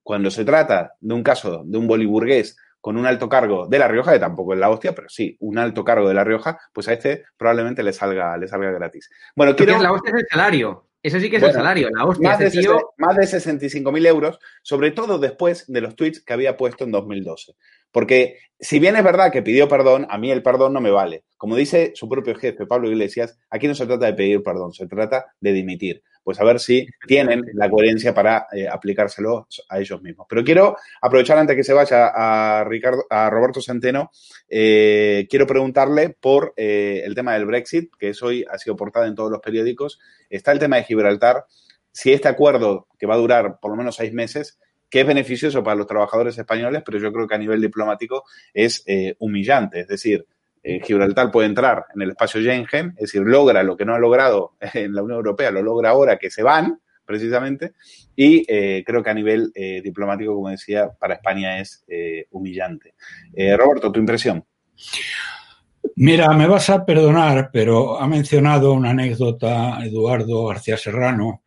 Cuando 0.01 0.29
se 0.29 0.43
trata 0.43 0.95
de 0.99 1.13
un 1.13 1.23
caso 1.23 1.63
de 1.63 1.77
un 1.77 1.87
boliburgués 1.87 2.57
con 2.81 2.97
un 2.97 3.05
alto 3.05 3.29
cargo 3.29 3.65
de 3.65 3.79
La 3.79 3.87
Rioja, 3.87 4.11
que 4.11 4.19
tampoco 4.19 4.51
es 4.51 4.59
la 4.59 4.69
hostia, 4.69 4.93
pero 4.93 5.07
sí, 5.07 5.37
un 5.39 5.57
alto 5.57 5.85
cargo 5.85 6.09
de 6.09 6.13
La 6.13 6.25
Rioja, 6.25 6.59
pues 6.73 6.89
a 6.89 6.93
este 6.93 7.23
probablemente 7.37 7.81
le 7.81 7.93
salga, 7.93 8.35
le 8.35 8.49
salga 8.49 8.71
gratis. 8.71 9.09
Bueno, 9.37 9.55
quiero... 9.55 9.81
La 9.81 9.93
hostia 9.93 10.11
es 10.13 10.19
el 10.23 10.27
salario. 10.29 10.89
Eso 11.03 11.19
sí 11.19 11.29
que 11.29 11.35
es 11.35 11.43
el 11.43 11.51
salario, 11.51 11.89
la 11.89 12.05
hostia. 12.05 12.29
Más, 12.29 12.39
de, 12.39 12.49
tío... 12.49 12.93
más 12.97 13.17
de 13.17 13.23
65.000 13.23 14.07
euros, 14.07 14.39
sobre 14.61 14.91
todo 14.91 15.19
después 15.19 15.65
de 15.67 15.81
los 15.81 15.97
tweets 15.97 16.23
que 16.23 16.31
había 16.31 16.55
puesto 16.55 16.85
en 16.85 16.91
2012. 16.91 17.55
Porque 17.91 18.39
si 18.57 18.79
bien 18.79 18.95
es 18.95 19.03
verdad 19.03 19.31
que 19.31 19.43
pidió 19.43 19.67
perdón, 19.67 20.07
a 20.09 20.17
mí 20.17 20.31
el 20.31 20.41
perdón 20.41 20.71
no 20.71 20.79
me 20.79 20.91
vale. 20.91 21.25
Como 21.35 21.57
dice 21.57 21.91
su 21.93 22.07
propio 22.07 22.35
jefe, 22.35 22.65
Pablo 22.65 22.89
Iglesias, 22.89 23.37
aquí 23.49 23.67
no 23.67 23.75
se 23.75 23.85
trata 23.85 24.05
de 24.05 24.13
pedir 24.13 24.41
perdón, 24.41 24.73
se 24.73 24.87
trata 24.87 25.25
de 25.41 25.51
dimitir 25.51 26.01
pues 26.23 26.39
a 26.39 26.43
ver 26.43 26.59
si 26.59 26.87
tienen 27.05 27.43
la 27.53 27.69
coherencia 27.69 28.13
para 28.13 28.47
eh, 28.51 28.67
aplicárselo 28.67 29.47
a 29.69 29.79
ellos 29.79 30.01
mismos. 30.01 30.25
Pero 30.29 30.43
quiero 30.43 30.77
aprovechar 31.01 31.37
antes 31.37 31.55
que 31.55 31.63
se 31.63 31.73
vaya 31.73 32.11
a, 32.13 32.63
Ricardo, 32.63 33.05
a 33.09 33.29
Roberto 33.29 33.61
Centeno, 33.61 34.11
eh, 34.47 35.27
quiero 35.29 35.45
preguntarle 35.45 36.09
por 36.09 36.53
eh, 36.55 37.01
el 37.05 37.13
tema 37.13 37.33
del 37.33 37.45
Brexit, 37.45 37.91
que 37.97 38.09
es 38.09 38.23
hoy 38.23 38.45
ha 38.49 38.57
sido 38.57 38.75
portada 38.75 39.07
en 39.07 39.15
todos 39.15 39.31
los 39.31 39.41
periódicos. 39.41 39.99
Está 40.29 40.51
el 40.51 40.59
tema 40.59 40.77
de 40.77 40.83
Gibraltar. 40.83 41.45
Si 41.91 42.11
este 42.11 42.29
acuerdo, 42.29 42.87
que 42.97 43.05
va 43.05 43.15
a 43.15 43.19
durar 43.19 43.59
por 43.59 43.71
lo 43.71 43.77
menos 43.77 43.97
seis 43.97 44.13
meses, 44.13 44.59
que 44.89 45.01
es 45.01 45.07
beneficioso 45.07 45.63
para 45.63 45.75
los 45.75 45.87
trabajadores 45.87 46.37
españoles, 46.37 46.83
pero 46.85 46.99
yo 46.99 47.11
creo 47.11 47.27
que 47.27 47.35
a 47.35 47.39
nivel 47.39 47.59
diplomático 47.59 48.23
es 48.53 48.85
humillante. 49.19 49.81
Es 49.81 49.87
decir, 49.87 50.27
eh, 50.63 50.79
Gibraltar 50.81 51.29
puede 51.29 51.49
entrar 51.49 51.87
en 51.93 52.01
el 52.03 52.11
espacio 52.11 52.39
Schengen, 52.39 52.93
es 52.95 53.01
decir, 53.11 53.21
logra 53.21 53.61
lo 53.63 53.75
que 53.75 53.83
no 53.83 53.93
ha 53.93 53.99
logrado 53.99 54.53
en 54.73 54.95
la 54.95 55.03
Unión 55.03 55.17
Europea, 55.17 55.51
lo 55.51 55.61
logra 55.61 55.89
ahora 55.89 56.17
que 56.17 56.31
se 56.31 56.41
van, 56.41 56.79
precisamente, 57.05 57.73
y 58.15 58.45
eh, 58.47 58.81
creo 58.85 59.03
que 59.03 59.09
a 59.09 59.13
nivel 59.13 59.51
eh, 59.53 59.81
diplomático, 59.83 60.33
como 60.33 60.49
decía, 60.49 60.89
para 60.97 61.15
España 61.15 61.59
es 61.59 61.83
humillante. 62.31 62.93
Roberto, 63.57 63.91
tu 63.91 63.99
impresión. 63.99 64.45
Mira, 65.97 66.29
me 66.29 66.47
vas 66.47 66.69
a 66.69 66.85
perdonar, 66.85 67.49
pero 67.51 67.99
ha 67.99 68.07
mencionado 68.07 68.71
una 68.71 68.91
anécdota 68.91 69.79
Eduardo 69.83 70.45
García 70.45 70.77
Serrano 70.77 71.43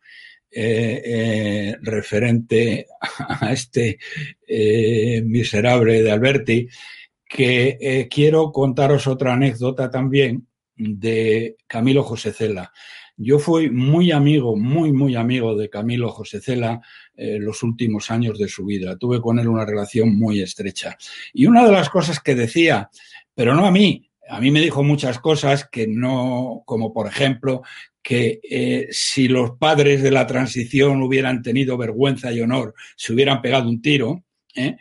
referente 1.81 2.85
a 3.17 3.51
este 3.51 3.97
miserable 5.23 6.03
de 6.03 6.11
Alberti, 6.11 6.69
que 7.27 7.77
eh, 7.79 8.07
quiero 8.09 8.51
contaros 8.51 9.07
otra 9.07 9.33
anécdota 9.33 9.89
también 9.89 10.47
de 10.75 11.57
Camilo 11.67 12.03
José 12.03 12.31
Cela. 12.31 12.71
Yo 13.19 13.39
fui 13.39 13.71
muy 13.71 14.11
amigo, 14.11 14.55
muy, 14.55 14.93
muy 14.93 15.15
amigo 15.15 15.55
de 15.55 15.69
Camilo 15.69 16.09
José 16.09 16.39
Cela 16.39 16.81
eh, 17.15 17.39
los 17.39 17.63
últimos 17.63 18.11
años 18.11 18.37
de 18.37 18.47
su 18.47 18.63
vida. 18.65 18.95
Tuve 18.95 19.19
con 19.19 19.39
él 19.39 19.47
una 19.47 19.65
relación 19.65 20.15
muy 20.15 20.39
estrecha. 20.39 20.95
Y 21.33 21.47
una 21.47 21.65
de 21.65 21.71
las 21.71 21.89
cosas 21.89 22.19
que 22.19 22.35
decía, 22.35 22.91
pero 23.33 23.55
no 23.55 23.65
a 23.65 23.71
mí, 23.71 24.07
a 24.29 24.39
mí 24.39 24.51
me 24.51 24.61
dijo 24.61 24.83
muchas 24.83 25.19
cosas 25.19 25.67
que 25.67 25.87
no, 25.87 26.61
como 26.65 26.93
por 26.93 27.07
ejemplo, 27.07 27.63
que 28.03 28.39
eh, 28.43 28.87
si 28.91 29.27
los 29.27 29.51
padres 29.57 30.03
de 30.03 30.11
la 30.11 30.27
transición 30.27 31.01
hubieran 31.01 31.41
tenido 31.41 31.75
vergüenza 31.75 32.31
y 32.31 32.41
honor, 32.41 32.75
se 32.95 33.13
hubieran 33.13 33.41
pegado 33.41 33.67
un 33.67 33.81
tiro, 33.81 34.23
¿eh? 34.55 34.77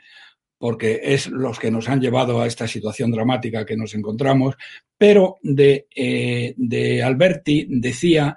Porque 0.59 1.00
es 1.02 1.28
los 1.28 1.59
que 1.59 1.70
nos 1.70 1.88
han 1.88 2.00
llevado 2.00 2.40
a 2.40 2.46
esta 2.46 2.66
situación 2.66 3.11
dramática 3.11 3.66
que 3.66 3.76
nos 3.76 3.94
encontramos, 3.94 4.57
pero 4.96 5.38
de, 5.42 5.86
eh, 5.94 6.54
de 6.57 7.02
Alberti 7.02 7.66
decía 7.68 8.36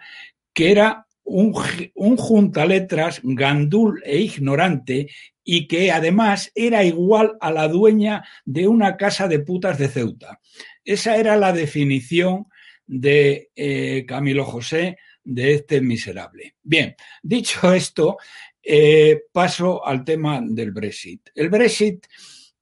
que 0.54 0.72
era 0.72 1.08
un, 1.24 1.54
un 1.96 2.18
juntaletras 2.18 3.22
gandul 3.24 4.02
e 4.04 4.20
ignorante 4.20 5.08
y 5.44 5.68
que 5.68 5.92
además 5.92 6.52
era 6.54 6.84
igual 6.84 7.38
a 7.40 7.52
la 7.52 7.68
dueña 7.68 8.24
de 8.46 8.68
una 8.68 8.98
casa 8.98 9.28
de 9.28 9.40
putas 9.40 9.78
de 9.78 9.88
Ceuta. 9.88 10.40
Esa 10.84 11.18
era 11.18 11.38
la 11.38 11.54
definición 11.54 12.48
de 12.86 13.50
eh, 13.56 14.06
Camilo 14.08 14.46
José 14.46 14.98
de 15.24 15.54
este 15.54 15.82
miserable. 15.82 16.56
Bien, 16.64 16.96
dicho 17.22 17.72
esto, 17.74 18.18
eh, 18.64 19.24
paso 19.32 19.86
al 19.86 20.04
tema 20.04 20.42
del 20.44 20.72
Brexit. 20.72 21.30
El 21.36 21.50
Brexit, 21.50 22.06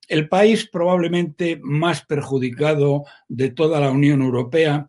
el 0.08 0.30
país 0.30 0.70
probablemente 0.72 1.60
más 1.62 2.06
perjudicado 2.06 3.04
de 3.28 3.52
toda 3.52 3.80
la 3.80 3.92
Unión 3.92 4.22
Europea 4.22 4.88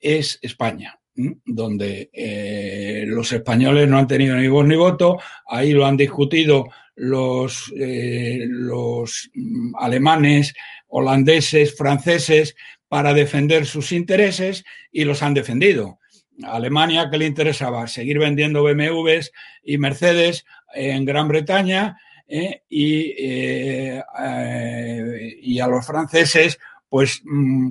es 0.00 0.38
España 0.42 0.98
donde 1.44 2.10
eh, 2.12 3.04
los 3.06 3.32
españoles 3.32 3.88
no 3.88 3.98
han 3.98 4.06
tenido 4.06 4.36
ni 4.36 4.48
voz 4.48 4.66
ni 4.66 4.76
voto, 4.76 5.18
ahí 5.46 5.72
lo 5.72 5.86
han 5.86 5.96
discutido 5.96 6.66
los, 6.94 7.72
eh, 7.76 8.46
los 8.48 9.30
alemanes, 9.78 10.54
holandeses, 10.88 11.76
franceses 11.76 12.54
para 12.88 13.14
defender 13.14 13.66
sus 13.66 13.92
intereses 13.92 14.64
y 14.92 15.04
los 15.04 15.22
han 15.22 15.34
defendido. 15.34 15.98
Alemania, 16.44 17.08
que 17.10 17.18
le 17.18 17.26
interesaba? 17.26 17.86
Seguir 17.86 18.18
vendiendo 18.18 18.62
BMWs 18.62 19.32
y 19.62 19.78
Mercedes 19.78 20.44
en 20.74 21.04
Gran 21.04 21.28
Bretaña 21.28 21.96
eh, 22.28 22.62
y, 22.68 23.14
eh, 23.18 24.02
eh, 24.20 25.36
y, 25.42 25.60
a 25.60 25.68
los 25.68 25.86
franceses, 25.86 26.58
pues 26.88 27.22
mm, 27.24 27.70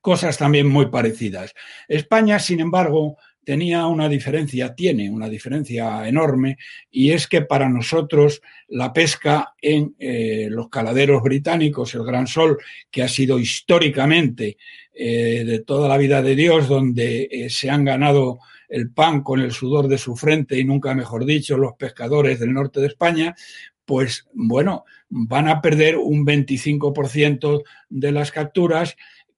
cosas 0.00 0.36
también 0.36 0.66
muy 0.66 0.86
parecidas. 0.86 1.54
España, 1.86 2.40
sin 2.40 2.58
embargo, 2.58 3.16
tenía 3.44 3.86
una 3.86 4.08
diferencia, 4.08 4.74
tiene 4.74 5.08
una 5.08 5.28
diferencia 5.28 6.06
enorme, 6.08 6.56
y 6.90 7.12
es 7.12 7.28
que 7.28 7.42
para 7.42 7.68
nosotros 7.68 8.42
la 8.66 8.92
pesca 8.92 9.54
en 9.62 9.94
los 10.50 10.68
caladeros 10.68 11.22
británicos, 11.22 11.94
el 11.94 12.04
Gran 12.04 12.26
Sol, 12.26 12.58
que 12.90 13.04
ha 13.04 13.08
sido 13.08 13.38
históricamente 13.38 14.56
eh, 14.98 15.44
de 15.44 15.58
toda 15.58 15.88
la 15.88 15.98
vida 15.98 16.22
de 16.22 16.34
Dios, 16.34 16.68
donde 16.68 17.28
eh, 17.30 17.50
se 17.50 17.68
han 17.68 17.84
ganado 17.84 18.38
el 18.68 18.90
pan 18.90 19.22
con 19.22 19.40
el 19.40 19.52
sudor 19.52 19.88
de 19.88 19.98
su 19.98 20.16
frente 20.16 20.58
y 20.58 20.64
nunca 20.64 20.94
mejor 20.94 21.26
dicho 21.26 21.58
los 21.58 21.74
pescadores 21.74 22.40
del 22.40 22.54
norte 22.54 22.80
de 22.80 22.86
España, 22.86 23.36
pues 23.84 24.26
bueno, 24.32 24.84
van 25.10 25.48
a 25.48 25.60
perder 25.60 25.98
un 25.98 26.24
25% 26.26 27.62
de 27.90 28.12
las 28.12 28.32
capturas 28.32 28.96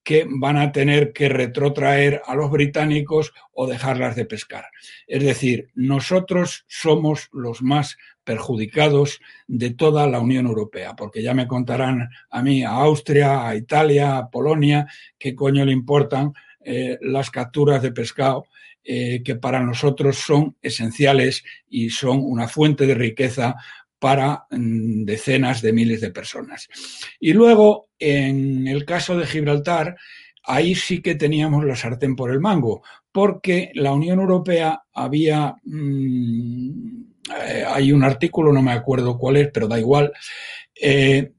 que 0.08 0.26
van 0.26 0.56
a 0.56 0.72
tener 0.72 1.12
que 1.12 1.28
retrotraer 1.28 2.22
a 2.24 2.34
los 2.34 2.50
británicos 2.50 3.34
o 3.52 3.66
dejarlas 3.66 4.16
de 4.16 4.24
pescar. 4.24 4.64
Es 5.06 5.22
decir, 5.22 5.68
nosotros 5.74 6.64
somos 6.66 7.28
los 7.30 7.60
más 7.60 7.98
perjudicados 8.24 9.20
de 9.48 9.68
toda 9.68 10.06
la 10.06 10.18
Unión 10.20 10.46
Europea, 10.46 10.96
porque 10.96 11.22
ya 11.22 11.34
me 11.34 11.46
contarán 11.46 12.08
a 12.30 12.42
mí, 12.42 12.64
a 12.64 12.70
Austria, 12.70 13.46
a 13.46 13.54
Italia, 13.54 14.16
a 14.16 14.30
Polonia, 14.30 14.86
qué 15.18 15.34
coño 15.34 15.66
le 15.66 15.72
importan 15.72 16.32
eh, 16.64 16.96
las 17.02 17.30
capturas 17.30 17.82
de 17.82 17.92
pescado 17.92 18.46
eh, 18.90 19.22
que 19.22 19.36
para 19.36 19.60
nosotros 19.60 20.16
son 20.16 20.56
esenciales 20.62 21.44
y 21.68 21.90
son 21.90 22.20
una 22.22 22.48
fuente 22.48 22.86
de 22.86 22.94
riqueza 22.94 23.56
para 23.98 24.46
mm, 24.50 25.04
decenas 25.04 25.62
de 25.62 25.72
miles 25.72 26.00
de 26.00 26.10
personas. 26.10 26.68
Y 27.20 27.32
luego, 27.32 27.90
en 27.98 28.66
el 28.66 28.84
caso 28.84 29.16
de 29.16 29.26
Gibraltar, 29.26 29.96
ahí 30.44 30.74
sí 30.74 31.02
que 31.02 31.14
teníamos 31.14 31.64
la 31.64 31.76
sartén 31.76 32.16
por 32.16 32.30
el 32.30 32.40
mango, 32.40 32.82
porque 33.12 33.70
la 33.74 33.92
Unión 33.92 34.20
Europea 34.20 34.82
había, 34.94 35.54
mm, 35.64 37.02
eh, 37.44 37.64
hay 37.66 37.92
un 37.92 38.02
artículo, 38.02 38.52
no 38.52 38.62
me 38.62 38.72
acuerdo 38.72 39.18
cuál 39.18 39.36
es, 39.36 39.50
pero 39.52 39.68
da 39.68 39.78
igual, 39.78 40.12
eh, 40.80 41.32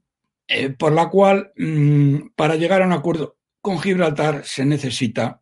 eh, 0.46 0.70
por 0.70 0.92
la 0.92 1.08
cual 1.08 1.52
mm, 1.56 2.30
para 2.36 2.56
llegar 2.56 2.82
a 2.82 2.86
un 2.86 2.92
acuerdo 2.92 3.36
con 3.60 3.78
Gibraltar 3.80 4.44
se 4.44 4.64
necesita 4.64 5.40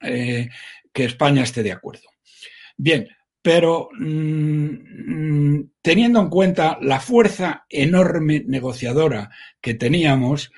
que 0.00 1.04
España 1.04 1.42
esté 1.42 1.62
de 1.62 1.72
acuerdo. 1.72 2.02
Bien, 2.76 3.08
pero 3.44 3.90
mm, 4.00 5.64
teniendo 5.82 6.18
en 6.18 6.30
cuenta 6.30 6.78
la 6.80 6.98
fuerza 6.98 7.66
enorme 7.68 8.42
negociadora 8.46 9.28
que 9.60 9.74
teníamos, 9.74 10.50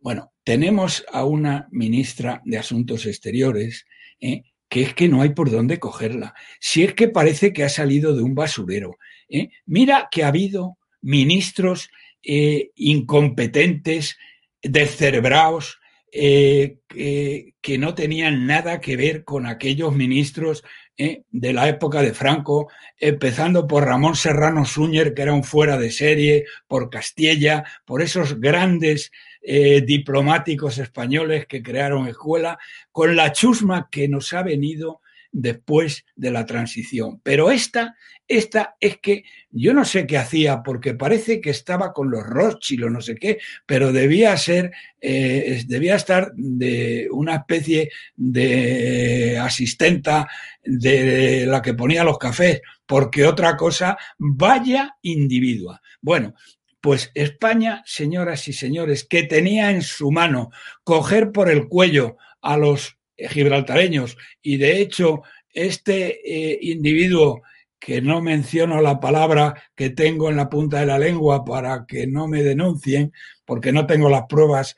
bueno, 0.00 0.32
tenemos 0.42 1.04
a 1.12 1.24
una 1.24 1.68
ministra 1.70 2.42
de 2.44 2.58
Asuntos 2.58 3.06
Exteriores 3.06 3.86
¿eh? 4.20 4.42
que 4.68 4.82
es 4.82 4.94
que 4.94 5.06
no 5.06 5.22
hay 5.22 5.28
por 5.28 5.48
dónde 5.48 5.78
cogerla. 5.78 6.34
Si 6.58 6.82
es 6.82 6.94
que 6.94 7.06
parece 7.06 7.52
que 7.52 7.62
ha 7.62 7.68
salido 7.68 8.16
de 8.16 8.24
un 8.24 8.34
basurero. 8.34 8.96
¿eh? 9.28 9.50
Mira 9.64 10.08
que 10.10 10.24
ha 10.24 10.28
habido 10.28 10.76
ministros 11.02 11.88
eh, 12.20 12.70
incompetentes, 12.74 14.18
descerebrados, 14.60 15.78
que 16.10 17.78
no 17.78 17.94
tenían 17.96 18.46
nada 18.46 18.80
que 18.80 18.96
ver 18.96 19.24
con 19.24 19.46
aquellos 19.46 19.96
ministros 19.96 20.62
eh, 20.96 21.24
de 21.30 21.52
la 21.52 21.68
época 21.68 22.02
de 22.02 22.14
Franco, 22.14 22.68
empezando 22.98 23.66
por 23.66 23.84
Ramón 23.84 24.14
Serrano 24.14 24.64
Súñer, 24.64 25.12
que 25.12 25.22
era 25.22 25.32
un 25.32 25.42
fuera 25.42 25.76
de 25.76 25.90
serie, 25.90 26.44
por 26.68 26.88
Castilla, 26.88 27.64
por 27.84 28.00
esos 28.00 28.40
grandes 28.40 29.10
eh, 29.42 29.80
diplomáticos 29.80 30.78
españoles 30.78 31.46
que 31.46 31.62
crearon 31.62 32.06
escuela, 32.06 32.58
con 32.92 33.16
la 33.16 33.32
chusma 33.32 33.88
que 33.90 34.08
nos 34.08 34.32
ha 34.32 34.42
venido 34.42 35.00
después 35.32 36.06
de 36.14 36.30
la 36.30 36.46
transición. 36.46 37.20
Pero 37.24 37.50
esta, 37.50 37.96
esta 38.26 38.76
es 38.80 38.98
que 38.98 39.24
yo 39.50 39.74
no 39.74 39.84
sé 39.84 40.06
qué 40.06 40.16
hacía, 40.16 40.62
porque 40.62 40.94
parece 40.94 41.40
que 41.40 41.50
estaba 41.50 41.92
con 41.92 42.10
los 42.10 42.24
Rothschild 42.24 42.84
o 42.84 42.90
no 42.90 43.00
sé 43.00 43.14
qué, 43.14 43.38
pero 43.66 43.92
debía 43.92 44.36
ser, 44.36 44.72
eh, 45.00 45.62
debía 45.66 45.96
estar 45.96 46.32
de 46.34 47.08
una 47.10 47.36
especie 47.36 47.90
de 48.16 49.38
asistenta 49.38 50.28
de 50.62 51.46
la 51.46 51.60
que 51.60 51.74
ponía 51.74 52.04
los 52.04 52.18
cafés, 52.18 52.62
porque 52.86 53.26
otra 53.26 53.56
cosa, 53.56 53.98
vaya 54.18 54.96
individua. 55.02 55.80
Bueno, 56.00 56.34
pues 56.80 57.10
España, 57.14 57.82
señoras 57.86 58.48
y 58.48 58.52
señores, 58.52 59.04
que 59.04 59.22
tenía 59.22 59.70
en 59.70 59.82
su 59.82 60.10
mano 60.10 60.50
coger 60.82 61.32
por 61.32 61.50
el 61.50 61.68
cuello 61.68 62.16
a 62.42 62.56
los 62.56 62.98
gibraltareños 63.16 64.16
y 64.42 64.56
de 64.56 64.80
hecho 64.80 65.22
este 65.54 66.20
eh, 66.24 66.58
individuo 66.60 67.42
que 67.84 68.00
no 68.00 68.22
menciono 68.22 68.80
la 68.80 68.98
palabra 68.98 69.62
que 69.74 69.90
tengo 69.90 70.30
en 70.30 70.36
la 70.36 70.48
punta 70.48 70.80
de 70.80 70.86
la 70.86 70.98
lengua 70.98 71.44
para 71.44 71.84
que 71.86 72.06
no 72.06 72.26
me 72.26 72.42
denuncien, 72.42 73.12
porque 73.44 73.72
no 73.72 73.86
tengo 73.86 74.08
las 74.08 74.22
pruebas 74.26 74.74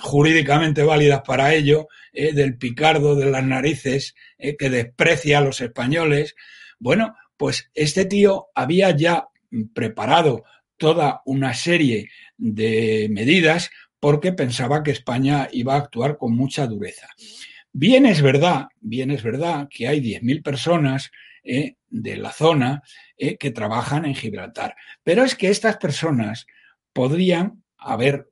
jurídicamente 0.00 0.82
válidas 0.82 1.22
para 1.24 1.54
ello, 1.54 1.86
eh, 2.12 2.32
del 2.32 2.58
picardo 2.58 3.14
de 3.14 3.26
las 3.26 3.44
narices 3.44 4.16
eh, 4.38 4.56
que 4.56 4.70
desprecia 4.70 5.38
a 5.38 5.40
los 5.40 5.60
españoles. 5.60 6.34
Bueno, 6.80 7.14
pues 7.36 7.70
este 7.74 8.06
tío 8.06 8.48
había 8.56 8.90
ya 8.90 9.28
preparado 9.72 10.42
toda 10.78 11.22
una 11.26 11.54
serie 11.54 12.10
de 12.36 13.06
medidas 13.08 13.70
porque 14.00 14.32
pensaba 14.32 14.82
que 14.82 14.90
España 14.90 15.48
iba 15.52 15.74
a 15.74 15.78
actuar 15.78 16.18
con 16.18 16.34
mucha 16.34 16.66
dureza. 16.66 17.06
Bien 17.72 18.04
es 18.04 18.20
verdad, 18.20 18.66
bien 18.80 19.12
es 19.12 19.22
verdad 19.22 19.68
que 19.70 19.86
hay 19.86 20.00
10.000 20.00 20.42
personas 20.42 21.12
eh, 21.50 21.76
de 21.88 22.16
la 22.18 22.30
zona 22.30 22.82
eh, 23.16 23.38
que 23.38 23.50
trabajan 23.50 24.04
en 24.04 24.14
Gibraltar, 24.14 24.76
pero 25.02 25.24
es 25.24 25.34
que 25.34 25.48
estas 25.48 25.78
personas 25.78 26.46
podrían 26.92 27.64
haber 27.78 28.28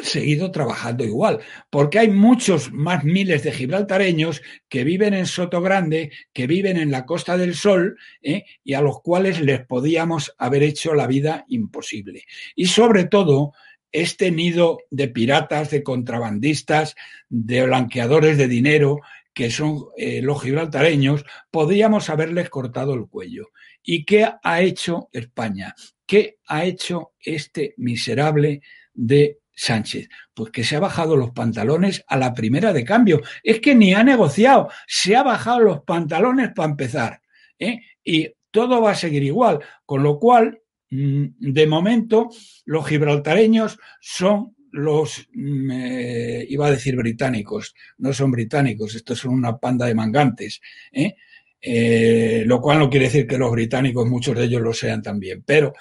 seguido 0.00 0.52
trabajando 0.52 1.02
igual, 1.02 1.40
porque 1.70 1.98
hay 1.98 2.10
muchos 2.10 2.72
más 2.72 3.02
miles 3.02 3.42
de 3.42 3.50
gibraltareños 3.50 4.42
que 4.68 4.84
viven 4.84 5.12
en 5.12 5.26
Soto 5.26 5.60
Grande, 5.60 6.12
que 6.32 6.46
viven 6.46 6.76
en 6.76 6.92
la 6.92 7.04
Costa 7.04 7.36
del 7.36 7.56
Sol 7.56 7.98
eh, 8.22 8.44
y 8.62 8.74
a 8.74 8.80
los 8.80 9.02
cuales 9.02 9.40
les 9.40 9.66
podíamos 9.66 10.36
haber 10.38 10.62
hecho 10.62 10.94
la 10.94 11.08
vida 11.08 11.44
imposible. 11.48 12.22
Y 12.54 12.66
sobre 12.66 13.06
todo, 13.06 13.54
este 13.90 14.30
nido 14.30 14.78
de 14.90 15.08
piratas, 15.08 15.70
de 15.70 15.82
contrabandistas, 15.82 16.94
de 17.28 17.66
blanqueadores 17.66 18.38
de 18.38 18.46
dinero, 18.46 19.00
que 19.34 19.50
son 19.50 19.86
eh, 19.96 20.22
los 20.22 20.42
gibraltareños, 20.42 21.24
podríamos 21.50 22.08
haberles 22.08 22.48
cortado 22.48 22.94
el 22.94 23.06
cuello. 23.08 23.48
¿Y 23.82 24.04
qué 24.04 24.28
ha 24.42 24.62
hecho 24.62 25.08
España? 25.12 25.74
¿Qué 26.06 26.38
ha 26.46 26.64
hecho 26.64 27.12
este 27.20 27.74
miserable 27.76 28.62
de 28.94 29.40
Sánchez? 29.52 30.08
Pues 30.32 30.50
que 30.50 30.64
se 30.64 30.76
ha 30.76 30.80
bajado 30.80 31.16
los 31.16 31.32
pantalones 31.32 32.04
a 32.06 32.16
la 32.16 32.32
primera 32.32 32.72
de 32.72 32.84
cambio. 32.84 33.20
Es 33.42 33.60
que 33.60 33.74
ni 33.74 33.92
ha 33.92 34.04
negociado, 34.04 34.68
se 34.86 35.16
ha 35.16 35.22
bajado 35.22 35.60
los 35.60 35.80
pantalones 35.82 36.52
para 36.54 36.70
empezar. 36.70 37.20
¿eh? 37.58 37.80
Y 38.04 38.30
todo 38.50 38.80
va 38.80 38.92
a 38.92 38.96
seguir 38.96 39.24
igual, 39.24 39.58
con 39.84 40.02
lo 40.02 40.18
cual 40.18 40.62
Mm, 40.94 41.34
de 41.40 41.66
momento, 41.66 42.30
los 42.66 42.86
gibraltareños 42.86 43.78
son 44.00 44.53
los, 44.74 45.28
eh, 45.72 46.46
iba 46.48 46.66
a 46.66 46.70
decir 46.70 46.96
británicos, 46.96 47.74
no 47.98 48.12
son 48.12 48.30
británicos, 48.30 48.94
estos 48.94 49.18
son 49.18 49.34
una 49.34 49.56
panda 49.58 49.86
de 49.86 49.94
mangantes, 49.94 50.60
¿eh? 50.92 51.16
Eh, 51.60 52.44
lo 52.46 52.60
cual 52.60 52.78
no 52.78 52.90
quiere 52.90 53.06
decir 53.06 53.26
que 53.26 53.38
los 53.38 53.50
británicos, 53.50 54.06
muchos 54.06 54.36
de 54.36 54.44
ellos 54.44 54.60
lo 54.60 54.74
sean 54.74 55.00
también, 55.00 55.42
pero 55.46 55.72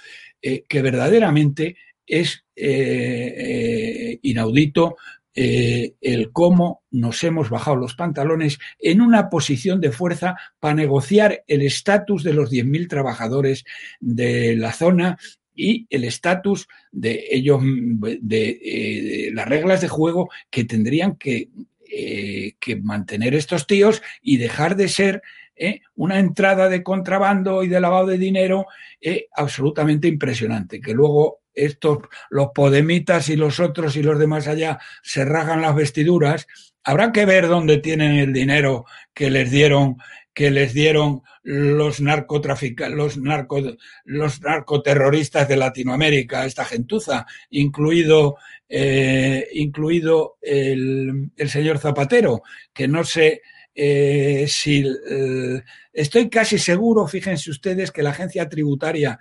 que 0.41 0.81
verdaderamente 0.81 1.77
es 2.05 2.45
inaudito 4.21 4.97
eh, 5.35 5.95
el 6.01 6.31
cómo 6.31 6.83
nos 6.91 7.23
hemos 7.23 7.49
bajado 7.49 7.75
los 7.75 7.95
pantalones 7.95 8.59
en 8.77 9.01
una 9.01 9.31
posición 9.31 9.81
de 9.81 9.91
fuerza 9.91 10.35
para 10.59 10.75
negociar 10.75 11.43
el 11.47 11.63
estatus 11.63 12.23
de 12.23 12.33
los 12.33 12.51
10.000 12.51 12.87
trabajadores 12.87 13.65
de 13.99 14.55
la 14.55 14.73
zona 14.73 15.17
y 15.55 15.87
el 15.89 16.03
estatus 16.03 16.67
de 16.91 17.27
ellos, 17.31 17.61
de, 17.63 18.59
eh, 18.63 19.31
las 19.33 19.47
reglas 19.47 19.81
de 19.81 19.87
juego 19.87 20.29
que 20.49 20.63
tendrían 20.63 21.15
que, 21.15 21.49
eh, 21.89 22.53
que 22.59 22.75
mantener 22.75 23.35
estos 23.35 23.67
tíos 23.67 24.01
y 24.21 24.37
dejar 24.37 24.75
de 24.75 24.87
ser 24.87 25.21
una 25.95 26.19
entrada 26.19 26.67
de 26.67 26.83
contrabando 26.83 27.63
y 27.63 27.67
de 27.69 27.79
lavado 27.79 28.07
de 28.07 28.17
dinero 28.17 28.65
absolutamente 29.35 30.07
impresionante, 30.07 30.81
que 30.81 30.93
luego 30.93 31.43
estos, 31.53 31.99
los 32.29 32.49
podemitas 32.53 33.29
y 33.29 33.35
los 33.35 33.59
otros 33.59 33.95
y 33.95 34.03
los 34.03 34.19
demás 34.19 34.47
allá 34.47 34.79
se 35.01 35.25
rajan 35.25 35.61
las 35.61 35.75
vestiduras, 35.75 36.47
habrá 36.83 37.11
que 37.11 37.25
ver 37.25 37.47
dónde 37.47 37.77
tienen 37.77 38.13
el 38.13 38.33
dinero 38.33 38.85
que 39.13 39.29
les 39.29 39.51
dieron 39.51 39.97
que 40.33 40.49
les 40.49 40.73
dieron 40.73 41.21
los 41.43 42.01
narcotraficantes, 42.01 42.97
los, 42.97 43.17
narco, 43.17 43.61
los 44.05 44.41
narcoterroristas 44.41 45.47
de 45.47 45.57
Latinoamérica, 45.57 46.45
esta 46.45 46.65
gentuza, 46.65 47.25
incluido, 47.49 48.37
eh, 48.67 49.47
incluido 49.53 50.37
el, 50.41 51.31
el, 51.35 51.49
señor 51.49 51.77
Zapatero, 51.77 52.41
que 52.73 52.87
no 52.87 53.03
sé 53.03 53.41
eh, 53.75 54.45
si 54.47 54.85
eh, 55.09 55.61
estoy 55.91 56.29
casi 56.29 56.57
seguro, 56.57 57.07
fíjense 57.07 57.49
ustedes, 57.49 57.91
que 57.91 58.03
la 58.03 58.11
agencia 58.11 58.47
tributaria 58.47 59.19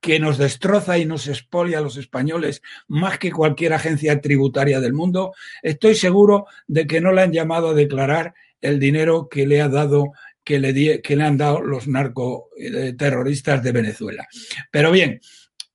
que 0.00 0.20
nos 0.20 0.38
destroza 0.38 0.96
y 0.98 1.04
nos 1.04 1.26
expolia 1.26 1.78
a 1.78 1.82
los 1.82 1.96
españoles 1.96 2.62
más 2.86 3.18
que 3.18 3.32
cualquier 3.32 3.72
agencia 3.72 4.20
tributaria 4.20 4.80
del 4.80 4.92
mundo, 4.92 5.32
estoy 5.62 5.96
seguro 5.96 6.46
de 6.68 6.86
que 6.86 7.00
no 7.00 7.12
le 7.12 7.22
han 7.22 7.32
llamado 7.32 7.70
a 7.70 7.74
declarar 7.74 8.34
el 8.60 8.78
dinero 8.78 9.28
que 9.28 9.46
le 9.46 9.60
ha 9.60 9.68
dado 9.68 10.12
que 10.48 10.58
le, 10.58 11.02
que 11.02 11.14
le 11.14 11.24
han 11.24 11.36
dado 11.36 11.60
los 11.60 11.86
narcoterroristas 11.86 13.62
de 13.62 13.70
Venezuela. 13.70 14.26
Pero 14.70 14.90
bien, 14.90 15.20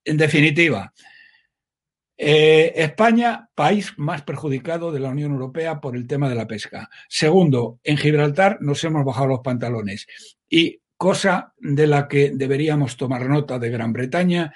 en 0.04 0.18
definitiva, 0.18 0.92
eh, 2.18 2.74
España, 2.76 3.52
país 3.54 3.94
más 3.98 4.24
perjudicado 4.24 4.92
de 4.92 5.00
la 5.00 5.10
Unión 5.10 5.34
Europea 5.34 5.80
por 5.80 5.96
el 5.96 6.08
tema 6.08 6.28
de 6.28 6.34
la 6.34 6.48
pesca. 6.48 6.90
Segundo, 7.08 7.80
en 7.84 7.98
Gibraltar 7.98 8.58
nos 8.62 8.84
hemos 8.84 9.06
bajado 9.06 9.28
los 9.28 9.42
pantalones. 9.42 10.08
Y 10.50 10.82
cosa 10.98 11.54
de 11.60 11.86
la 11.86 12.08
que 12.08 12.32
deberíamos 12.34 12.98
tomar 12.98 13.30
nota 13.30 13.60
de 13.60 13.70
Gran 13.70 13.94
Bretaña, 13.94 14.56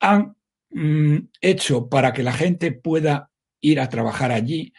han 0.00 0.34
mm, 0.70 1.18
hecho 1.40 1.88
para 1.88 2.12
que 2.12 2.24
la 2.24 2.32
gente 2.32 2.72
pueda 2.72 3.30
ir 3.60 3.78
a 3.78 3.88
trabajar 3.88 4.32
allí 4.32 4.72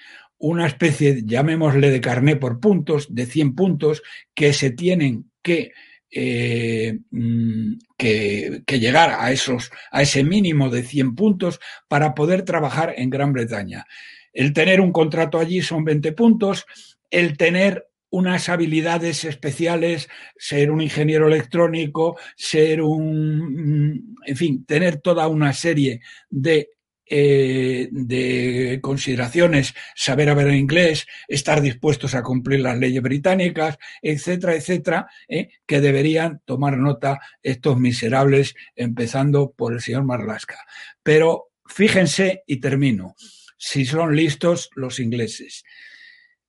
una 0.44 0.68
especie, 0.68 1.24
llamémosle 1.24 1.90
de 1.90 2.02
carné 2.02 2.36
por 2.36 2.60
puntos, 2.60 3.16
de 3.16 3.26
100 3.26 3.56
puntos, 3.56 4.04
que 4.34 4.52
se 4.52 4.72
tienen 4.72 5.32
que, 5.42 5.72
eh, 6.12 7.00
mm, 7.12 7.76
que, 7.98 8.62
que, 8.66 8.80
llegar 8.80 9.16
a, 9.18 9.32
esos, 9.32 9.72
a 9.90 10.02
ese 10.02 10.26
mínimo 10.26 10.70
de 10.70 10.84
100 10.84 11.16
puntos 11.16 11.62
para 11.88 12.14
poder 12.14 12.42
trabajar 12.42 12.94
en 12.98 13.10
Gran 13.10 13.32
Bretaña. 13.32 13.86
El 14.34 14.52
tener 14.52 14.82
un 14.82 14.92
contrato 14.92 15.40
allí 15.40 15.62
son 15.62 15.86
20 15.86 16.12
puntos, 16.12 16.66
el 17.10 17.38
tener 17.38 17.88
unas 18.10 18.50
habilidades 18.50 19.24
especiales, 19.24 20.10
ser 20.38 20.72
un 20.72 20.82
ingeniero 20.82 21.30
electrónico, 21.30 22.18
ser 22.36 22.82
un, 22.82 24.18
en 24.26 24.36
fin, 24.36 24.66
tener 24.66 24.98
toda 24.98 25.30
una 25.30 25.54
serie 25.54 26.02
de, 26.30 26.72
eh, 27.06 27.90
de 27.92 28.80
consideraciones, 28.82 29.74
saber 29.96 30.30
hablar 30.30 30.54
inglés, 30.54 31.06
estar 31.28 31.62
dispuestos 31.62 32.16
a 32.16 32.24
cumplir 32.24 32.62
las 32.62 32.78
leyes 32.78 33.02
británicas, 33.02 33.78
etcétera, 34.02 34.56
etcétera, 34.56 35.08
eh, 35.28 35.50
que 35.66 35.82
deberían 35.82 36.42
tomar 36.46 36.78
nota 36.78 37.20
estos 37.42 37.78
miserables, 37.78 38.56
empezando 38.76 39.52
por 39.52 39.74
el 39.74 39.82
señor 39.82 40.06
Marlasca. 40.06 40.60
Pero 41.04 41.52
fíjense, 41.66 42.44
y 42.48 42.62
termino, 42.62 43.16
si 43.58 43.86
son 43.86 44.16
listos 44.16 44.70
los 44.76 45.00
ingleses. 45.00 45.64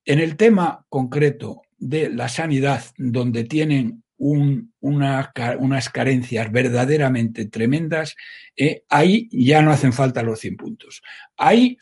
En 0.05 0.20
el 0.20 0.36
tema 0.36 0.86
concreto 0.88 1.62
de 1.78 2.11
la 2.11 2.28
sanidad, 2.28 2.84
donde 2.96 3.44
tienen 3.44 4.03
unas 4.81 5.89
carencias 5.91 6.51
verdaderamente 6.51 7.47
tremendas, 7.47 8.16
eh, 8.57 8.85
ahí 8.89 9.29
ya 9.31 9.61
no 9.61 9.70
hacen 9.70 9.93
falta 9.93 10.22
los 10.22 10.41
100 10.41 10.57
puntos. 10.57 11.03
Ahí, 11.37 11.77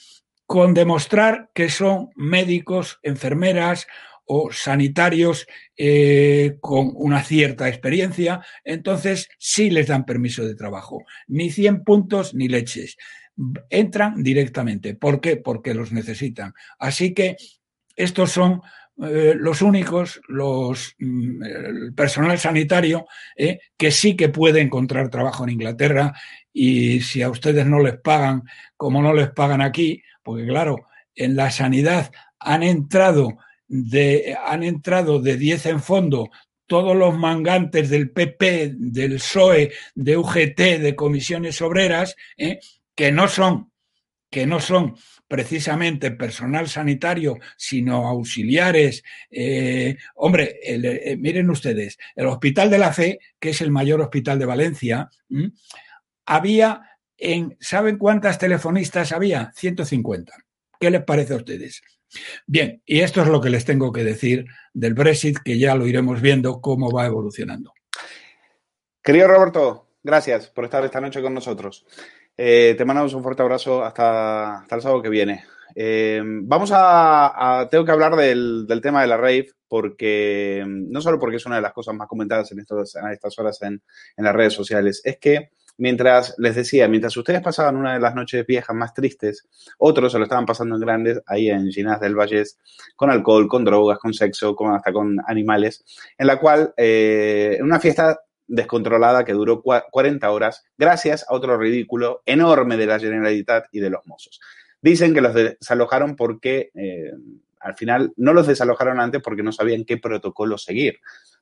con 0.47 0.75
demostrar 0.75 1.51
que 1.55 1.69
son 1.69 2.11
médicos, 2.17 2.99
enfermeras 3.03 3.87
o 4.25 4.51
sanitarios 4.53 5.47
eh, 5.77 6.57
con 6.61 6.93
una 6.95 7.23
cierta 7.23 7.69
experiencia, 7.69 8.45
entonces 8.65 9.29
sí 9.39 9.71
les 9.71 9.87
dan 9.87 10.05
permiso 10.05 10.45
de 10.45 10.55
trabajo. 10.55 11.05
Ni 11.29 11.51
100 11.51 11.85
puntos 11.85 12.35
ni 12.35 12.49
leches 12.49 12.97
entran 13.71 14.23
directamente. 14.23 14.95
¿Por 14.95 15.21
qué? 15.21 15.37
Porque 15.37 15.75
los 15.75 15.93
necesitan. 15.93 16.55
Así 16.79 17.15
que 17.15 17.37
estos 17.97 18.33
son 18.33 18.63
eh, 19.05 19.35
los 19.37 19.63
únicos, 19.63 20.21
los, 20.29 20.95
mm, 20.99 21.43
el 21.43 21.95
personal 21.95 22.39
sanitario, 22.39 23.07
eh, 23.37 23.59
que 23.77 23.91
sí 23.91 24.15
que 24.17 24.29
puede 24.29 24.61
encontrar 24.61 25.11
trabajo 25.11 25.45
en 25.45 25.51
Inglaterra 25.51 26.15
y 26.53 27.01
si 27.01 27.23
a 27.23 27.31
ustedes 27.31 27.67
no 27.67 27.81
les 27.81 27.99
pagan 27.99 28.43
como 28.77 29.03
no 29.03 29.13
les 29.13 29.31
pagan 29.31 29.61
aquí, 29.61 30.03
porque 30.23 30.47
claro, 30.47 30.87
en 31.15 31.37
la 31.37 31.51
sanidad 31.51 32.13
han 32.39 32.63
entrado 32.63 33.39
de, 33.67 34.37
han 34.47 34.63
entrado 34.63 35.21
de 35.21 35.37
10 35.37 35.67
en 35.67 35.81
fondo 35.81 36.31
todos 36.67 36.97
los 36.97 37.17
mangantes 37.17 37.91
del 37.91 38.11
PP, 38.11 38.75
del 38.77 39.17
PSOE, 39.17 39.73
de 39.95 40.17
UGT, 40.17 40.79
de 40.79 40.95
comisiones 40.97 41.61
obreras, 41.61 42.17
eh, 42.37 42.61
que 42.95 43.13
no 43.13 43.29
son, 43.29 43.71
que 44.31 44.47
no 44.47 44.61
son 44.61 44.95
precisamente 45.33 46.11
personal 46.11 46.69
sanitario, 46.69 47.39
sino 47.57 48.07
auxiliares. 48.07 49.03
Eh, 49.31 49.97
hombre, 50.17 50.59
eh, 50.63 51.17
miren 51.17 51.49
ustedes, 51.49 51.97
el 52.15 52.27
Hospital 52.27 52.69
de 52.69 52.79
la 52.79 52.93
Fe, 52.93 53.19
que 53.41 53.49
es 53.49 53.63
el 53.63 53.71
mayor 53.71 54.03
hospital 54.03 54.39
de 54.39 54.45
Valencia, 54.45 55.09
había 56.27 56.83
en, 57.17 57.57
¿saben 57.61 57.97
cuántas 57.97 58.39
telefonistas 58.39 59.13
había? 59.13 59.53
150. 59.57 60.35
¿Qué 60.79 60.91
les 60.91 61.03
parece 61.03 61.33
a 61.33 61.37
ustedes? 61.37 61.81
Bien, 62.47 62.83
y 62.85 63.01
esto 63.01 63.23
es 63.23 63.29
lo 63.29 63.41
que 63.41 63.49
les 63.49 63.65
tengo 63.65 63.91
que 63.91 64.05
decir 64.05 64.45
del 64.75 64.93
Brexit, 64.93 65.39
que 65.39 65.59
ya 65.59 65.75
lo 65.75 65.87
iremos 65.87 66.21
viendo 66.21 66.61
cómo 66.61 66.93
va 66.93 67.07
evolucionando. 67.07 67.73
Querido 69.03 69.29
Roberto, 69.29 69.89
gracias 70.03 70.49
por 70.49 70.65
estar 70.65 70.85
esta 70.85 71.01
noche 71.01 71.23
con 71.23 71.33
nosotros. 71.33 71.87
Eh, 72.37 72.75
te 72.77 72.85
mandamos 72.85 73.15
un 73.15 73.23
fuerte 73.23 73.43
abrazo 73.43 73.85
hasta, 73.85 74.65
el 74.71 74.81
sábado 74.81 75.03
que 75.03 75.09
viene. 75.09 75.45
Eh, 75.75 76.23
vamos 76.25 76.71
a, 76.75 77.67
Tengo 77.71 77.85
que 77.85 77.93
hablar 77.93 78.17
del, 78.17 78.67
tema 78.83 79.03
de 79.03 79.09
la 79.09 79.17
rave, 79.17 79.51
porque 79.69 80.65
no 80.67 81.01
solo 81.01 81.19
porque 81.19 81.37
es 81.37 81.47
una 81.47 81.57
de 81.57 81.63
las 81.63 81.73
cosas 81.73 81.95
más 81.95 82.09
comentadas 82.09 82.53
en, 82.53 82.61
estas 82.61 83.39
horas 83.39 83.63
en, 83.63 83.83
en 84.17 84.25
las 84.25 84.35
redes 84.35 84.53
sociales, 84.53 85.01
es 85.05 85.19
que 85.19 85.51
mientras, 85.79 86.35
les 86.39 86.55
decía, 86.55 86.89
mientras 86.89 87.17
ustedes 87.17 87.41
pasaban 87.41 87.77
una 87.77 87.95
de 87.95 88.01
las 88.01 88.15
noches 88.15 88.47
viejas 88.47 88.75
más 88.77 88.95
tristes, 88.95 89.49
otros 89.79 90.13
se 90.13 90.19
lo 90.19 90.25
estaban 90.25 90.47
pasando 90.47 90.77
en 90.77 90.81
grandes 90.81 91.21
ahí 91.27 91.49
en 91.49 91.71
Ginás 91.71 92.01
del 92.01 92.15
Valles, 92.15 92.59
con 92.97 93.11
alcohol, 93.11 93.49
con 93.49 93.65
drogas, 93.65 93.99
con 93.99 94.13
sexo, 94.13 94.55
con, 94.55 94.75
hasta 94.75 94.93
con 94.93 95.19
animales, 95.27 95.85
en 96.17 96.27
la 96.27 96.39
cual, 96.39 96.73
eh, 96.77 97.57
en 97.59 97.65
una 97.65 97.81
fiesta 97.81 98.21
descontrolada 98.47 99.25
que 99.25 99.33
duró 99.33 99.63
40 99.63 100.31
horas, 100.31 100.65
gracias 100.77 101.25
a 101.29 101.35
otro 101.35 101.57
ridículo 101.57 102.23
enorme 102.27 102.77
de 102.77 102.87
la 102.87 102.99
Generalitat 102.99 103.67
y 103.73 103.81
de 103.81 103.91
los 103.91 104.07
mozos. 104.07 104.41
Dicen 104.81 105.15
que 105.15 105.21
los 105.21 105.35
desalojaron 105.35 106.17
porque, 106.17 106.71
eh, 106.75 107.13
al 107.61 107.77
final, 107.77 108.13
no 108.17 108.35
los 108.35 108.47
desalojaron 108.47 109.01
antes 109.01 109.23
porque 109.23 109.43
no 109.43 109.53
sabían 109.53 109.85
qué 109.85 109.97
protocolo 109.97 110.59
seguir. 110.59 110.99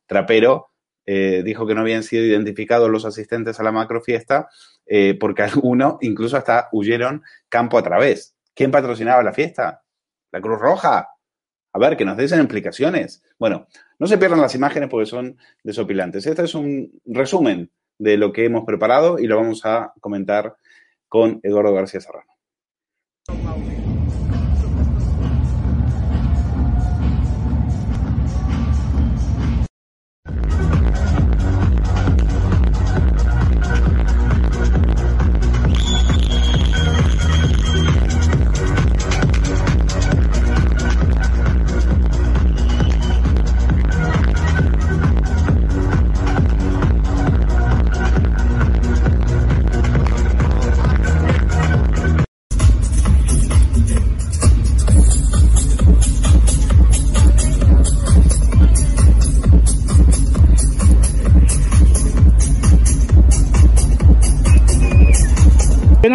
Trapero 0.07 0.69
eh, 1.07 1.43
dijo 1.45 1.67
que 1.67 1.75
no 1.75 1.81
habían 1.81 2.03
sido 2.03 2.25
identificados 2.25 2.91
los 2.91 3.05
asistentes 3.05 3.59
a 3.59 3.63
la 3.63 3.73
macrofiesta 3.73 4.49
eh, 4.87 5.17
porque 5.19 5.43
algunos 5.43 5.97
incluso 6.03 6.37
hasta 6.37 6.69
huyeron 6.73 7.23
campo 7.49 7.79
a 7.79 7.83
través. 7.83 8.37
¿Quién 8.55 8.71
patrocinaba 8.71 9.23
la 9.23 9.33
fiesta? 9.33 9.83
La 10.33 10.41
Cruz 10.41 10.61
Roja. 10.61 11.09
A 11.73 11.79
ver, 11.79 11.97
que 11.97 12.05
nos 12.05 12.16
den 12.16 12.41
implicaciones. 12.41 13.23
Bueno, 13.39 13.66
no 13.99 14.07
se 14.07 14.18
pierdan 14.18 14.41
las 14.41 14.55
imágenes 14.55 14.89
porque 14.89 15.07
son 15.07 15.37
desopilantes. 15.62 16.27
Este 16.27 16.43
es 16.43 16.55
un 16.55 17.01
resumen 17.05 17.71
de 17.99 18.16
lo 18.16 18.33
que 18.33 18.47
hemos 18.47 18.64
preparado 18.64 19.18
y 19.18 19.27
lo 19.27 19.37
vamos 19.37 19.64
a 19.64 19.93
comentar 20.01 20.57
con 21.09 21.41
Eduardo 21.43 21.75
García 21.75 22.01
Serrano. 22.01 22.33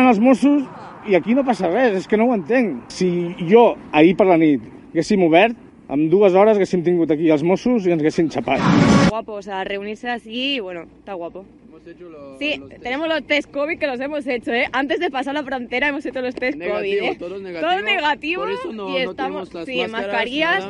Venen 0.06 0.20
els 0.20 0.22
Mossos 0.22 0.66
i 1.10 1.16
aquí 1.18 1.34
no 1.34 1.42
passa 1.42 1.66
res, 1.72 1.96
és 1.98 2.04
que 2.06 2.18
no 2.20 2.28
ho 2.30 2.34
entenc. 2.36 2.92
Si 2.94 3.08
jo, 3.50 3.72
ahir 3.90 4.12
per 4.18 4.28
la 4.30 4.36
nit, 4.38 4.62
haguéssim 4.92 5.24
obert, 5.26 5.58
en 5.90 6.04
dues 6.12 6.36
hores 6.38 6.60
haguéssim 6.60 6.84
tingut 6.86 7.10
aquí 7.10 7.32
els 7.34 7.42
Mossos 7.42 7.88
i 7.90 7.94
ens 7.96 8.04
haguessin 8.04 8.30
xapat. 8.30 8.62
Guapo, 9.10 9.40
o 9.40 9.42
sea, 9.42 9.64
reunirse 9.66 10.12
así, 10.14 10.60
bueno, 10.60 10.84
está 11.00 11.14
guapo. 11.14 11.42
Sí, 12.38 12.62
tenemos 12.84 13.08
los 13.08 13.26
test 13.26 13.50
COVID 13.52 13.80
que 13.80 13.88
los 13.88 14.00
hemos 14.00 14.28
hecho, 14.28 14.54
¿eh? 14.54 14.68
Antes 14.74 15.00
de 15.00 15.10
pasar 15.10 15.34
la 15.34 15.44
frontera 15.44 15.88
hemos 15.88 16.06
hecho 16.06 16.22
los 16.22 16.36
test 16.36 16.60
COVID, 16.60 17.02
¿eh? 17.02 17.16
Todos 17.18 17.42
negativos. 17.42 17.72
Todos 17.72 17.84
negativos 17.84 18.50
no, 18.74 18.90
y 18.90 18.98
estamos, 18.98 19.54
no 19.54 19.66
sí, 19.66 19.82
mascarillas. 19.90 20.68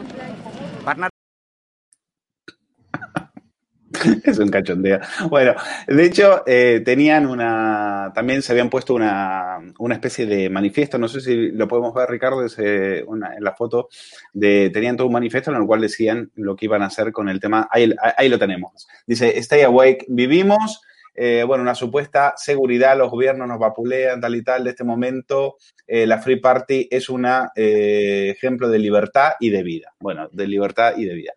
es 4.24 4.40
un 4.40 4.50
cachondeo. 4.50 5.00
Bueno, 5.30 5.54
de 5.88 6.06
hecho, 6.06 6.44
eh, 6.46 6.82
tenían 6.84 7.26
una. 7.28 8.12
También 8.14 8.42
se 8.42 8.52
habían 8.52 8.70
puesto 8.70 8.94
una, 8.94 9.60
una, 9.80 9.96
especie 9.96 10.26
de 10.26 10.50
manifiesto. 10.50 10.98
No 10.98 11.08
sé 11.08 11.22
si 11.22 11.52
lo 11.52 11.68
podemos 11.68 11.94
ver, 11.94 12.10
Ricardo, 12.10 12.46
en 12.58 13.20
la 13.40 13.54
foto. 13.54 13.90
De, 14.34 14.70
tenían 14.72 14.98
todo 14.98 15.08
un 15.08 15.14
manifiesto 15.14 15.52
en 15.52 15.58
el 15.58 15.66
cual 15.66 15.82
decían 15.82 16.32
lo 16.36 16.56
que 16.56 16.66
iban 16.66 16.82
a 16.82 16.88
hacer 16.88 17.12
con 17.12 17.30
el 17.30 17.40
tema. 17.40 17.68
Ahí, 17.72 18.30
lo 18.30 18.40
tenemos. 18.40 18.88
Dice: 19.06 19.38
Stay 19.40 19.64
awake, 19.64 20.06
vivimos. 20.08 20.82
Eh, 21.18 21.46
bueno, 21.48 21.64
una 21.64 21.76
supuesta 21.76 22.34
seguridad, 22.36 22.98
los 22.98 23.10
gobiernos 23.10 23.48
nos 23.48 23.58
vapulean, 23.58 24.20
tal 24.20 24.36
y 24.36 24.44
tal. 24.44 24.66
De 24.66 24.72
este 24.72 24.84
momento, 24.84 25.56
eh, 25.88 26.06
la 26.06 26.20
Free 26.20 26.42
Party 26.42 26.90
es 26.92 27.08
un 27.08 27.26
ejemplo 27.56 28.68
de 28.68 28.80
libertad 28.80 29.32
y 29.40 29.50
de 29.50 29.64
vida. 29.64 29.94
Bueno, 30.00 30.28
de 30.32 30.48
libertad 30.48 30.94
y 30.98 31.06
de 31.06 31.14
vida. 31.14 31.34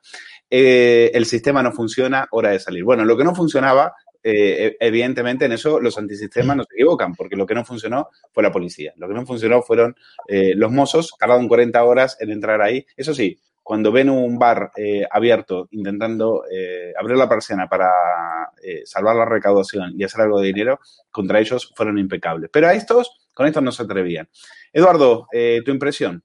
Eh, 0.51 1.11
el 1.15 1.27
sistema 1.27 1.63
no 1.63 1.73
funciona, 1.73 2.27
hora 2.31 2.51
de 2.51 2.59
salir. 2.59 2.85
Bueno, 2.85 3.05
lo 3.05 3.17
que 3.17 3.25
no 3.25 3.35
funcionaba, 3.35 3.95
eh, 4.23 4.77
evidentemente 4.81 5.45
en 5.45 5.53
eso 5.53 5.81
los 5.81 5.99
antisistemas 5.99 6.57
no 6.57 6.65
se 6.65 6.75
equivocan, 6.75 7.15
porque 7.15 7.37
lo 7.37 7.47
que 7.47 7.55
no 7.55 7.65
funcionó 7.65 8.09
fue 8.33 8.43
la 8.43 8.53
policía. 8.53 8.93
Lo 8.97 9.09
que 9.09 9.15
no 9.15 9.27
funcionó 9.27 9.63
fueron 9.63 9.95
eh, 10.27 10.55
los 10.55 10.73
mozos, 10.73 11.13
tardaron 11.19 11.49
40 11.49 11.85
horas 11.85 12.17
en 12.21 12.31
entrar 12.31 12.63
ahí. 12.63 12.85
Eso 12.97 13.15
sí, 13.15 13.39
cuando 13.63 13.93
ven 13.93 14.09
un 14.09 14.39
bar 14.39 14.73
abierto 15.11 15.69
intentando 15.73 16.43
abrir 16.99 17.19
la 17.19 17.29
persiana 17.29 17.69
para 17.69 17.91
salvar 18.85 19.15
la 19.15 19.27
recaudación 19.27 19.93
y 19.95 20.05
hacer 20.05 20.23
algo 20.23 20.41
de 20.41 20.47
dinero, 20.47 20.81
contra 21.11 21.39
ellos 21.39 21.71
fueron 21.77 21.99
impecables. 21.99 22.49
Pero 22.51 22.69
a 22.69 22.73
estos, 22.73 23.29
con 23.35 23.47
estos 23.47 23.63
no 23.63 23.71
se 23.71 23.83
atrevían. 23.83 24.27
Eduardo, 24.73 25.27
tu 25.67 25.71
impresión. 25.71 26.25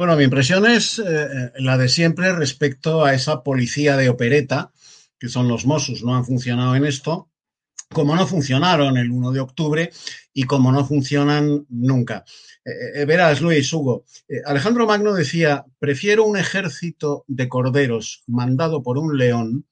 Bueno, 0.00 0.16
mi 0.16 0.24
impresión 0.24 0.64
es 0.64 0.98
eh, 0.98 1.02
eh, 1.06 1.52
la 1.56 1.76
de 1.76 1.86
siempre 1.86 2.32
respecto 2.32 3.04
a 3.04 3.12
esa 3.12 3.42
policía 3.42 3.98
de 3.98 4.08
opereta, 4.08 4.72
que 5.18 5.28
son 5.28 5.46
los 5.46 5.66
Mossos, 5.66 6.02
no 6.02 6.16
han 6.16 6.24
funcionado 6.24 6.74
en 6.74 6.86
esto, 6.86 7.28
como 7.92 8.16
no 8.16 8.26
funcionaron 8.26 8.96
el 8.96 9.10
1 9.10 9.30
de 9.30 9.40
octubre 9.40 9.92
y 10.32 10.44
como 10.44 10.72
no 10.72 10.86
funcionan 10.86 11.66
nunca. 11.68 12.24
Eh, 12.64 13.04
verás, 13.04 13.42
Luis, 13.42 13.70
Hugo, 13.74 14.06
Alejandro 14.46 14.86
Magno 14.86 15.12
decía, 15.12 15.66
prefiero 15.78 16.24
un 16.24 16.38
ejército 16.38 17.26
de 17.28 17.50
corderos 17.50 18.22
mandado 18.26 18.82
por 18.82 18.96
un 18.96 19.18
león 19.18 19.66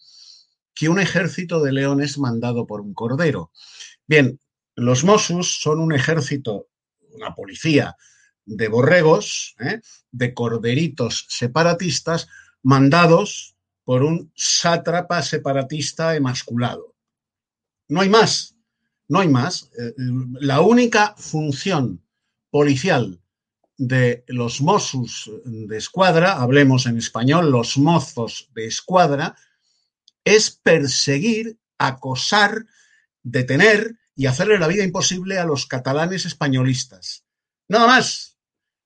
que 0.75 0.91
un 0.91 1.01
ejército 1.01 1.63
de 1.63 1.73
leones 1.73 2.19
mandado 2.19 2.67
por 2.67 2.83
un 2.83 2.93
cordero. 2.93 3.51
Bien, 4.07 4.39
los 4.75 5.05
Mossos 5.05 5.59
son 5.59 5.81
un 5.81 5.95
ejército, 5.95 6.69
una 7.15 7.35
policía 7.35 7.97
de 8.49 8.69
borregos, 8.69 9.55
¿eh? 9.61 9.81
de 10.11 10.35
corderitos 10.35 11.27
separatistas, 11.29 12.29
mandados 12.63 13.55
por 13.85 14.03
un 14.03 14.33
sátrapa 14.35 15.23
separatista 15.23 16.17
emasculado. 16.17 16.95
No 17.89 18.01
hay 18.01 18.09
más, 18.09 18.57
no 19.07 19.21
hay 19.21 19.29
más. 19.29 19.71
Eh, 19.79 19.95
la 20.41 20.61
única 20.61 21.15
función 21.17 22.03
policial 22.51 23.21
de 23.77 24.25
los 24.27 24.61
Mossos 24.61 25.31
de 25.45 25.77
escuadra, 25.77 26.41
hablemos 26.41 26.87
en 26.87 26.99
español, 26.99 27.51
los 27.51 27.79
mozos 27.79 28.51
de 28.55 28.67
escuadra, 28.67 29.37
es 30.25 30.51
perseguir, 30.51 31.59
acosar, 31.79 32.67
detener 33.23 33.97
y 34.17 34.27
hacerle 34.27 34.59
la 34.59 34.67
vida 34.67 34.83
imposible 34.83 35.39
a 35.39 35.45
los 35.45 35.67
catalanes 35.67 36.27
españolistas. 36.27 37.25
Nada 37.69 37.87
más. 37.87 38.28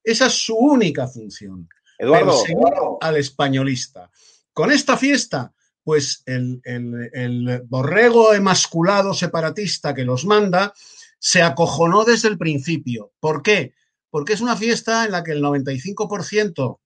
Esa 0.03 0.26
es 0.26 0.34
su 0.34 0.57
única 0.57 1.07
función. 1.07 1.68
Eduardo. 1.98 2.98
al 3.00 3.16
españolista. 3.16 4.11
Con 4.53 4.72
esta 4.72 4.96
fiesta, 4.96 5.53
pues 5.84 6.22
el, 6.26 6.61
el, 6.64 7.62
borrego 7.66 8.34
emasculado 8.34 9.14
separatista 9.14 9.94
que 9.94 10.05
los 10.05 10.24
manda 10.24 10.74
se 11.18 11.42
acojonó 11.42 12.05
desde 12.05 12.28
el 12.28 12.38
principio. 12.38 13.12
¿Por 13.20 13.42
qué? 13.42 13.74
Porque 14.11 14.32
es 14.32 14.40
una 14.40 14.57
fiesta 14.57 15.05
en 15.05 15.12
la 15.12 15.22
que 15.22 15.32
el 15.32 15.42
95% 15.42 16.80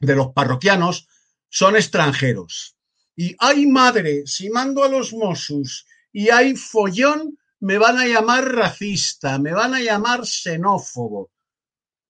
de 0.00 0.16
los 0.16 0.28
parroquianos 0.28 1.08
son 1.48 1.76
extranjeros. 1.76 2.76
Y 3.16 3.36
hay 3.38 3.66
madre, 3.66 4.22
si 4.26 4.50
mando 4.50 4.82
a 4.82 4.88
los 4.88 5.12
Mossos 5.12 5.86
y 6.12 6.30
hay 6.30 6.56
follón, 6.56 7.38
me 7.60 7.78
van 7.78 7.98
a 7.98 8.06
llamar 8.06 8.52
racista, 8.52 9.38
me 9.38 9.52
van 9.52 9.74
a 9.74 9.80
llamar 9.80 10.26
xenófobo. 10.26 11.30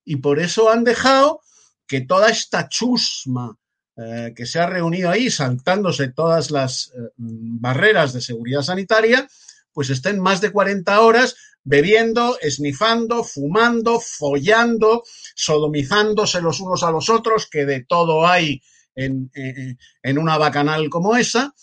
Y 0.04 0.16
por 0.16 0.38
eso 0.38 0.70
han 0.70 0.84
dejado 0.84 1.40
que 1.86 2.00
toda 2.00 2.30
esta 2.30 2.68
chusma 2.68 3.56
eh, 3.96 4.32
que 4.34 4.44
se 4.44 4.58
ha 4.58 4.66
reunido 4.66 5.08
ahí, 5.08 5.30
saltándose 5.30 6.08
todas 6.08 6.50
las 6.50 6.88
eh, 6.88 7.12
barreras 7.16 8.12
de 8.12 8.20
seguridad 8.20 8.62
sanitaria, 8.62 9.28
pues 9.72 9.90
estén 9.90 10.18
más 10.20 10.40
de 10.40 10.50
40 10.50 11.00
horas 11.00 11.36
bebiendo, 11.62 12.38
esnifando, 12.40 13.22
fumando, 13.24 14.00
follando, 14.00 15.04
sodomizándose 15.34 16.40
los 16.40 16.60
unos 16.60 16.82
a 16.82 16.90
los 16.90 17.08
otros, 17.08 17.48
que 17.48 17.64
de 17.64 17.84
todo 17.84 18.26
hay 18.26 18.62
en, 18.94 19.30
eh, 19.34 19.76
en 20.02 20.18
una 20.18 20.38
bacanal 20.38 20.90
como 20.90 21.16
esa, 21.16 21.54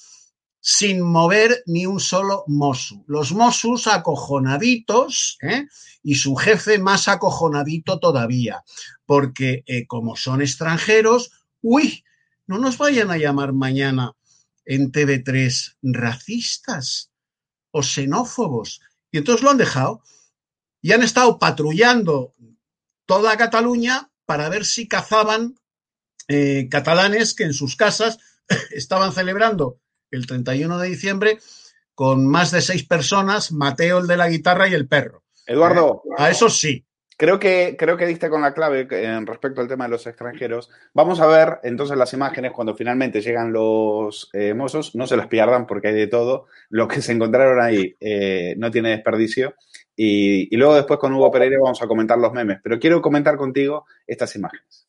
sin 0.62 1.02
mover 1.02 1.64
ni 1.66 1.88
un 1.88 2.00
solo 2.00 2.44
mosu. 2.48 3.04
Los 3.08 3.34
mosus 3.34 3.88
acojonaditos 3.88 5.38
¿eh? 5.42 5.66
y 6.04 6.16
su 6.16 6.36
jefe 6.36 6.78
más 6.78 7.08
acojonadito 7.08 8.00
todavía, 8.00 8.64
porque 9.06 9.64
eh, 9.66 9.88
como 9.88 10.16
son 10.16 10.42
extranjeros, 10.42 11.32
uy, 11.62 12.04
no 12.46 12.60
nos 12.60 12.78
vayan 12.78 13.10
a 13.10 13.18
llamar 13.18 13.54
mañana 13.54 14.14
en 14.64 14.92
TV3 14.92 15.78
racistas 15.82 17.12
o 17.72 17.82
xenófobos. 17.82 18.82
Y 19.12 19.18
entonces 19.18 19.44
lo 19.44 19.50
han 19.50 19.58
dejado 19.58 20.04
y 20.80 20.92
han 20.92 21.02
estado 21.02 21.40
patrullando 21.40 22.36
toda 23.08 23.36
Cataluña 23.36 24.12
para 24.26 24.48
ver 24.48 24.66
si 24.66 24.88
cazaban 24.88 25.56
eh, 26.28 26.68
catalanes 26.70 27.34
que 27.34 27.44
en 27.44 27.54
sus 27.54 27.76
casas 27.76 28.20
estaban 28.72 29.12
celebrando 29.12 29.81
el 30.12 30.28
31 30.28 30.78
de 30.80 30.90
diciembre 30.90 31.40
con 31.96 32.26
más 32.26 32.52
de 32.52 32.62
seis 32.62 32.84
personas, 32.84 33.52
Mateo 33.52 34.00
el 34.00 34.08
de 34.08 34.18
la 34.18 34.30
guitarra 34.30 34.68
y 34.68 34.74
el 34.74 34.88
perro. 34.88 35.24
Eduardo. 35.46 36.04
Eh, 36.06 36.16
a 36.18 36.30
eso 36.30 36.50
sí. 36.50 36.86
Creo 37.18 37.38
que, 37.38 37.76
creo 37.78 37.98
que 37.98 38.08
diste 38.08 38.32
con 38.32 38.42
la 38.42 38.56
clave 38.56 38.88
en 38.90 39.28
respecto 39.28 39.62
al 39.62 39.68
tema 39.68 39.84
de 39.84 39.92
los 39.92 40.08
extranjeros. 40.08 40.72
Vamos 40.96 41.20
a 41.20 41.28
ver 41.28 41.60
entonces 41.62 41.96
las 41.96 42.14
imágenes 42.14 42.52
cuando 42.52 42.76
finalmente 42.76 43.22
llegan 43.22 43.54
los 43.54 44.32
eh, 44.34 44.56
mozos. 44.56 44.96
No 44.96 45.06
se 45.06 45.18
las 45.18 45.28
pierdan 45.28 45.68
porque 45.68 45.90
hay 45.90 45.94
de 45.94 46.08
todo. 46.08 46.48
Lo 46.70 46.88
que 46.88 47.00
se 47.00 47.12
encontraron 47.12 47.62
ahí 47.62 47.96
eh, 48.00 48.56
no 48.58 48.72
tiene 48.72 48.90
desperdicio. 48.90 49.54
Y, 49.96 50.48
y 50.52 50.58
luego 50.58 50.74
después 50.74 51.00
con 51.00 51.14
Hugo 51.14 51.30
Pereira 51.30 51.60
vamos 51.62 51.84
a 51.84 51.88
comentar 51.88 52.18
los 52.18 52.34
memes. 52.34 52.58
Pero 52.64 52.80
quiero 52.80 53.04
comentar 53.04 53.38
contigo 53.38 53.86
estas 54.08 54.36
imágenes. 54.36 54.88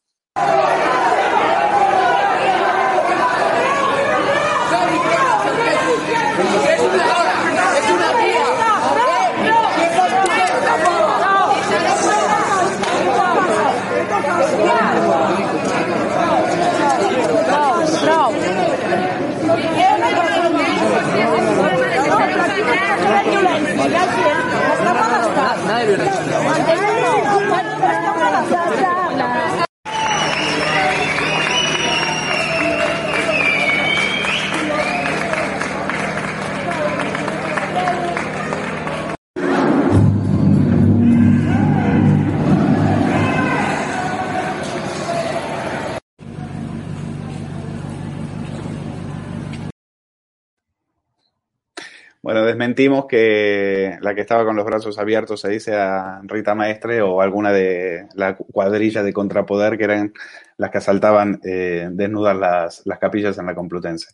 Bueno, 52.72 52.76
desmentimos 52.76 53.06
que 53.06 53.98
la 54.00 54.14
que 54.14 54.22
estaba 54.22 54.46
con 54.46 54.56
los 54.56 54.64
brazos 54.64 54.98
abiertos 54.98 55.40
se 55.42 55.50
dice 55.50 55.74
a 55.74 56.20
Rita 56.22 56.54
Maestre 56.54 57.02
o 57.02 57.20
alguna 57.20 57.52
de 57.52 58.06
la 58.14 58.34
cuadrilla 58.34 59.02
de 59.02 59.12
contrapoder 59.12 59.76
que 59.76 59.84
eran 59.84 60.12
las 60.56 60.70
que 60.70 60.78
asaltaban 60.78 61.38
eh, 61.44 61.88
desnudas 61.90 62.34
las, 62.36 62.82
las, 62.86 62.98
capillas 62.98 63.36
en 63.36 63.46
la 63.46 63.54
Complutense. 63.54 64.08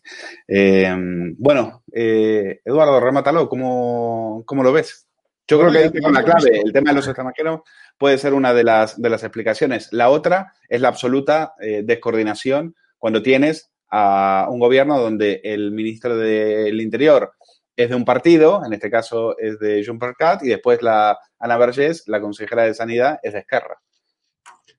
Eh, 0.45 0.93
bueno, 1.37 1.83
eh, 1.93 2.59
Eduardo, 2.65 2.99
remátalo, 2.99 3.47
¿cómo, 3.47 4.43
¿cómo, 4.45 4.63
lo 4.63 4.73
ves? 4.73 5.07
Yo 5.47 5.59
creo 5.59 5.91
que 5.91 6.01
con 6.01 6.13
la 6.13 6.23
clave, 6.23 6.61
el 6.61 6.73
tema 6.73 6.91
de 6.91 6.97
los 6.97 7.07
extranjeros 7.07 7.61
puede 7.97 8.17
ser 8.17 8.33
una 8.33 8.53
de 8.53 8.65
las, 8.65 9.01
de 9.01 9.09
las 9.09 9.23
explicaciones. 9.23 9.87
La 9.93 10.09
otra 10.09 10.53
es 10.67 10.81
la 10.81 10.89
absoluta 10.89 11.53
eh, 11.61 11.83
descoordinación 11.85 12.75
cuando 12.97 13.21
tienes 13.21 13.71
a 13.89 14.47
un 14.49 14.59
gobierno 14.59 14.99
donde 14.99 15.41
el 15.43 15.71
ministro 15.71 16.17
del 16.17 16.79
Interior 16.81 17.31
es 17.79 17.89
de 17.89 17.95
un 17.95 18.03
partido, 18.03 18.61
en 18.65 18.73
este 18.73 18.91
caso 18.91 19.37
es 19.37 19.57
de 19.57 19.83
Junts 19.85 20.13
Cat, 20.17 20.43
y 20.43 20.49
después 20.49 20.81
la 20.81 21.17
Ana 21.39 21.57
Vergés, 21.57 22.03
la 22.07 22.19
consejera 22.19 22.63
de 22.63 22.73
Sanidad, 22.73 23.19
es 23.23 23.31
de 23.31 23.39
Esquerra. 23.39 23.81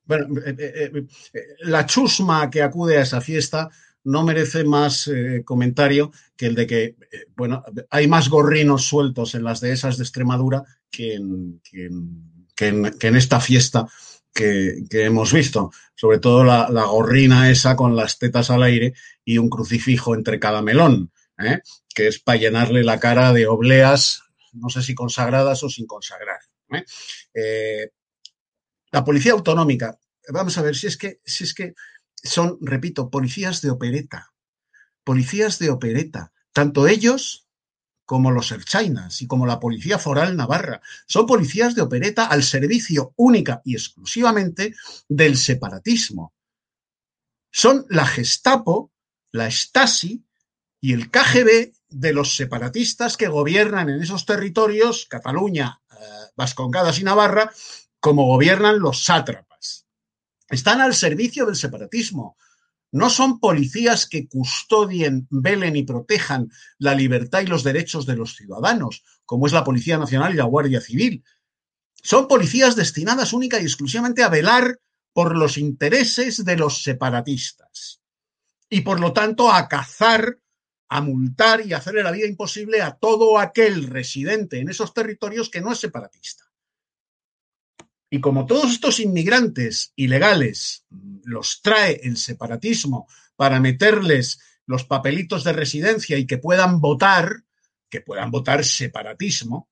Bueno, 0.05 0.39
eh, 0.45 0.55
eh, 0.59 1.07
eh, 1.33 1.41
la 1.61 1.87
chusma 1.87 2.51
que 2.51 2.61
acude 2.61 2.99
a 2.99 3.03
esa 3.03 3.23
fiesta 3.23 3.71
no 4.05 4.23
merece 4.23 4.65
más 4.65 5.11
comentario 5.45 6.11
que 6.37 6.47
el 6.47 6.55
de 6.55 6.67
que, 6.67 6.97
bueno, 7.37 7.63
hay 7.91 8.07
más 8.07 8.29
gorrinos 8.29 8.85
sueltos 8.85 9.35
en 9.35 9.45
las 9.45 9.61
dehesas 9.61 9.99
de 9.99 10.05
Extremadura 10.05 10.63
que 10.91 11.15
en, 11.15 11.61
que 12.55 12.67
en, 12.67 13.17
esta 13.17 13.41
fiesta 13.41 13.87
que, 14.33 14.85
hemos 14.91 15.33
visto. 15.33 15.71
Sobre 15.95 16.19
todo 16.19 16.45
la, 16.45 16.69
la, 16.71 16.85
gorrina 16.85 17.51
esa 17.51 17.77
con 17.77 17.95
las 17.95 18.19
tetas 18.19 18.51
al 18.51 18.63
aire 18.63 18.95
y 19.25 19.39
un 19.39 19.49
crucifijo 19.49 20.15
entre 20.15 20.39
cada 20.39 20.63
melón. 20.63 21.11
¿eh? 21.39 21.61
Que 21.95 22.09
es 22.09 22.19
para 22.19 22.39
llenarle 22.39 22.85
la 22.85 23.01
cara 23.01 23.33
de 23.33 23.47
obleas, 23.47 24.23
no 24.53 24.69
sé 24.69 24.83
si 24.83 24.95
consagradas 24.95 25.63
o 25.63 25.69
sin 25.69 25.87
consagrar. 25.87 26.41
¿eh? 26.73 26.85
Eh, 27.35 27.91
la 28.91 29.05
policía 29.05 29.33
autonómica, 29.33 29.99
vamos 30.29 30.57
a 30.59 30.63
ver 30.63 30.77
si 30.77 30.87
es 30.87 30.97
que, 30.97 31.21
si 31.25 31.45
es 31.45 31.55
que 31.55 31.75
son, 32.15 32.59
repito, 32.61 33.11
policías 33.11 33.63
de 33.63 33.71
opereta, 33.71 34.33
policías 35.05 35.59
de 35.59 35.71
opereta, 35.71 36.33
tanto 36.53 36.87
ellos 36.87 37.47
como 38.11 38.33
los 38.33 38.51
erchainas 38.51 39.23
y 39.23 39.29
como 39.29 39.47
la 39.47 39.61
Policía 39.61 39.97
Foral 39.97 40.37
Navarra. 40.37 40.83
Son 41.07 41.27
policías 41.27 41.77
de 41.77 41.83
opereta 41.83 42.27
al 42.27 42.43
servicio 42.43 43.15
única 43.15 43.63
y 43.65 43.75
exclusivamente 43.75 44.75
del 45.09 45.37
separatismo. 45.37 46.35
Son 47.53 47.87
la 47.89 48.05
Gestapo, 48.05 48.91
la 49.31 49.49
Stasi 49.49 50.25
y 50.81 50.93
el 50.93 51.09
KGB 51.09 51.73
de 51.91 52.13
los 52.13 52.37
separatistas 52.37 53.17
que 53.17 53.29
gobiernan 53.29 53.89
en 53.89 54.03
esos 54.03 54.25
territorios, 54.25 55.07
Cataluña, 55.09 55.81
eh, 55.91 55.97
Vascongadas 56.37 56.99
y 57.01 57.05
Navarra, 57.05 57.53
como 57.99 58.27
gobiernan 58.27 58.79
los 58.79 59.05
sátrapas. 59.05 59.87
Están 60.49 60.81
al 60.81 60.95
servicio 60.95 61.47
del 61.47 61.57
separatismo. 61.57 62.37
No 62.93 63.09
son 63.09 63.39
policías 63.39 64.07
que 64.07 64.27
custodien, 64.27 65.29
velen 65.31 65.77
y 65.77 65.85
protejan 65.85 66.51
la 66.79 66.95
libertad 66.95 67.43
y 67.43 67.47
los 67.47 67.63
derechos 67.63 68.07
de 68.07 68.17
los 68.17 68.35
ciudadanos, 68.35 69.05
como 69.25 69.47
es 69.47 69.53
la 69.53 69.63
Policía 69.63 69.97
Nacional 69.97 70.35
y 70.35 70.37
la 70.37 70.45
Guardia 70.45 70.81
Civil. 70.81 71.23
Son 71.95 72.27
policías 72.27 72.75
destinadas 72.75 73.33
única 73.33 73.61
y 73.61 73.65
exclusivamente 73.65 74.23
a 74.23 74.29
velar 74.29 74.81
por 75.13 75.37
los 75.37 75.59
intereses 75.59 76.45
de 76.45 76.57
los 76.57 76.83
separatistas 76.83 78.01
y 78.69 78.81
por 78.81 79.01
lo 79.01 79.13
tanto 79.13 79.53
a 79.53 79.69
cazar 79.69 80.39
a 80.93 81.01
multar 81.01 81.65
y 81.65 81.73
hacerle 81.73 82.03
la 82.03 82.11
vida 82.11 82.27
imposible 82.27 82.83
a 82.83 82.97
todo 82.97 83.39
aquel 83.39 83.87
residente 83.87 84.59
en 84.59 84.69
esos 84.69 84.93
territorios 84.93 85.49
que 85.49 85.61
no 85.61 85.73
es 85.73 85.79
separatista. 85.79 86.51
Y 88.11 88.21
como 88.21 88.45
todos 88.45 88.73
estos 88.73 88.99
inmigrantes 88.99 89.93
ilegales 89.95 90.85
los 91.25 91.63
trae 91.63 92.01
el 92.03 92.17
separatismo 92.17 93.07
para 93.37 93.61
meterles 93.61 94.41
los 94.67 94.85
papelitos 94.85 95.45
de 95.45 95.53
residencia 95.53 96.19
y 96.19 96.27
que 96.27 96.39
puedan 96.39 96.81
votar, 96.81 97.45
que 97.89 98.01
puedan 98.01 98.31
votar 98.31 98.65
separatismo, 98.65 99.69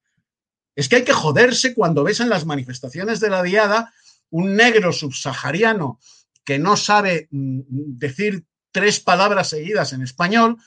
Es 0.77 0.89
que 0.89 0.95
hay 0.95 1.05
que 1.05 1.13
joderse 1.13 1.75
cuando 1.75 2.05
ves 2.05 2.21
en 2.21 2.29
las 2.29 2.47
manifestaciones 2.47 3.19
de 3.19 3.31
la 3.31 3.43
diada 3.43 3.93
un 4.31 4.55
negro 4.55 4.93
subsahariano 4.93 5.99
que 6.45 6.61
no 6.61 6.77
sabe 6.77 7.27
mm, 7.33 7.63
decir 7.99 8.47
tres 8.71 9.01
palabras 9.01 9.49
seguidas 9.49 9.93
en 9.93 10.03
español, 10.03 10.59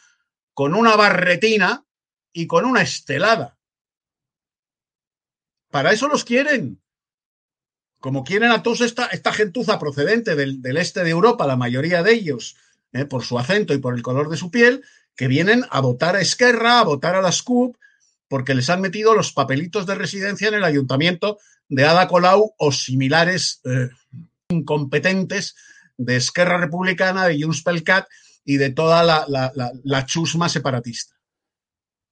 con 0.53 0.75
una 0.75 0.95
barretina 0.95 1.85
y 2.33 2.47
con 2.47 2.65
una 2.65 2.81
estelada. 2.81 3.57
Para 5.69 5.91
eso 5.91 6.07
los 6.07 6.25
quieren. 6.25 6.81
Como 7.99 8.23
quieren 8.23 8.51
a 8.51 8.63
todos 8.63 8.81
esta, 8.81 9.09
gentuza 9.31 9.79
procedente 9.79 10.35
del, 10.35 10.61
este 10.77 11.03
de 11.03 11.11
Europa, 11.11 11.47
la 11.47 11.55
mayoría 11.55 12.03
de 12.03 12.13
ellos, 12.13 12.57
eh, 12.93 13.05
por 13.05 13.23
su 13.23 13.37
acento 13.37 13.73
y 13.73 13.77
por 13.77 13.93
el 13.93 14.01
color 14.01 14.29
de 14.29 14.37
su 14.37 14.49
piel, 14.49 14.83
que 15.15 15.27
vienen 15.27 15.65
a 15.69 15.81
votar 15.81 16.15
a 16.15 16.21
Esquerra, 16.21 16.79
a 16.79 16.83
votar 16.83 17.15
a 17.15 17.21
las 17.21 17.43
CUP, 17.43 17.77
porque 18.27 18.55
les 18.55 18.69
han 18.69 18.81
metido 18.81 19.13
los 19.13 19.33
papelitos 19.33 19.85
de 19.85 19.95
residencia 19.95 20.47
en 20.47 20.55
el 20.55 20.63
ayuntamiento 20.63 21.37
de 21.69 21.85
Ada 21.85 22.07
Colau 22.07 22.53
o 22.57 22.71
similares 22.71 23.61
eh, 23.65 23.89
incompetentes 24.49 25.55
de 25.97 26.15
Esquerra 26.15 26.57
Republicana, 26.57 27.27
de 27.27 27.41
Junts 27.41 27.61
pel 27.61 27.83
Cat 27.83 28.07
y 28.43 28.57
de 28.57 28.69
toda 28.71 29.03
la, 29.03 30.05
chusma 30.05 30.49
separatista. 30.49 31.15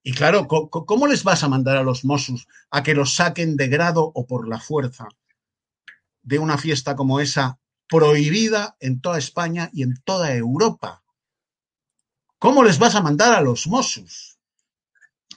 Y 0.03 0.13
claro, 0.13 0.47
¿cómo 0.47 1.07
les 1.07 1.23
vas 1.23 1.43
a 1.43 1.49
mandar 1.49 1.77
a 1.77 1.83
los 1.83 2.05
Mossos 2.05 2.47
a 2.71 2.83
que 2.83 2.95
los 2.95 3.15
saquen 3.15 3.57
de 3.57 3.67
grado 3.67 4.11
o 4.13 4.25
por 4.25 4.47
la 4.47 4.59
fuerza 4.59 5.07
de 6.21 6.39
una 6.39 6.57
fiesta 6.57 6.95
como 6.95 7.19
esa 7.19 7.59
prohibida 7.87 8.77
en 8.79 9.01
toda 9.01 9.17
España 9.17 9.69
y 9.73 9.83
en 9.83 10.01
toda 10.03 10.33
Europa? 10.33 11.03
¿Cómo 12.37 12.63
les 12.63 12.79
vas 12.79 12.95
a 12.95 13.01
mandar 13.01 13.33
a 13.33 13.41
los 13.41 13.67
Mossos? 13.67 14.37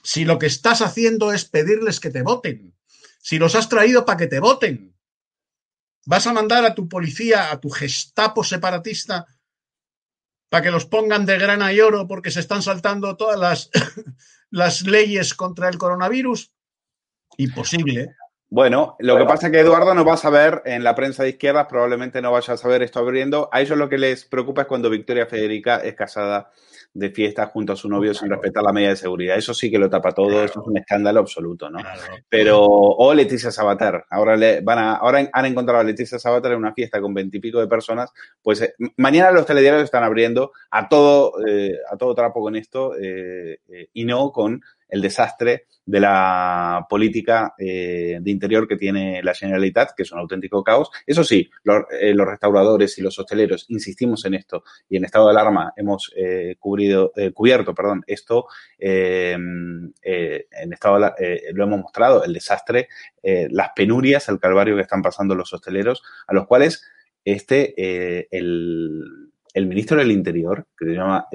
Si 0.03 0.25
lo 0.25 0.39
que 0.39 0.47
estás 0.47 0.81
haciendo 0.81 1.33
es 1.33 1.45
pedirles 1.45 1.99
que 1.99 2.09
te 2.09 2.21
voten, 2.21 2.73
si 3.21 3.39
los 3.39 3.55
has 3.55 3.69
traído 3.69 4.05
para 4.05 4.17
que 4.17 4.27
te 4.27 4.39
voten, 4.39 4.95
vas 6.05 6.27
a 6.27 6.33
mandar 6.33 6.65
a 6.65 6.75
tu 6.75 6.87
policía, 6.87 7.51
a 7.51 7.59
tu 7.59 7.69
gestapo 7.69 8.43
separatista, 8.43 9.25
para 10.53 10.61
que 10.61 10.69
los 10.69 10.85
pongan 10.85 11.25
de 11.25 11.39
grana 11.39 11.73
y 11.73 11.79
oro 11.79 12.07
porque 12.07 12.29
se 12.29 12.39
están 12.39 12.61
saltando 12.61 13.17
todas 13.17 13.39
las, 13.39 13.71
las 14.51 14.83
leyes 14.83 15.33
contra 15.33 15.67
el 15.67 15.79
coronavirus. 15.79 16.53
Imposible. 17.37 18.13
Bueno, 18.49 18.95
lo 18.99 19.17
que 19.17 19.25
pasa 19.25 19.47
es 19.47 19.51
que 19.51 19.61
Eduardo 19.61 19.95
no 19.95 20.05
va 20.05 20.13
a 20.13 20.17
saber 20.17 20.61
en 20.65 20.83
la 20.83 20.93
prensa 20.93 21.23
de 21.23 21.29
izquierdas, 21.29 21.65
probablemente 21.67 22.21
no 22.21 22.31
vaya 22.31 22.53
a 22.53 22.57
saber 22.57 22.83
esto 22.83 22.99
abriendo. 22.99 23.49
A 23.51 23.61
ellos 23.61 23.79
lo 23.79 23.89
que 23.89 23.97
les 23.97 24.25
preocupa 24.25 24.61
es 24.61 24.67
cuando 24.67 24.91
Victoria 24.91 25.25
Federica 25.25 25.77
es 25.77 25.95
casada 25.95 26.51
de 26.93 27.09
fiesta 27.09 27.47
junto 27.47 27.73
a 27.73 27.75
su 27.75 27.89
novio 27.89 28.13
sin 28.13 28.29
respetar 28.29 28.63
la 28.63 28.71
medida 28.71 28.89
de 28.89 28.95
seguridad. 28.95 29.37
Eso 29.37 29.53
sí 29.53 29.71
que 29.71 29.79
lo 29.79 29.89
tapa 29.89 30.11
todo, 30.11 30.43
eso 30.43 30.61
es 30.61 30.67
un 30.67 30.77
escándalo 30.77 31.19
absoluto, 31.19 31.69
¿no? 31.69 31.79
Pero, 32.29 32.61
o 32.61 33.13
Leticia 33.13 33.51
Sabater, 33.51 34.03
ahora 34.09 34.37
le 34.37 34.61
van 34.61 34.79
a, 34.79 34.95
ahora 34.95 35.27
han 35.31 35.45
encontrado 35.45 35.81
a 35.81 35.83
Leticia 35.83 36.19
Sabater 36.19 36.51
en 36.51 36.59
una 36.59 36.73
fiesta 36.73 37.01
con 37.01 37.13
veintipico 37.13 37.59
de 37.59 37.67
personas, 37.67 38.11
pues 38.41 38.61
eh, 38.61 38.75
mañana 38.97 39.31
los 39.31 39.45
telediarios 39.45 39.83
están 39.83 40.03
abriendo 40.03 40.51
a 40.69 40.87
todo, 40.87 41.33
eh, 41.47 41.77
a 41.91 41.97
todo 41.97 42.13
trapo 42.13 42.41
con 42.41 42.55
esto 42.55 42.93
eh, 43.01 43.59
y 43.93 44.05
no 44.05 44.31
con 44.31 44.61
el 44.93 45.01
desastre 45.01 45.65
de 45.85 45.99
la 45.99 46.85
política 46.87 47.55
eh, 47.57 48.19
de 48.21 48.31
interior 48.31 48.67
que 48.67 48.77
tiene 48.77 49.23
la 49.23 49.33
Generalitat, 49.33 49.93
que 49.97 50.03
es 50.03 50.11
un 50.11 50.19
auténtico 50.19 50.63
caos. 50.63 50.91
Eso 51.07 51.23
sí, 51.23 51.49
eh, 51.99 52.13
los, 52.13 52.27
restauradores 52.27 52.95
y 52.99 53.01
los 53.01 53.17
hosteleros 53.17 53.65
insistimos 53.69 54.23
en 54.25 54.35
esto 54.35 54.63
y 54.87 54.97
en 54.97 55.05
estado 55.05 55.25
de 55.25 55.31
alarma 55.31 55.73
hemos 55.75 56.13
eh, 56.15 56.57
cubrido, 56.59 57.11
cubierto 57.33 57.73
perdón, 57.73 58.03
esto 58.05 58.45
en 58.77 59.93
estado 60.71 60.99
lo 60.99 61.63
hemos 61.63 61.81
mostrado, 61.81 62.23
el 62.23 62.33
desastre, 62.33 62.87
las 63.23 63.69
penurias, 63.75 64.29
el 64.29 64.39
calvario 64.39 64.75
que 64.75 64.83
están 64.83 65.01
pasando 65.01 65.33
los 65.33 65.51
hosteleros, 65.53 66.03
a 66.27 66.33
los 66.33 66.45
cuales 66.45 66.85
este, 67.25 68.27
el, 68.29 69.31
el 69.53 69.65
ministro 69.65 69.97
del 69.97 70.11
Interior, 70.11 70.67
que 70.77 70.85
se 70.85 70.93
llama 70.93 71.25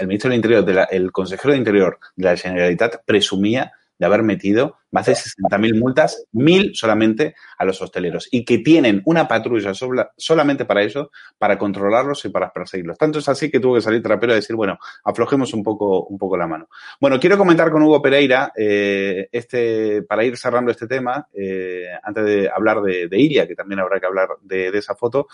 el 0.00 0.06
ministro 0.06 0.30
del 0.30 0.36
Interior, 0.36 0.88
el 0.90 1.12
consejero 1.12 1.52
de 1.52 1.58
Interior 1.58 1.98
de 2.16 2.24
la 2.24 2.36
Generalitat 2.36 3.04
presumía 3.04 3.72
de 3.98 4.06
haber 4.06 4.22
metido 4.22 4.76
más 4.90 5.06
de 5.06 5.12
60.000 5.12 5.78
multas, 5.78 6.24
mil 6.32 6.74
solamente 6.74 7.34
a 7.58 7.64
los 7.64 7.82
hosteleros, 7.82 8.28
y 8.30 8.44
que 8.44 8.58
tienen 8.58 9.02
una 9.04 9.28
patrulla 9.28 9.72
solamente 10.16 10.64
para 10.64 10.82
eso, 10.82 11.10
para 11.36 11.58
controlarlos 11.58 12.24
y 12.24 12.30
para 12.30 12.52
perseguirlos. 12.52 12.96
Tanto 12.96 13.18
es 13.18 13.28
así 13.28 13.50
que 13.50 13.60
tuvo 13.60 13.74
que 13.74 13.82
salir 13.82 14.02
trapero 14.02 14.32
y 14.32 14.36
decir, 14.36 14.56
bueno, 14.56 14.78
aflojemos 15.04 15.52
un 15.52 15.62
poco, 15.62 16.04
un 16.04 16.16
poco 16.16 16.38
la 16.38 16.46
mano. 16.46 16.68
Bueno, 17.00 17.20
quiero 17.20 17.36
comentar 17.36 17.70
con 17.70 17.82
Hugo 17.82 18.00
Pereira, 18.00 18.52
eh, 18.56 19.28
este, 19.30 20.02
para 20.02 20.24
ir 20.24 20.38
cerrando 20.38 20.70
este 20.70 20.86
tema, 20.86 21.28
eh, 21.34 21.86
antes 22.02 22.24
de 22.24 22.48
hablar 22.48 22.80
de, 22.80 23.08
de, 23.08 23.18
Ilia, 23.20 23.46
que 23.46 23.56
también 23.56 23.80
habrá 23.80 24.00
que 24.00 24.06
hablar 24.06 24.28
de, 24.40 24.68
esa 24.68 24.94
foto, 24.94 25.26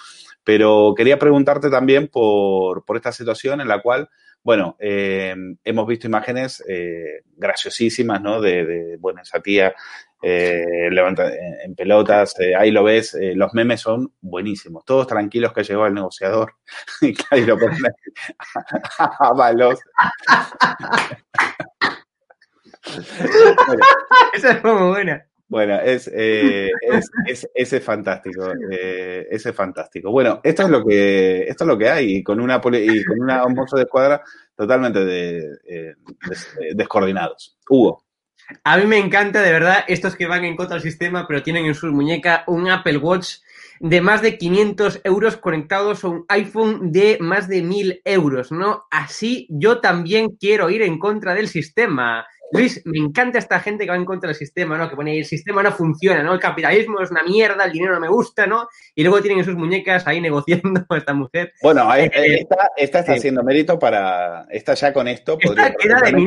pero 0.43 0.95
quería 0.97 1.19
preguntarte 1.19 1.69
también 1.69 2.09
por, 2.09 2.85
por 2.85 2.97
esta 2.97 3.13
situación 3.13 3.61
en 3.61 3.69
la 3.69 3.83
cual 3.83 4.09
bueno, 4.45 4.77
eh, 4.79 5.35
hemos 5.65 5.87
visto 5.87 6.07
imágenes 6.07 6.63
eh, 6.69 7.23
graciosísimas, 7.37 8.21
¿no? 8.21 8.41
De, 8.41 8.65
de 8.65 8.97
bueno, 8.99 9.23
esa 9.23 9.41
tía 9.41 9.75
eh, 10.27 10.89
levanta, 10.91 11.31
en 11.65 11.75
pelotas, 11.75 12.39
eh, 12.41 12.55
ahí 12.57 12.71
lo 12.71 12.83
ves, 12.85 13.15
eh, 13.15 13.35
los 13.35 13.53
memes 13.53 13.83
son 13.83 14.11
buenísimos, 14.23 14.85
todos 14.85 15.07
tranquilos 15.07 15.53
que 15.53 15.65
llegó 15.65 15.87
el 15.87 15.93
negociador 15.93 16.55
y 17.03 17.13
claro, 17.13 17.45
lo 17.47 17.59
ponen 17.59 17.79
a 18.99 19.33
balos. 19.35 19.81
Esa 24.35 24.53
es 24.53 24.65
muy 24.65 24.89
buena. 24.89 25.27
Bueno, 25.49 25.75
es, 25.75 26.11
eh, 26.13 26.71
es, 27.27 27.49
ese 27.55 27.77
es 27.77 27.85
fantástico, 27.85 28.51
eh, 28.71 29.27
ese 29.31 29.51
es 29.51 29.57
fantástico. 29.57 30.11
Bueno, 30.11 30.41
esto 30.43 30.63
es 30.63 30.71
lo 30.71 30.85
que, 30.85 31.43
esto 31.43 31.65
es 31.65 31.69
lo 31.69 31.79
que 31.79 31.89
hay, 31.89 32.17
y 32.17 32.23
con 32.23 32.41
una 32.41 32.61
y 32.73 33.05
con 33.05 33.21
una, 33.21 33.45
un 33.45 33.55
de 33.55 33.83
escuadra 33.83 34.23
totalmente 34.57 35.05
de, 35.05 35.59
eh, 35.69 35.95
descoordinados. 36.75 37.57
Hugo. 37.69 38.05
A 38.63 38.77
mí 38.77 38.85
me 38.87 38.99
encanta, 38.99 39.41
de 39.41 39.53
verdad, 39.53 39.85
estos 39.89 40.17
que 40.17 40.27
van 40.27 40.45
en 40.45 40.57
contra 40.57 40.75
del 40.75 40.83
sistema, 40.83 41.27
pero 41.27 41.43
tienen 41.43 41.65
en 41.65 41.75
su 41.75 41.87
muñeca 41.87 42.45
un 42.47 42.69
Apple 42.69 42.99
Watch 42.99 43.37
de 43.81 44.01
más 44.01 44.23
de 44.23 44.39
500 44.39 45.01
euros 45.05 45.37
conectados 45.37 46.05
a 46.05 46.09
un 46.09 46.25
iPhone 46.29 46.93
de 46.93 47.19
más 47.21 47.49
de 47.49 47.63
1000 47.63 48.03
euros, 48.05 48.53
¿no? 48.53 48.85
Así 48.91 49.47
yo 49.51 49.81
también 49.81 50.37
quiero 50.39 50.71
ir 50.71 50.83
en 50.83 50.99
contra 50.99 51.35
del 51.35 51.49
sistema. 51.49 52.27
Luis, 52.55 52.81
me 52.85 52.99
encanta 52.99 53.39
esta 53.39 53.59
gente 53.59 53.85
que 53.85 53.91
va 53.91 53.97
en 53.97 54.05
contra 54.05 54.29
del 54.29 54.37
sistema, 54.37 54.79
¿no? 54.79 54.89
Que 54.89 54.95
pone 54.95 55.19
el 55.19 55.25
sistema 55.25 55.61
no 55.61 55.73
funciona, 55.73 56.23
¿no? 56.23 56.35
El 56.35 56.39
capitalismo 56.39 57.01
es 57.01 57.11
una 57.11 57.25
mierda, 57.25 57.65
el 57.65 57.73
dinero 57.73 57.95
no 57.95 58.01
me 58.01 58.09
gusta, 58.09 58.47
¿no? 58.47 58.69
Y 58.95 59.03
luego 59.03 59.21
tienen 59.21 59.41
en 59.41 59.45
sus 59.45 59.57
muñecas 59.57 60.07
ahí 60.07 60.21
negociando 60.21 60.87
esta 60.97 61.15
mujer. 61.15 61.53
Bueno, 61.61 61.93
eh, 61.97 62.11
esta, 62.15 62.71
esta, 62.77 63.01
está 63.01 63.13
haciendo 63.15 63.43
mérito 63.43 63.77
para. 63.77 64.47
Esta 64.51 64.75
ya 64.75 64.93
con 64.93 65.09
esto 65.09 65.37
podría 65.37 65.75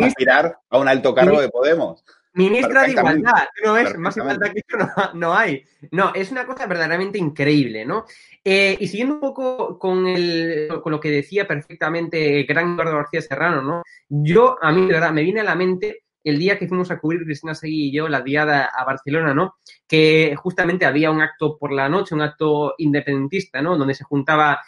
aspirar 0.05 0.57
a 0.69 0.77
un 0.77 0.87
alto 0.89 1.15
cargo 1.15 1.39
de 1.39 1.47
Podemos. 1.47 2.03
Ministra 2.33 2.83
de 2.83 2.91
Igualdad, 2.91 3.47
no 3.63 3.77
es 3.77 3.97
más 3.97 4.15
igualdad 4.15 4.51
que 4.51 4.59
esto 4.59 4.77
no, 5.15 5.33
hay. 5.33 5.63
No, 5.91 6.13
es 6.13 6.29
una 6.29 6.45
cosa 6.45 6.67
verdaderamente 6.67 7.17
increíble, 7.17 7.83
¿no? 7.83 8.05
Eh, 8.43 8.77
y 8.79 8.87
siguiendo 8.87 9.15
un 9.15 9.21
poco 9.21 9.79
con, 9.79 10.05
el, 10.05 10.69
con 10.83 10.91
lo 10.91 10.99
que 10.99 11.09
decía 11.09 11.47
perfectamente 11.47 12.41
el 12.41 12.45
gran 12.45 12.73
Eduardo 12.73 12.97
García 12.97 13.21
Serrano, 13.23 13.63
¿no? 13.63 13.81
Yo, 14.07 14.55
a 14.61 14.71
mí, 14.71 14.85
de 14.85 14.93
verdad, 14.93 15.11
me 15.11 15.23
viene 15.23 15.39
a 15.39 15.45
la 15.45 15.55
mente 15.55 16.03
el 16.29 16.39
día 16.39 16.59
que 16.59 16.67
fuimos 16.67 16.91
a 16.91 16.99
cubrir 16.99 17.23
Cristina 17.23 17.55
Seguí 17.55 17.87
y 17.87 17.91
yo 17.91 18.09
la 18.09 18.21
diada 18.21 18.65
a 18.65 18.83
Barcelona, 18.83 19.33
¿no? 19.33 19.55
Que 19.87 20.35
justamente 20.35 20.85
había 20.85 21.09
un 21.09 21.21
acto 21.21 21.57
por 21.57 21.71
la 21.71 21.87
noche, 21.87 22.15
un 22.15 22.21
acto 22.21 22.75
independentista, 22.77 23.61
¿no? 23.61 23.77
Donde 23.77 23.93
se 23.93 24.03
juntaba 24.03 24.59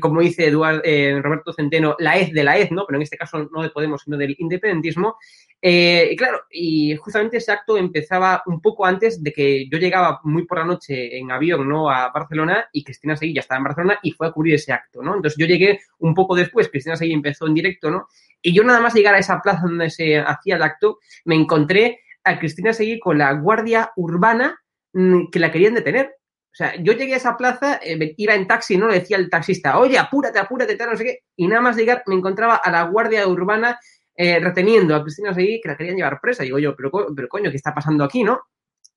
como 0.00 0.20
dice 0.20 0.46
Eduardo, 0.46 0.80
eh, 0.84 1.20
Roberto 1.22 1.52
Centeno, 1.52 1.96
la 1.98 2.16
EZ 2.16 2.32
de 2.32 2.44
la 2.44 2.58
EZ, 2.58 2.70
¿no? 2.72 2.84
Pero 2.86 2.96
en 2.96 3.02
este 3.02 3.16
caso 3.16 3.48
no 3.52 3.62
de 3.62 3.70
Podemos, 3.70 4.02
sino 4.02 4.16
del 4.16 4.34
independentismo. 4.38 5.16
Eh, 5.60 6.08
y 6.12 6.16
claro, 6.16 6.42
y 6.50 6.96
justamente 6.96 7.38
ese 7.38 7.52
acto 7.52 7.76
empezaba 7.76 8.42
un 8.46 8.60
poco 8.60 8.86
antes 8.86 9.22
de 9.22 9.32
que 9.32 9.68
yo 9.68 9.78
llegaba 9.78 10.20
muy 10.24 10.46
por 10.46 10.58
la 10.58 10.64
noche 10.64 11.18
en 11.18 11.30
avión, 11.30 11.68
¿no? 11.68 11.90
A 11.90 12.10
Barcelona 12.10 12.68
y 12.72 12.84
Cristina 12.84 13.16
Seguí 13.16 13.34
ya 13.34 13.40
estaba 13.40 13.58
en 13.58 13.64
Barcelona 13.64 13.98
y 14.02 14.12
fue 14.12 14.26
a 14.26 14.32
cubrir 14.32 14.54
ese 14.54 14.72
acto, 14.72 15.02
¿no? 15.02 15.16
Entonces 15.16 15.38
yo 15.38 15.46
llegué 15.46 15.80
un 15.98 16.14
poco 16.14 16.34
después, 16.34 16.68
Cristina 16.68 16.96
Seguí 16.96 17.12
empezó 17.12 17.46
en 17.46 17.54
directo, 17.54 17.90
¿no? 17.90 18.08
Y 18.40 18.54
yo 18.54 18.62
nada 18.64 18.80
más 18.80 18.94
llegar 18.94 19.14
a 19.14 19.18
esa 19.18 19.40
plaza 19.40 19.62
donde 19.62 19.90
se 19.90 20.18
hacía 20.18 20.56
el 20.56 20.62
acto, 20.62 21.00
me 21.24 21.34
encontré 21.34 22.00
a 22.24 22.38
Cristina 22.38 22.72
Seguí 22.72 22.98
con 22.98 23.18
la 23.18 23.32
guardia 23.32 23.92
urbana 23.96 24.58
mm, 24.92 25.30
que 25.30 25.38
la 25.38 25.50
querían 25.50 25.74
detener. 25.74 26.14
O 26.56 26.58
sea, 26.58 26.74
yo 26.80 26.94
llegué 26.94 27.12
a 27.12 27.18
esa 27.18 27.36
plaza, 27.36 27.78
eh, 27.84 28.14
iba 28.16 28.34
en 28.34 28.46
taxi, 28.46 28.78
¿no? 28.78 28.88
Le 28.88 29.00
decía 29.00 29.18
al 29.18 29.28
taxista, 29.28 29.78
oye, 29.78 29.98
apúrate, 29.98 30.38
apúrate, 30.38 30.74
tal, 30.74 30.88
no 30.88 30.96
sé 30.96 31.04
qué. 31.04 31.18
Y 31.36 31.46
nada 31.46 31.60
más 31.60 31.76
llegar, 31.76 32.02
me 32.06 32.14
encontraba 32.14 32.56
a 32.56 32.70
la 32.70 32.84
guardia 32.84 33.28
urbana 33.28 33.78
eh, 34.14 34.40
reteniendo 34.40 34.96
a 34.96 35.02
Cristina 35.02 35.34
Seguí, 35.34 35.60
que 35.60 35.68
la 35.68 35.76
querían 35.76 35.96
llevar 35.96 36.18
presa. 36.18 36.44
Digo 36.44 36.58
yo, 36.58 36.74
pero, 36.74 36.90
pero 37.14 37.28
coño, 37.28 37.50
¿qué 37.50 37.58
está 37.58 37.74
pasando 37.74 38.04
aquí, 38.04 38.24
no? 38.24 38.40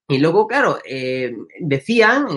Y 0.08 0.20
luego, 0.20 0.48
claro, 0.48 0.80
eh, 0.86 1.36
decían, 1.60 2.28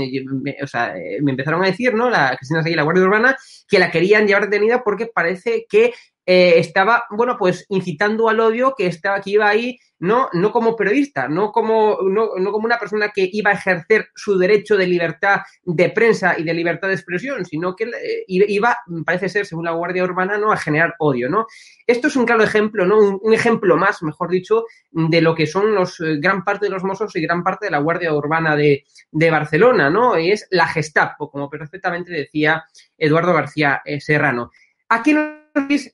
o 0.61 0.66
sea, 0.66 0.93
me 1.23 1.31
empezaron 1.31 1.62
a 1.62 1.68
decir, 1.68 1.95
¿no? 1.95 2.11
La 2.11 2.37
Cristina 2.37 2.64
Seguí, 2.64 2.75
la 2.75 2.83
Guardia 2.83 3.05
Urbana, 3.05 3.37
que 3.68 3.79
la 3.79 3.93
querían 3.93 4.27
llevar 4.27 4.51
detenida 4.51 4.83
porque 4.83 5.07
parece 5.07 5.66
que 5.68 5.95
eh, 6.25 6.55
estaba, 6.59 7.05
bueno, 7.11 7.37
pues 7.37 7.66
incitando 7.68 8.29
al 8.29 8.39
odio 8.39 8.75
que 8.77 8.87
estaba, 8.87 9.20
que 9.20 9.31
iba 9.31 9.49
ahí, 9.49 9.79
no, 9.99 10.29
no 10.33 10.51
como 10.51 10.75
periodista, 10.75 11.29
no 11.29 11.53
como, 11.53 11.99
no, 12.03 12.31
no 12.37 12.53
como 12.53 12.66
una 12.66 12.79
persona 12.79 13.11
que 13.11 13.29
iba 13.33 13.51
a 13.51 13.55
ejercer 13.55 14.09
su 14.14 14.37
derecho 14.37 14.77
de 14.77 14.87
libertad 14.87 15.43
de 15.62 15.91
prensa 15.91 16.37
y 16.39 16.43
de 16.43 16.55
libertad 16.55 16.89
de 16.89 16.95
expresión, 16.95 17.45
sino 17.45 17.75
que 17.75 17.85
eh, 17.85 18.25
iba, 18.27 18.77
parece 19.05 19.29
ser, 19.29 19.47
según 19.47 19.64
la 19.64 19.73
Guardia 19.73 20.05
Urbana, 20.05 20.39
¿no? 20.39 20.53
a 20.53 20.57
generar 20.57 20.95
odio, 20.99 21.29
¿no? 21.29 21.47
Esto 21.87 22.09
es 22.09 22.16
un 22.16 22.27
claro 22.27 22.43
ejemplo, 22.43 22.85
¿no? 22.85 22.99
Un, 22.99 23.33
ejemplo 23.33 23.77
más, 23.77 24.03
mejor 24.03 24.31
dicho, 24.31 24.64
de 24.91 25.20
lo 25.20 25.35
que 25.35 25.47
son 25.47 25.75
los 25.75 26.01
eh, 26.01 26.18
gran 26.18 26.43
parte 26.45 26.66
de 26.66 26.70
los 26.70 26.85
Mossos 26.85 27.14
y 27.16 27.20
gran 27.20 27.43
parte 27.43 27.66
de 27.66 27.73
la 27.73 27.79
Guardia 27.79 28.12
Urbana 28.12 28.57
de, 28.57 28.85
de 29.11 29.31
Barcelona, 29.31 29.89
¿no? 29.91 30.16
Es 30.16 30.47
la 30.51 30.66
Gestapo, 30.66 31.31
como 31.31 31.49
perfectamente 31.49 32.12
decía 32.12 32.64
Eduardo 32.99 33.33
García 33.33 33.83
Serrano. 34.01 34.51
Aquí 34.89 35.14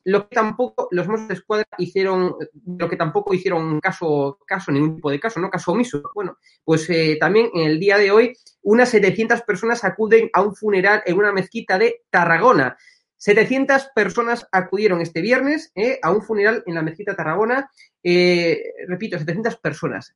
lo 0.04 0.28
que 0.28 0.34
tampoco 0.34 0.88
los 0.90 1.08
Mossos 1.08 1.28
de 1.28 1.34
Escuadra 1.34 1.66
hicieron, 1.78 2.34
lo 2.66 2.88
que 2.88 2.96
tampoco 2.96 3.34
hicieron 3.34 3.80
caso, 3.80 4.38
caso, 4.46 4.70
ningún 4.70 4.96
tipo 4.96 5.10
de 5.10 5.20
caso, 5.20 5.40
¿no? 5.40 5.50
Caso 5.50 5.72
omiso. 5.72 6.02
Bueno, 6.14 6.38
pues 6.64 6.88
eh, 6.90 7.16
también 7.18 7.50
en 7.54 7.68
el 7.68 7.80
día 7.80 7.98
de 7.98 8.10
hoy 8.10 8.36
unas 8.62 8.88
700 8.90 9.42
personas 9.42 9.84
acuden 9.84 10.30
a 10.32 10.42
un 10.42 10.54
funeral 10.54 11.02
en 11.06 11.16
una 11.18 11.32
mezquita 11.32 11.78
de 11.78 12.02
Tarragona. 12.10 12.76
700 13.16 13.88
personas 13.94 14.46
acudieron 14.52 15.00
este 15.00 15.20
viernes 15.20 15.72
eh, 15.74 15.98
a 16.02 16.12
un 16.12 16.22
funeral 16.22 16.62
en 16.66 16.74
la 16.74 16.82
mezquita 16.82 17.12
de 17.12 17.16
Tarragona. 17.16 17.70
Eh, 18.02 18.62
repito, 18.86 19.18
700 19.18 19.56
personas. 19.56 20.14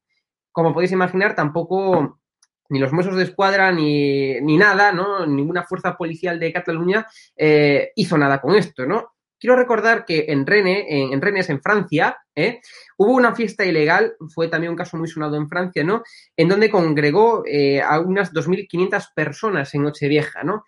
Como 0.53 0.73
podéis 0.73 0.93
imaginar, 0.93 1.35
tampoco 1.35 2.21
ni 2.69 2.79
los 2.79 2.93
Mossos 2.93 3.17
de 3.17 3.25
Escuadra 3.25 3.73
ni, 3.73 4.41
ni 4.41 4.57
nada, 4.57 4.93
¿no? 4.93 5.27
Ninguna 5.27 5.65
fuerza 5.65 5.97
policial 5.97 6.39
de 6.39 6.53
Cataluña 6.53 7.07
hizo 7.97 8.17
nada 8.17 8.41
con 8.41 8.55
esto, 8.55 8.87
¿no? 8.87 9.12
Quiero 9.43 9.57
recordar 9.57 10.05
que 10.05 10.27
en 10.29 10.47
Rennes, 10.47 10.85
en, 10.87 11.21
Rennes, 11.21 11.51
en 11.51 11.61
Francia, 11.61 12.17
¿eh? 12.37 12.61
hubo 12.97 13.11
una 13.11 13.35
fiesta 13.35 13.65
ilegal, 13.65 14.15
fue 14.33 14.47
también 14.47 14.71
un 14.71 14.77
caso 14.77 14.97
muy 14.97 15.09
sonado 15.09 15.35
en 15.35 15.49
Francia, 15.49 15.83
¿no? 15.83 16.05
En 16.37 16.49
donde 16.49 16.71
congregó 16.71 17.43
eh, 17.45 17.83
a 17.83 17.99
unas 17.99 18.33
2.500 18.33 19.05
personas 19.17 19.75
en 19.75 19.83
Nochevieja, 19.83 20.45
¿no? 20.45 20.63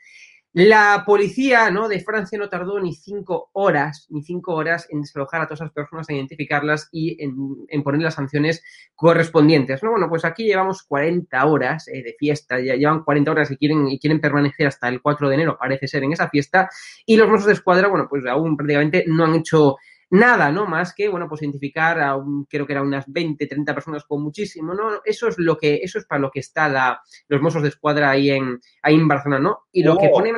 La 0.57 1.03
policía 1.05 1.69
¿no? 1.73 1.89
de 1.89 1.99
Francia 1.99 2.39
no 2.39 2.49
tardó 2.49 2.79
ni 2.79 2.95
cinco 2.95 3.51
horas, 3.55 4.07
ni 4.11 4.23
cinco 4.23 4.55
horas 4.55 4.87
en 4.89 5.01
desalojar 5.01 5.41
a 5.41 5.47
todas 5.47 5.63
esas 5.63 5.73
personas, 5.73 6.09
en 6.09 6.15
identificarlas 6.15 6.89
y 6.93 7.17
en, 7.21 7.83
poner 7.83 8.01
las 8.01 8.15
sanciones 8.15 8.63
correspondientes. 8.95 9.83
¿no? 9.83 9.91
Bueno, 9.91 10.09
pues 10.09 10.25
aquí 10.25 10.45
llevamos 10.45 10.85
40 10.85 11.45
horas 11.45 11.89
eh, 11.89 12.05
de 12.05 12.15
fiesta, 12.17 12.61
ya 12.61 12.77
llevan 12.77 13.03
40 13.03 13.33
horas 13.33 13.51
y 13.51 13.57
quieren, 13.57 13.89
y 13.89 13.99
quieren 13.99 14.21
permanecer 14.21 14.69
hasta 14.69 14.89
el 14.89 15.03
4 15.03 15.29
de 15.29 15.35
enero, 15.35 15.57
parece 15.59 15.89
ser, 15.89 16.05
en 16.05 16.13
esa 16.13 16.29
fiesta. 16.29 16.71
Y 17.05 17.17
los 17.17 17.29
Mossos 17.29 17.47
de 17.47 17.55
Escuadra, 17.55 17.89
bueno, 17.89 18.07
pues 18.09 18.25
aún 18.25 18.57
prácticamente 18.57 19.05
no 19.09 19.25
han 19.25 19.35
hecho 19.35 19.75
nada, 20.11 20.51
¿no? 20.51 20.67
Más 20.67 20.95
que, 20.95 21.09
bueno, 21.09 21.29
pues 21.29 21.43
identificar 21.43 22.01
a 22.01 22.17
un, 22.17 22.45
creo 22.45 22.67
que 22.67 22.73
eran 22.73 22.87
unas 22.87 23.05
20, 23.07 23.47
30 23.47 23.75
personas 23.75 24.05
con 24.05 24.23
muchísimo, 24.23 24.75
¿no? 24.75 25.01
Eso 25.05 25.29
es 25.29 25.39
lo 25.39 25.57
que, 25.57 25.81
eso 25.83 25.99
es 25.99 26.07
para 26.07 26.21
lo 26.21 26.31
que 26.31 26.41
está 26.41 26.69
la, 26.69 27.01
los 27.29 27.41
Mossos 27.41 27.63
de 27.63 27.69
Escuadra 27.69 28.11
ahí 28.11 28.31
en, 28.31 28.61
ahí 28.83 28.95
en 28.95 29.09
Barcelona, 29.09 29.41
¿no? 29.41 29.59
Y 29.73 29.83
lo 29.83 29.97
que 29.97 30.09
pone 30.09 30.33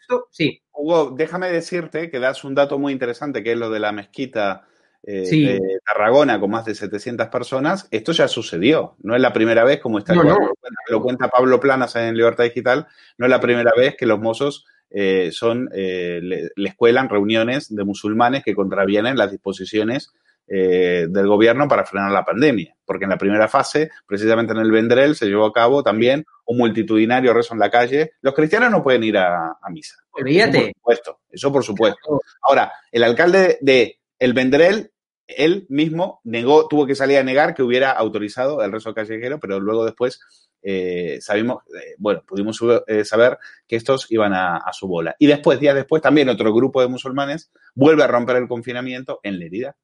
esto, 0.00 0.28
sí. 0.30 0.62
Hugo, 0.72 1.14
déjame 1.16 1.50
decirte 1.50 2.10
que 2.10 2.18
das 2.18 2.44
un 2.44 2.54
dato 2.54 2.78
muy 2.78 2.92
interesante, 2.92 3.42
que 3.42 3.52
es 3.52 3.58
lo 3.58 3.70
de 3.70 3.80
la 3.80 3.92
mezquita 3.92 4.66
eh, 5.02 5.22
de 5.30 5.78
Tarragona 5.84 6.38
con 6.38 6.50
más 6.50 6.64
de 6.64 6.74
700 6.74 7.28
personas. 7.28 7.88
Esto 7.90 8.12
ya 8.12 8.28
sucedió, 8.28 8.96
no 9.02 9.14
es 9.14 9.22
la 9.22 9.32
primera 9.32 9.64
vez, 9.64 9.80
como 9.80 9.98
está 9.98 10.14
Lo, 10.14 11.02
cuenta, 11.02 11.28
Pablo 11.28 11.58
Planas 11.60 11.96
en 11.96 12.16
Libertad 12.16 12.44
Digital, 12.44 12.86
no 13.16 13.26
es 13.26 13.30
la 13.30 13.40
primera 13.40 13.72
vez 13.76 13.96
que 13.96 14.06
los 14.06 14.20
mozos 14.20 14.66
eh, 14.90 15.30
son, 15.32 15.68
eh, 15.72 16.20
le, 16.22 16.50
escuelan 16.56 17.08
reuniones 17.08 17.74
de 17.74 17.84
musulmanes 17.84 18.42
que 18.44 18.54
contravienen 18.54 19.16
las 19.16 19.30
disposiciones 19.30 20.12
eh, 20.48 21.06
del 21.08 21.28
gobierno 21.28 21.68
para 21.68 21.84
frenar 21.84 22.10
la 22.10 22.24
pandemia. 22.24 22.74
Porque 22.84 23.04
en 23.04 23.10
la 23.10 23.18
primera 23.18 23.46
fase, 23.48 23.90
precisamente 24.06 24.52
en 24.52 24.58
el 24.58 24.72
Vendrell, 24.72 25.14
se 25.14 25.26
llevó 25.26 25.46
a 25.46 25.52
cabo 25.52 25.82
también 25.82 26.24
un 26.44 26.58
multitudinario 26.58 27.32
rezo 27.32 27.54
en 27.54 27.60
la 27.60 27.70
calle. 27.70 28.12
Los 28.20 28.34
cristianos 28.34 28.70
no 28.70 28.82
pueden 28.82 29.04
ir 29.04 29.16
a, 29.16 29.56
misa. 29.70 29.96
Eso 30.16 30.52
por 30.52 30.72
supuesto. 30.74 31.20
Eso 31.30 31.52
por 31.52 31.64
supuesto. 31.64 32.20
Ahora, 32.42 32.72
el 32.90 33.04
alcalde 33.04 33.58
de 33.60 34.00
El 34.18 34.32
Vendrell 34.32 34.90
él 35.36 35.66
mismo 35.68 36.20
negó, 36.24 36.66
tuvo 36.66 36.86
que 36.86 36.94
salir 36.94 37.18
a 37.18 37.22
negar 37.22 37.54
que 37.54 37.62
hubiera 37.62 37.92
autorizado 37.92 38.62
el 38.62 38.72
rezo 38.72 38.94
callejero, 38.94 39.38
pero 39.38 39.60
luego 39.60 39.84
después 39.84 40.20
eh, 40.62 41.18
sabimos, 41.20 41.62
eh, 41.68 41.94
bueno, 41.98 42.22
pudimos 42.26 42.60
eh, 42.86 43.04
saber 43.04 43.38
que 43.66 43.76
estos 43.76 44.10
iban 44.10 44.32
a, 44.34 44.62
su 44.72 44.86
bola. 44.86 45.14
Y 45.18 45.26
después, 45.26 45.60
días 45.60 45.74
después, 45.74 46.02
también 46.02 46.28
otro 46.28 46.52
grupo 46.52 46.80
de 46.80 46.88
musulmanes 46.88 47.50
vuelve 47.74 48.04
a 48.04 48.06
romper 48.06 48.36
el 48.36 48.48
confinamiento 48.48 49.20
en 49.22 49.38
Lerida. 49.38 49.76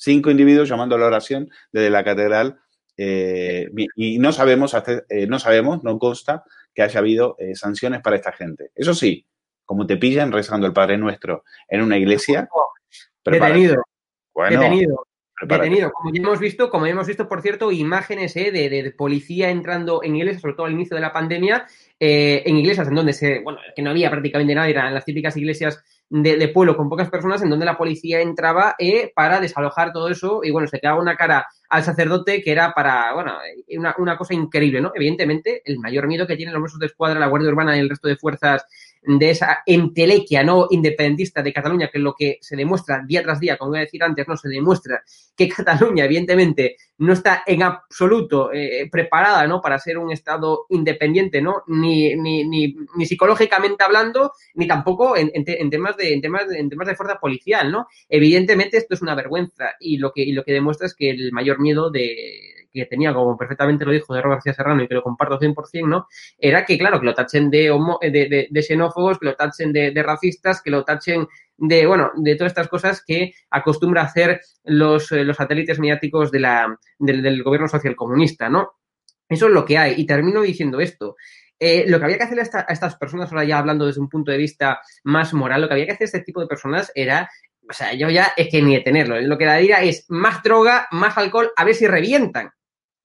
Cinco 0.00 0.30
individuos 0.30 0.68
llamando 0.68 0.94
a 0.94 0.98
la 0.98 1.06
oración 1.06 1.50
desde 1.72 1.90
la 1.90 2.04
catedral 2.04 2.60
y 2.96 4.18
no 4.18 4.32
sabemos, 4.32 4.72
no 5.28 5.38
sabemos, 5.40 5.82
no 5.82 5.98
consta 5.98 6.44
que 6.72 6.82
haya 6.82 7.00
habido 7.00 7.36
sanciones 7.54 8.00
para 8.00 8.14
esta 8.14 8.30
gente. 8.30 8.70
Eso 8.76 8.94
sí, 8.94 9.26
como 9.64 9.86
te 9.86 9.96
pillan 9.96 10.30
rezando 10.30 10.68
el 10.68 10.72
Padre 10.72 10.98
Nuestro 10.98 11.42
en 11.68 11.82
una 11.82 11.98
iglesia. 11.98 12.48
Detenido. 13.24 13.82
Detenido. 14.48 15.07
Detenido, 15.42 15.92
como 15.92 16.12
ya 16.12 16.20
hemos 16.20 16.40
visto, 16.40 16.68
como 16.68 16.86
ya 16.86 16.92
hemos 16.92 17.06
visto, 17.06 17.28
por 17.28 17.42
cierto, 17.42 17.70
imágenes 17.70 18.34
eh, 18.36 18.50
de, 18.50 18.94
policía 18.96 19.50
entrando 19.50 20.02
en 20.02 20.16
iglesias, 20.16 20.42
sobre 20.42 20.54
todo 20.54 20.66
al 20.66 20.72
inicio 20.72 20.96
de 20.96 21.00
la 21.00 21.12
pandemia, 21.12 21.66
eh, 22.00 22.42
en 22.44 22.56
iglesias 22.56 22.88
en 22.88 22.94
donde 22.94 23.12
se, 23.12 23.40
bueno, 23.40 23.58
que 23.74 23.82
no 23.82 23.90
había 23.90 24.10
prácticamente 24.10 24.54
nada, 24.54 24.68
eran 24.68 24.92
las 24.92 25.04
típicas 25.04 25.36
iglesias 25.36 25.84
de, 26.10 26.48
pueblo 26.48 26.76
con 26.76 26.88
pocas 26.88 27.08
personas, 27.08 27.42
en 27.42 27.50
donde 27.50 27.66
la 27.66 27.76
policía 27.76 28.20
entraba 28.20 28.74
eh, 28.78 29.12
para 29.14 29.40
desalojar 29.40 29.92
todo 29.92 30.08
eso 30.08 30.40
y 30.42 30.50
bueno, 30.50 30.66
se 30.66 30.80
quedaba 30.80 31.00
una 31.00 31.16
cara 31.16 31.46
al 31.68 31.84
sacerdote 31.84 32.42
que 32.42 32.50
era 32.50 32.72
para, 32.72 33.12
bueno, 33.14 33.34
una, 33.76 33.94
una 33.98 34.16
cosa 34.16 34.34
increíble, 34.34 34.80
¿no? 34.80 34.90
Evidentemente, 34.94 35.62
el 35.64 35.78
mayor 35.78 36.08
miedo 36.08 36.26
que 36.26 36.36
tienen 36.36 36.54
los 36.54 36.62
Mossos 36.62 36.80
de 36.80 36.86
Escuadra, 36.86 37.20
la 37.20 37.26
Guardia 37.26 37.50
Urbana 37.50 37.76
y 37.76 37.80
el 37.80 37.90
resto 37.90 38.08
de 38.08 38.16
fuerzas 38.16 38.64
de 39.16 39.30
esa 39.30 39.62
entelequia 39.64 40.42
no 40.42 40.66
independentista 40.70 41.42
de 41.42 41.52
Cataluña, 41.52 41.88
que 41.90 41.98
lo 41.98 42.14
que 42.14 42.36
se 42.42 42.56
demuestra 42.56 43.02
día 43.06 43.22
tras 43.22 43.40
día, 43.40 43.56
como 43.56 43.70
voy 43.70 43.78
a 43.78 43.82
decir 43.82 44.02
antes, 44.02 44.28
no 44.28 44.36
se 44.36 44.50
demuestra 44.50 45.02
que 45.34 45.48
Cataluña, 45.56 46.04
evidentemente, 46.04 46.76
no 46.98 47.14
está 47.14 47.42
en 47.46 47.62
absoluto 47.62 48.52
eh, 48.52 48.86
preparada 48.90 49.46
¿no? 49.46 49.62
para 49.62 49.78
ser 49.78 49.96
un 49.96 50.12
Estado 50.12 50.66
independiente, 50.68 51.40
¿no? 51.40 51.62
Ni, 51.68 52.14
ni, 52.16 52.44
ni, 52.44 52.76
ni 52.96 53.06
psicológicamente 53.06 53.82
hablando, 53.82 54.32
ni 54.54 54.66
tampoco 54.66 55.16
en, 55.16 55.30
en, 55.32 55.70
temas 55.70 55.96
de, 55.96 56.12
en, 56.12 56.20
temas 56.20 56.44
en 56.50 56.68
temas 56.68 56.88
de 56.88 56.96
fuerza 56.96 57.18
policial, 57.18 57.72
¿no? 57.72 57.86
Evidentemente 58.10 58.76
esto 58.76 58.94
es 58.94 59.00
una 59.00 59.14
vergüenza 59.14 59.70
y 59.80 59.96
lo 59.96 60.12
que, 60.12 60.22
y 60.22 60.32
lo 60.32 60.44
que 60.44 60.52
demuestra 60.52 60.86
es 60.86 60.94
que 60.94 61.10
el 61.10 61.32
mayor 61.32 61.60
miedo 61.60 61.90
de 61.90 62.57
que 62.72 62.86
tenía, 62.86 63.12
como 63.14 63.36
perfectamente 63.36 63.84
lo 63.84 63.92
dijo 63.92 64.14
de 64.14 64.20
Robert 64.20 64.38
García 64.38 64.54
Serrano 64.54 64.82
y 64.82 64.88
que 64.88 64.94
lo 64.94 65.02
comparto 65.02 65.38
100%, 65.38 65.86
¿no? 65.86 66.06
Era 66.38 66.64
que, 66.64 66.78
claro, 66.78 67.00
que 67.00 67.06
lo 67.06 67.14
tachen 67.14 67.50
de, 67.50 67.70
homo, 67.70 67.98
de, 68.00 68.48
de, 68.50 68.62
xenófobos, 68.62 69.18
que 69.18 69.26
lo 69.26 69.34
tachen 69.34 69.72
de, 69.72 70.02
racistas, 70.02 70.62
que 70.62 70.70
lo 70.70 70.84
tachen 70.84 71.26
de, 71.56 71.86
bueno, 71.86 72.12
de 72.16 72.36
todas 72.36 72.52
estas 72.52 72.68
cosas 72.68 73.02
que 73.04 73.32
acostumbra 73.50 74.02
hacer 74.02 74.40
los, 74.64 75.10
eh, 75.12 75.24
los 75.24 75.36
satélites 75.36 75.78
mediáticos 75.78 76.30
de 76.30 76.40
la, 76.40 76.78
del, 76.98 77.42
gobierno 77.42 77.68
social 77.68 77.96
comunista, 77.96 78.48
¿no? 78.48 78.72
Eso 79.28 79.46
es 79.46 79.52
lo 79.52 79.64
que 79.64 79.76
hay. 79.76 79.94
Y 79.96 80.06
termino 80.06 80.42
diciendo 80.42 80.80
esto. 80.80 81.16
Eh, 81.60 81.84
lo 81.88 81.98
que 81.98 82.04
había 82.04 82.18
que 82.18 82.24
hacer 82.24 82.38
a, 82.40 82.66
a, 82.68 82.72
estas 82.72 82.96
personas, 82.96 83.30
ahora 83.32 83.44
ya 83.44 83.58
hablando 83.58 83.84
desde 83.84 84.00
un 84.00 84.08
punto 84.08 84.30
de 84.30 84.38
vista 84.38 84.80
más 85.04 85.34
moral, 85.34 85.62
lo 85.62 85.68
que 85.68 85.74
había 85.74 85.86
que 85.86 85.92
hacer 85.92 86.04
a 86.04 86.06
este 86.06 86.20
tipo 86.20 86.40
de 86.40 86.46
personas 86.46 86.92
era, 86.94 87.28
o 87.68 87.72
sea, 87.72 87.92
yo 87.94 88.08
ya 88.10 88.32
es 88.36 88.48
que 88.48 88.62
ni 88.62 88.76
detenerlo. 88.76 89.20
Lo 89.20 89.36
que 89.36 89.44
daría 89.44 89.82
es 89.82 90.04
más 90.08 90.42
droga, 90.42 90.86
más 90.92 91.18
alcohol, 91.18 91.50
a 91.56 91.64
ver 91.64 91.74
si 91.74 91.88
revientan 91.88 92.52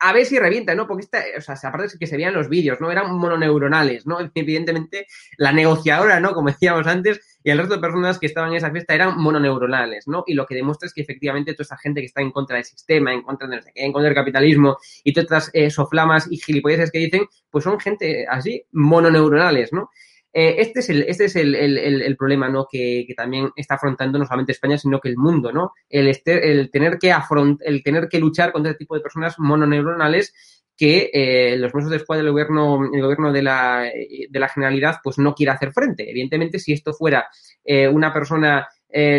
a 0.03 0.11
ver 0.11 0.25
si 0.25 0.37
revienta, 0.37 0.75
¿no? 0.75 0.85
Porque 0.85 1.05
esta, 1.05 1.23
o 1.37 1.41
sea, 1.41 1.55
aparte 1.69 1.87
de 1.87 1.97
que 1.97 2.07
se 2.07 2.17
veían 2.17 2.33
los 2.33 2.49
vídeos, 2.49 2.81
¿no? 2.81 2.91
Eran 2.91 3.15
mononeuronales, 3.15 4.05
¿no? 4.05 4.17
Evidentemente, 4.35 5.07
la 5.37 5.53
negociadora, 5.53 6.19
¿no? 6.19 6.33
Como 6.33 6.49
decíamos 6.49 6.85
antes, 6.87 7.39
y 7.41 7.49
el 7.49 7.57
resto 7.57 7.75
de 7.75 7.81
personas 7.81 8.19
que 8.19 8.25
estaban 8.25 8.51
en 8.51 8.57
esa 8.57 8.69
fiesta 8.69 8.93
eran 8.93 9.17
mononeuronales, 9.17 10.07
¿no? 10.07 10.25
Y 10.27 10.33
lo 10.33 10.45
que 10.45 10.55
demuestra 10.55 10.87
es 10.87 10.93
que 10.93 11.01
efectivamente 11.01 11.53
toda 11.53 11.63
esa 11.63 11.77
gente 11.77 12.01
que 12.01 12.07
está 12.07 12.21
en 12.21 12.31
contra 12.31 12.57
del 12.57 12.65
sistema, 12.65 13.13
en 13.13 13.21
contra, 13.21 13.47
de, 13.47 13.61
en 13.75 13.93
contra 13.93 14.09
del 14.09 14.15
capitalismo 14.15 14.77
y 15.05 15.13
todas 15.13 15.25
estas 15.25 15.51
eh, 15.53 15.69
soflamas 15.69 16.27
y 16.29 16.37
gilipolleces 16.37 16.91
que 16.91 16.99
dicen, 16.99 17.25
pues 17.49 17.63
son 17.63 17.79
gente 17.79 18.27
así, 18.29 18.65
mononeuronales, 18.73 19.71
¿no? 19.71 19.89
Eh, 20.33 20.55
este 20.57 20.79
es, 20.79 20.89
el, 20.89 21.03
este 21.03 21.25
es 21.25 21.35
el, 21.35 21.55
el, 21.55 22.17
problema 22.17 22.49
¿no? 22.49 22.67
Que, 22.69 23.05
que, 23.07 23.13
también 23.13 23.51
está 23.55 23.75
afrontando 23.75 24.17
no 24.17 24.25
solamente 24.25 24.51
España, 24.51 24.79
sino 24.79 24.99
que 24.99 25.09
el 25.09 25.17
mundo, 25.17 25.51
¿no? 25.51 25.73
El, 25.87 26.07
este, 26.07 26.51
el, 26.51 26.71
tener, 26.71 26.97
que 26.97 27.11
afront, 27.11 27.61
el 27.63 27.83
tener 27.83 28.09
que 28.09 28.19
luchar 28.19 28.51
contra 28.51 28.71
este 28.71 28.79
tipo 28.79 28.95
de 28.95 29.01
personas 29.01 29.37
mononeuronales 29.37 30.33
que 30.75 31.11
eh, 31.13 31.55
los 31.57 31.71
Mossos 31.71 31.91
de 31.91 31.97
Escuadra 31.97 32.23
del 32.23 32.31
gobierno, 32.31 32.81
el 32.91 33.01
gobierno 33.01 33.31
de 33.31 33.43
la, 33.43 33.83
de 34.29 34.39
la 34.39 34.49
Generalidad, 34.49 34.97
pues 35.03 35.19
no 35.19 35.35
quiere 35.35 35.51
hacer 35.51 35.71
frente. 35.71 36.09
Evidentemente, 36.09 36.57
si 36.57 36.73
esto 36.73 36.93
fuera 36.93 37.27
eh, 37.63 37.87
una 37.87 38.11
persona 38.11 38.67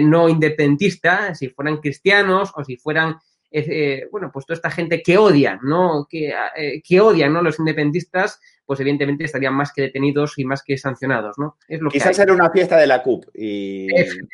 no 0.02 0.28
independentista, 0.28 1.34
si 1.34 1.48
fueran 1.48 1.78
cristianos 1.78 2.52
o 2.54 2.62
si 2.62 2.76
fueran 2.76 3.16
eh, 3.56 4.08
bueno, 4.10 4.30
pues 4.32 4.46
toda 4.46 4.56
esta 4.56 4.70
gente 4.70 5.00
que 5.00 5.16
odian, 5.16 5.60
¿no? 5.62 6.08
Que, 6.10 6.34
eh, 6.56 6.82
que 6.82 7.00
odian, 7.00 7.32
¿no? 7.32 7.40
Los 7.40 7.60
independentistas, 7.60 8.40
pues 8.66 8.80
evidentemente 8.80 9.24
estarían 9.24 9.54
más 9.54 9.72
que 9.72 9.82
detenidos 9.82 10.38
y 10.38 10.44
más 10.44 10.64
que 10.64 10.76
sancionados, 10.76 11.38
¿no? 11.38 11.56
Es 11.68 11.80
lo 11.80 11.88
Quizás 11.88 12.18
era 12.18 12.32
una 12.32 12.50
fiesta 12.50 12.76
de 12.76 12.88
la 12.88 13.00
CUP 13.00 13.26
y 13.34 13.86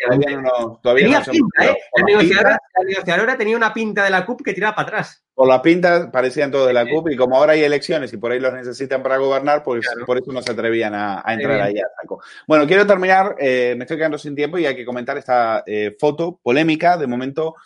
todavía 0.06 0.40
no, 0.40 0.80
todavía 0.82 1.04
tenía 1.04 1.20
pinta, 1.20 1.66
¿eh? 1.66 1.76
La 1.96 2.84
negociadora, 2.84 3.36
tenía 3.36 3.56
una 3.56 3.74
pinta 3.74 4.04
de 4.04 4.10
la 4.10 4.24
CUP 4.24 4.42
que 4.42 4.54
tiraba 4.54 4.74
para 4.74 4.88
atrás. 4.88 5.22
Por 5.34 5.48
la 5.48 5.60
pinta 5.60 6.10
parecían 6.10 6.50
todos 6.50 6.68
de 6.68 6.72
la 6.72 6.88
CUP 6.88 7.10
y 7.10 7.16
como 7.16 7.36
ahora 7.36 7.52
hay 7.52 7.62
elecciones 7.62 8.12
y 8.14 8.16
por 8.16 8.32
ahí 8.32 8.40
los 8.40 8.54
necesitan 8.54 9.02
para 9.02 9.18
gobernar, 9.18 9.62
pues 9.62 9.86
por 10.06 10.16
eso 10.16 10.32
no 10.32 10.40
se 10.40 10.52
atrevían 10.52 10.94
a, 10.94 11.22
entrar 11.28 11.60
ahí 11.60 11.78
a 11.78 11.88
saco. 12.00 12.22
Bueno, 12.46 12.66
quiero 12.66 12.86
terminar, 12.86 13.36
eh, 13.38 13.74
me 13.76 13.84
estoy 13.84 13.98
quedando 13.98 14.16
sin 14.16 14.34
tiempo 14.34 14.56
y 14.56 14.64
hay 14.64 14.76
que 14.76 14.84
comentar 14.86 15.18
esta 15.18 15.62
eh, 15.66 15.94
foto 15.98 16.38
polémica. 16.42 16.96
De 16.96 17.06
momento 17.06 17.56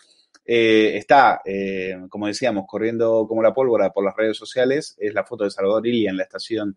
eh, 0.44 0.96
está, 0.96 1.40
como 2.08 2.26
decíamos, 2.26 2.64
corriendo 2.66 3.26
como 3.28 3.42
la 3.42 3.54
pólvora 3.54 3.90
por 3.90 4.04
las 4.04 4.16
redes 4.16 4.36
sociales. 4.36 4.96
Es 4.98 5.14
la 5.14 5.24
foto 5.24 5.44
de 5.44 5.50
Salvador 5.50 5.86
Ili 5.86 6.06
en 6.06 6.16
la 6.16 6.24
estación 6.24 6.76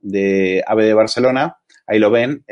de 0.00 0.62
AVE 0.66 0.86
de 0.86 0.94
Barcelona. 0.94 1.56
Ahí 1.86 1.98
lo 1.98 2.10
ven, 2.10 2.44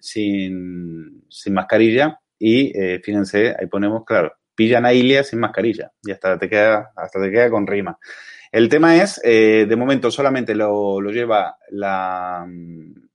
sin, 0.00 1.24
sin 1.28 1.54
mascarilla. 1.54 2.18
Y 2.38 2.72
fíjense, 3.02 3.54
ahí 3.58 3.66
ponemos, 3.66 4.04
claro, 4.04 4.32
pillan 4.54 4.86
a 4.86 4.92
Ilia 4.92 5.24
sin 5.24 5.40
mascarilla 5.40 5.92
y 6.02 6.10
hasta 6.10 6.38
te 6.38 6.48
queda, 6.48 6.92
hasta 6.96 7.20
te 7.20 7.30
queda 7.30 7.50
con 7.50 7.66
rima. 7.66 7.98
El 8.50 8.68
tema 8.68 8.96
es, 8.96 9.20
eh, 9.24 9.66
de 9.66 9.76
momento 9.76 10.10
solamente 10.10 10.54
lo, 10.54 11.00
lleva 11.10 11.56
la 11.70 12.46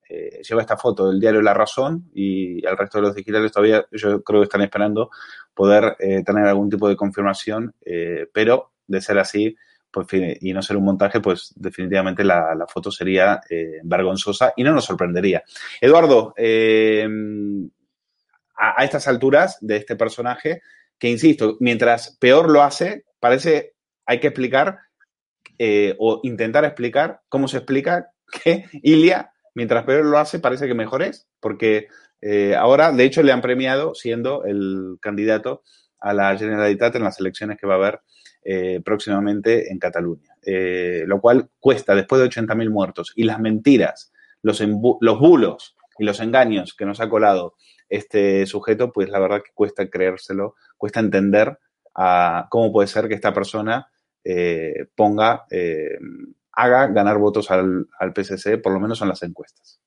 eh, 0.09 0.41
lleva 0.47 0.61
esta 0.61 0.77
foto 0.77 1.09
del 1.09 1.19
diario 1.19 1.41
La 1.41 1.53
Razón 1.53 2.09
y 2.13 2.65
al 2.65 2.77
resto 2.77 2.97
de 2.97 3.03
los 3.03 3.15
digitales 3.15 3.51
todavía 3.51 3.85
yo 3.91 4.23
creo 4.23 4.41
que 4.41 4.45
están 4.45 4.61
esperando 4.61 5.09
poder 5.53 5.95
eh, 5.99 6.23
tener 6.23 6.45
algún 6.45 6.69
tipo 6.69 6.87
de 6.87 6.95
confirmación, 6.95 7.73
pero 8.33 8.71
de 8.85 9.01
ser 9.01 9.17
así 9.17 9.55
pues, 9.91 10.07
y 10.41 10.53
no 10.53 10.61
ser 10.61 10.77
un 10.77 10.85
montaje, 10.85 11.19
pues 11.19 11.53
definitivamente 11.55 12.23
la, 12.23 12.65
foto 12.67 12.91
sería 12.91 13.41
vergonzosa 13.83 14.53
y 14.55 14.63
no 14.63 14.73
nos 14.73 14.85
sorprendería. 14.85 15.43
Eduardo, 15.81 16.33
a, 18.57 18.83
estas 18.83 19.07
alturas 19.07 19.57
de 19.61 19.77
este 19.77 19.95
personaje, 19.95 20.61
que 20.99 21.09
insisto, 21.09 21.57
mientras 21.59 22.17
peor 22.19 22.49
lo 22.49 22.63
hace, 22.63 23.05
parece, 23.19 23.75
hay 24.05 24.19
que 24.19 24.27
explicar 24.27 24.79
eh, 25.59 25.95
o 25.99 26.19
intentar 26.23 26.65
explicar 26.65 27.21
cómo 27.29 27.47
se 27.47 27.57
explica 27.57 28.11
que 28.43 28.65
Ilia, 28.83 29.31
mientras 29.57 29.83
peor 29.85 30.05
lo 30.05 30.19
hace, 30.19 30.39
parece 30.39 30.67
que 30.67 30.75
mejor 30.75 31.01
es, 31.01 31.27
porque 31.39 31.87
eh, 32.21 32.55
ahora, 32.55 32.91
de 32.91 33.03
hecho, 33.03 33.23
le 33.23 33.31
han 33.31 33.41
premiado 33.41 33.95
siendo 33.95 34.45
el 34.45 34.97
candidato 35.01 35.63
a 35.99 36.13
la 36.13 36.37
Generalitat 36.37 36.95
en 36.95 37.03
las 37.03 37.19
elecciones 37.19 37.57
que 37.59 37.65
va 37.65 37.73
a 37.73 37.77
haber 37.77 38.01
eh, 38.43 38.81
próximamente 38.85 39.71
en 39.71 39.79
Cataluña. 39.79 40.35
lo 41.05 41.19
cual 41.19 41.49
cuesta, 41.59 41.95
después 41.95 42.21
de 42.21 42.29
80.000 42.29 42.69
muertos 42.69 43.13
y 43.15 43.23
las 43.23 43.39
mentiras, 43.39 44.13
los, 44.43 44.61
los 45.01 45.19
bulos 45.19 45.75
y 45.97 46.05
los 46.05 46.19
engaños 46.19 46.75
que 46.75 46.85
nos 46.85 47.01
ha 47.01 47.09
colado 47.09 47.55
este 47.89 48.45
sujeto, 48.45 48.91
pues 48.91 49.09
la 49.09 49.19
verdad 49.19 49.41
que 49.43 49.51
cuesta 49.53 49.89
creérselo, 49.89 50.55
cuesta 50.77 50.99
entender 50.99 51.57
a 51.95 52.47
cómo 52.49 52.71
puede 52.71 52.87
ser 52.87 53.07
que 53.07 53.15
esta 53.15 53.33
persona 53.33 53.87
eh, 54.29 54.87
ponga, 54.93 55.45
eh, 55.49 55.97
haga 56.57 56.87
ganar 56.87 57.19
votos 57.19 57.51
al, 57.51 57.87
al, 57.99 58.13
PSC, 58.13 58.57
por 58.57 58.73
lo 58.73 58.79
menos 58.79 58.99
en 59.01 59.09
las 59.09 59.21
encuestas. 59.21 59.79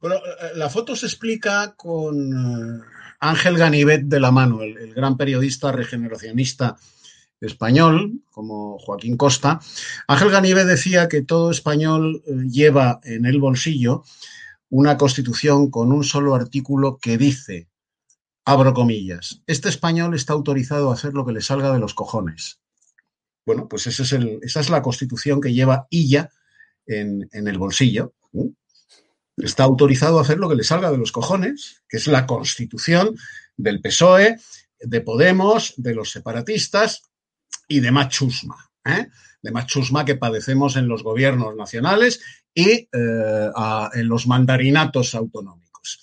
Bueno, 0.00 0.16
eh, 0.16 0.56
la 0.56 0.68
foto 0.68 0.96
se 0.96 1.06
explica 1.06 1.74
con 1.76 2.82
Ángel 3.20 3.56
Ganivet 3.56 4.02
de 4.02 4.18
la 4.18 4.32
mano, 4.32 4.60
el, 4.62 4.92
gran 4.92 5.16
periodista 5.16 5.70
regeneracionista 5.70 6.76
español, 7.40 8.22
como 8.30 8.76
Joaquín 8.78 9.16
Costa. 9.16 9.60
Ángel 10.08 10.30
Ganivet 10.30 10.66
decía 10.66 11.08
que 11.08 11.22
todo 11.22 11.52
español 11.52 12.22
lleva 12.50 13.00
en 13.04 13.24
el 13.24 13.38
bolsillo 13.38 14.02
una 14.68 14.96
constitución 14.96 15.70
con 15.70 15.92
un 15.92 16.02
solo 16.02 16.34
artículo 16.34 16.98
que 16.98 17.16
dice, 17.16 17.68
abro 18.44 18.74
comillas, 18.74 19.42
este 19.46 19.68
español 19.68 20.14
está 20.14 20.32
autorizado 20.32 20.90
a 20.90 20.94
hacer 20.94 21.14
lo 21.14 21.24
que 21.24 21.32
le 21.32 21.40
salga 21.40 21.72
de 21.72 21.78
los 21.78 21.94
cojones. 21.94 22.60
Bueno, 23.50 23.66
pues 23.68 23.88
esa 23.88 24.60
es 24.60 24.70
la 24.70 24.80
constitución 24.80 25.40
que 25.40 25.52
lleva 25.52 25.88
Illa 25.90 26.30
en, 26.86 27.28
el 27.32 27.58
bolsillo. 27.58 28.14
Está 29.36 29.64
autorizado 29.64 30.20
a 30.20 30.22
hacer 30.22 30.38
lo 30.38 30.48
que 30.48 30.54
le 30.54 30.62
salga 30.62 30.92
de 30.92 30.98
los 30.98 31.10
cojones, 31.10 31.82
que 31.88 31.96
es 31.96 32.06
la 32.06 32.26
constitución 32.28 33.16
del 33.56 33.80
PSOE, 33.80 34.36
de 34.78 35.00
Podemos, 35.00 35.74
de 35.78 35.96
los 35.96 36.12
separatistas 36.12 37.02
y 37.66 37.80
de 37.80 37.90
Machusma. 37.90 38.70
¿eh? 38.84 39.08
De 39.42 39.50
Machusma 39.50 40.04
que 40.04 40.14
padecemos 40.14 40.76
en 40.76 40.86
los 40.86 41.02
gobiernos 41.02 41.56
nacionales 41.56 42.20
y 42.54 42.70
eh, 42.70 42.88
en 42.92 44.08
los 44.08 44.28
mandarinatos 44.28 45.16
autonómicos. 45.16 45.98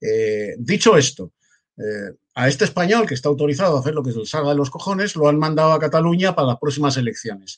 Eh, 0.00 0.54
dicho 0.58 0.96
esto, 0.96 1.34
eh, 1.76 2.16
a 2.36 2.48
este 2.48 2.66
español 2.66 3.06
que 3.06 3.14
está 3.14 3.30
autorizado 3.30 3.76
a 3.76 3.80
hacer 3.80 3.94
lo 3.94 4.02
que 4.02 4.12
se 4.12 4.18
le 4.18 4.26
salga 4.26 4.50
de 4.50 4.56
los 4.56 4.68
cojones, 4.68 5.16
lo 5.16 5.26
han 5.26 5.38
mandado 5.38 5.72
a 5.72 5.80
Cataluña 5.80 6.34
para 6.34 6.48
las 6.48 6.58
próximas 6.58 6.94
elecciones. 6.98 7.56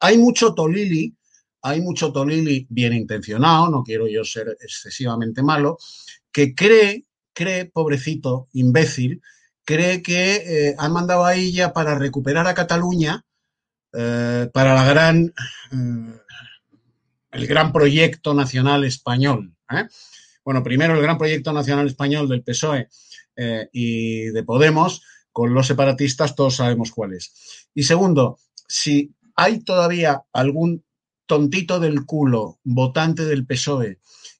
Hay 0.00 0.18
mucho 0.18 0.52
tolili, 0.52 1.14
hay 1.62 1.80
mucho 1.80 2.12
tolili 2.12 2.66
bien 2.68 2.92
intencionado, 2.92 3.70
no 3.70 3.84
quiero 3.84 4.08
yo 4.08 4.24
ser 4.24 4.56
excesivamente 4.60 5.44
malo, 5.44 5.78
que 6.32 6.56
cree, 6.56 7.06
cree, 7.32 7.66
pobrecito, 7.66 8.48
imbécil, 8.52 9.22
cree 9.64 10.02
que 10.02 10.74
han 10.76 10.92
mandado 10.92 11.24
a 11.24 11.36
ella 11.36 11.72
para 11.72 11.96
recuperar 11.96 12.48
a 12.48 12.54
Cataluña 12.54 13.24
para 13.92 14.74
la 14.74 14.84
gran 14.84 15.32
el 17.30 17.46
gran 17.46 17.72
proyecto 17.72 18.34
nacional 18.34 18.84
español. 18.84 19.54
¿eh? 19.70 19.86
Bueno, 20.44 20.64
primero 20.64 20.94
el 20.94 21.02
gran 21.02 21.16
proyecto 21.16 21.52
nacional 21.52 21.86
español 21.86 22.28
del 22.28 22.42
PSOE 22.42 22.88
eh, 23.36 23.68
y 23.72 24.26
de 24.26 24.42
Podemos, 24.42 25.02
con 25.32 25.52
los 25.54 25.66
separatistas 25.66 26.34
todos 26.34 26.56
sabemos 26.56 26.90
cuál 26.90 27.14
es. 27.14 27.68
Y 27.74 27.82
segundo, 27.82 28.38
si 28.66 29.14
hay 29.34 29.60
todavía 29.60 30.22
algún 30.32 30.84
tontito 31.26 31.80
del 31.80 32.06
culo 32.06 32.58
votante 32.64 33.24
del 33.24 33.46
PSOE 33.46 33.98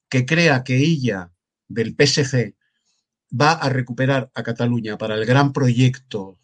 que 0.09 0.25
crea 0.25 0.65
que 0.65 0.77
ella 0.77 1.31
del 1.69 1.95
PSC 1.95 2.55
va 3.39 3.53
a 3.53 3.69
recuperar 3.69 4.31
a 4.35 4.43
Cataluña 4.43 4.97
para 4.97 5.17
el 5.17 5.27
gran 5.27 5.53
proyecto 5.53 6.39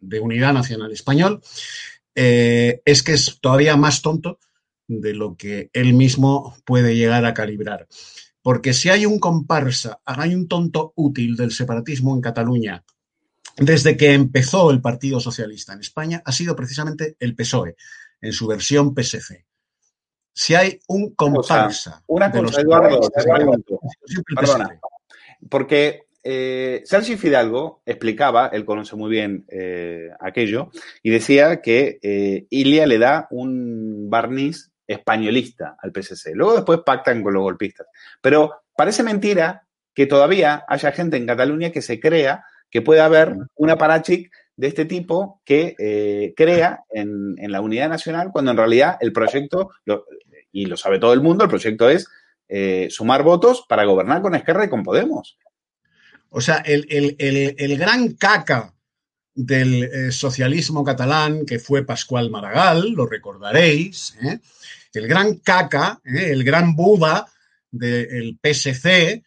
de 0.00 0.20
unidad 0.20 0.52
nacional 0.52 0.92
español, 0.92 1.42
eh, 2.14 2.82
es 2.84 3.02
que 3.02 3.12
es 3.12 3.38
todavía 3.40 3.76
más 3.76 4.02
tonto 4.02 4.38
de 4.86 5.14
lo 5.14 5.36
que 5.36 5.70
él 5.72 5.94
mismo 5.94 6.56
puede 6.64 6.96
llegar 6.96 7.24
a 7.24 7.34
calibrar. 7.34 7.86
Porque 8.42 8.72
si 8.72 8.88
hay 8.88 9.06
un 9.06 9.18
comparsa, 9.18 10.00
hay 10.04 10.34
un 10.34 10.48
tonto 10.48 10.92
útil 10.96 11.36
del 11.36 11.50
separatismo 11.50 12.14
en 12.14 12.20
Cataluña 12.20 12.84
desde 13.60 13.96
que 13.96 14.14
empezó 14.14 14.70
el 14.70 14.80
Partido 14.80 15.20
Socialista 15.20 15.72
en 15.72 15.80
España, 15.80 16.22
ha 16.24 16.32
sido 16.32 16.56
precisamente 16.56 17.16
el 17.18 17.34
PSOE, 17.34 17.76
en 18.20 18.32
su 18.32 18.46
versión 18.46 18.94
PSC. 18.94 19.44
Si 20.32 20.54
hay 20.54 20.80
un 20.88 21.14
comparsa. 21.14 22.02
una 22.06 22.30
cosa, 22.30 22.60
Eduardo, 22.60 23.00
perdona. 24.34 24.80
Porque 25.48 26.06
eh, 26.22 26.82
Sergio 26.84 27.18
Fidalgo 27.18 27.82
explicaba, 27.84 28.48
él 28.48 28.64
conoce 28.64 28.96
muy 28.96 29.10
bien 29.10 29.44
eh, 29.48 30.10
aquello, 30.20 30.70
y 31.02 31.10
decía 31.10 31.60
que 31.60 31.98
eh, 32.02 32.46
Ilia 32.50 32.86
le 32.86 32.98
da 32.98 33.26
un 33.30 34.08
barniz 34.08 34.69
españolista 34.92 35.76
al 35.80 35.92
PSC. 35.92 36.32
Luego 36.34 36.54
después 36.54 36.80
pactan 36.84 37.22
con 37.22 37.34
los 37.34 37.42
golpistas. 37.42 37.86
Pero 38.20 38.62
parece 38.76 39.02
mentira 39.02 39.66
que 39.94 40.06
todavía 40.06 40.64
haya 40.68 40.92
gente 40.92 41.16
en 41.16 41.26
Cataluña 41.26 41.70
que 41.70 41.82
se 41.82 42.00
crea 42.00 42.44
que 42.70 42.82
puede 42.82 43.00
haber 43.00 43.36
una 43.56 43.76
parachic 43.76 44.30
de 44.56 44.66
este 44.66 44.84
tipo 44.84 45.40
que 45.44 45.74
eh, 45.78 46.34
crea 46.36 46.84
en, 46.90 47.34
la 47.50 47.60
unidad 47.60 47.88
nacional 47.88 48.30
cuando 48.32 48.50
en 48.50 48.56
realidad 48.56 48.96
el 49.00 49.12
proyecto, 49.12 49.70
y 50.52 50.66
lo 50.66 50.76
sabe 50.76 50.98
todo 50.98 51.12
el 51.12 51.22
mundo, 51.22 51.44
el 51.44 51.50
proyecto 51.50 51.88
es 51.88 52.08
eh, 52.48 52.88
sumar 52.90 53.22
votos 53.22 53.64
para 53.68 53.84
gobernar 53.84 54.22
con 54.22 54.34
Esquerra 54.34 54.64
y 54.64 54.68
con 54.68 54.82
Podemos. 54.82 55.38
O 56.30 56.40
sea, 56.40 56.58
el, 56.58 57.16
gran 57.78 58.14
caca 58.14 58.74
del 59.34 59.84
eh, 59.84 60.12
socialismo 60.12 60.84
catalán, 60.84 61.44
que 61.46 61.58
fue 61.58 61.84
Pascual 61.84 62.30
Maragall, 62.30 62.92
lo 62.92 63.06
recordaréis, 63.06 64.16
el 64.92 65.08
gran 65.08 65.38
caca, 65.38 66.00
¿eh? 66.04 66.30
el 66.30 66.44
gran 66.44 66.74
Buda 66.74 67.26
del 67.70 68.38
PSC, 68.42 69.22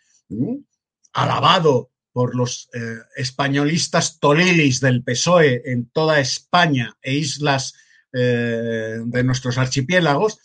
alabado 1.13 1.91
por 2.11 2.35
los 2.35 2.69
eh, 2.73 2.97
españolistas 3.15 4.19
tolilis 4.19 4.79
del 4.79 5.03
PSOE 5.03 5.63
en 5.65 5.89
toda 5.89 6.19
España 6.19 6.95
e 7.01 7.13
islas 7.13 7.73
eh, 8.11 8.99
de 9.03 9.23
nuestros 9.23 9.57
archipiélagos, 9.57 10.39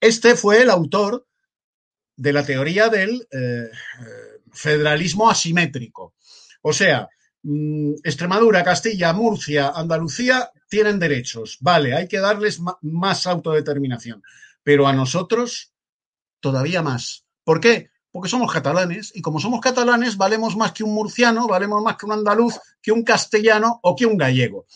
este 0.00 0.34
fue 0.34 0.62
el 0.62 0.70
autor 0.70 1.26
de 2.16 2.32
la 2.32 2.44
teoría 2.44 2.88
del 2.88 3.26
federalismo 4.52 5.28
asimétrico. 5.28 6.14
O 6.62 6.72
sea, 6.72 7.08
mm, 7.42 7.94
Extremadura, 8.02 8.64
Castilla, 8.64 9.12
Murcia, 9.12 9.72
Andalucía 9.74 10.50
tienen 10.68 10.98
derechos, 10.98 11.58
vale, 11.60 11.94
hay 11.94 12.08
que 12.08 12.18
darles 12.18 12.60
más 12.80 13.26
autodeterminación, 13.26 14.22
pero 14.64 14.88
a 14.88 14.92
nosotros 14.92 15.72
todavía 16.40 16.82
más. 16.82 17.24
¿Por 17.44 17.60
qué? 17.60 17.90
Porque 18.10 18.28
somos 18.28 18.52
catalanes 18.52 19.12
y 19.14 19.22
como 19.22 19.38
somos 19.38 19.60
catalanes 19.60 20.16
valemos 20.16 20.56
más 20.56 20.72
que 20.72 20.82
un 20.82 20.94
murciano, 20.94 21.46
valemos 21.46 21.82
más 21.82 21.96
que 21.96 22.06
un 22.06 22.12
andaluz, 22.12 22.58
que 22.82 22.90
un 22.90 23.04
castellano 23.04 23.78
o 23.82 23.94
que 23.94 24.06
un 24.06 24.16
gallego. 24.16 24.66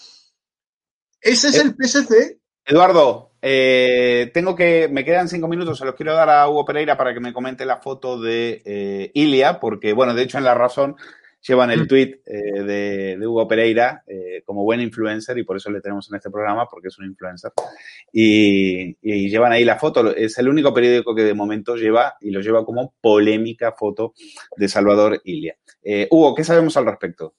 Ese 1.20 1.48
es 1.48 1.56
eh, 1.56 1.62
el 1.62 1.74
PSC. 1.74 2.38
Eduardo, 2.64 3.32
eh, 3.40 4.30
tengo 4.34 4.54
que, 4.54 4.88
me 4.88 5.04
quedan 5.04 5.28
cinco 5.28 5.48
minutos, 5.48 5.78
se 5.78 5.84
los 5.84 5.94
quiero 5.94 6.14
dar 6.14 6.28
a 6.28 6.48
Hugo 6.48 6.64
Pereira 6.64 6.96
para 6.96 7.14
que 7.14 7.20
me 7.20 7.32
comente 7.32 7.64
la 7.64 7.78
foto 7.78 8.20
de 8.20 8.62
eh, 8.64 9.10
Ilia, 9.14 9.58
porque, 9.60 9.92
bueno, 9.92 10.14
de 10.14 10.22
hecho 10.22 10.38
en 10.38 10.44
La 10.44 10.54
Razón 10.54 10.96
llevan 11.40 11.70
el 11.70 11.82
mm. 11.82 11.86
tweet 11.86 12.20
de, 12.24 13.18
Hugo 13.26 13.46
Pereira 13.48 14.02
como 14.44 14.64
buen 14.64 14.80
influencer 14.80 15.38
y 15.38 15.44
por 15.44 15.56
eso 15.56 15.70
le 15.70 15.80
tenemos 15.80 16.08
en 16.10 16.16
este 16.16 16.30
programa, 16.30 16.66
porque 16.70 16.88
es 16.88 16.98
un 16.98 17.06
influencer. 17.06 17.52
Y, 18.12 18.96
y, 19.02 19.28
llevan 19.30 19.52
ahí 19.52 19.64
la 19.64 19.78
foto. 19.78 20.14
Es 20.14 20.38
el 20.38 20.48
único 20.48 20.72
periódico 20.72 21.14
que 21.14 21.22
de 21.22 21.34
momento 21.34 21.76
lleva 21.76 22.14
y 22.20 22.30
lo 22.30 22.40
lleva 22.40 22.64
como 22.64 22.94
polémica 23.00 23.72
foto 23.72 24.14
de 24.56 24.68
Salvador 24.68 25.20
Ilia. 25.24 25.56
Hugo, 26.10 26.34
¿qué 26.34 26.44
sabemos 26.44 26.76
al 26.76 26.86
respecto? 26.86 27.34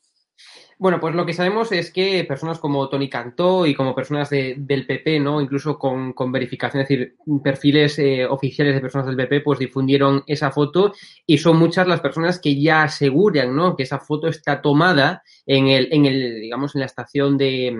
Bueno, 0.81 1.01
pues 1.01 1.13
lo 1.13 1.25
que 1.25 1.33
sabemos 1.33 1.73
es 1.73 1.91
que 1.91 2.23
personas 2.23 2.57
como 2.57 2.87
Tony 2.87 3.09
Cantó 3.09 3.65
y 3.65 3.75
como 3.75 3.93
personas 3.93 4.29
del 4.29 4.85
PP, 4.87 5.19
¿no? 5.19 5.41
Incluso 5.41 5.77
con, 5.77 6.13
verificación, 6.31 6.81
es 6.81 6.87
decir, 6.87 7.17
perfiles 7.43 7.99
eh, 7.99 8.25
oficiales 8.25 8.73
de 8.73 8.79
personas 8.79 9.07
del 9.07 9.17
PP, 9.17 9.41
pues 9.41 9.59
difundieron 9.59 10.23
esa 10.25 10.51
foto 10.51 10.93
y 11.25 11.37
son 11.37 11.57
muchas 11.57 11.85
las 11.85 11.99
personas 11.99 12.39
que 12.39 12.57
ya 12.57 12.83
aseguran, 12.83 13.53
¿no? 13.53 13.75
Que 13.75 13.83
esa 13.83 13.99
foto 13.99 14.29
está 14.29 14.61
tomada 14.61 15.21
en 15.45 15.67
el, 15.67 15.89
en 15.91 16.05
el 16.05 16.39
digamos, 16.39 16.73
en 16.75 16.79
la 16.79 16.85
estación 16.85 17.37
de, 17.37 17.75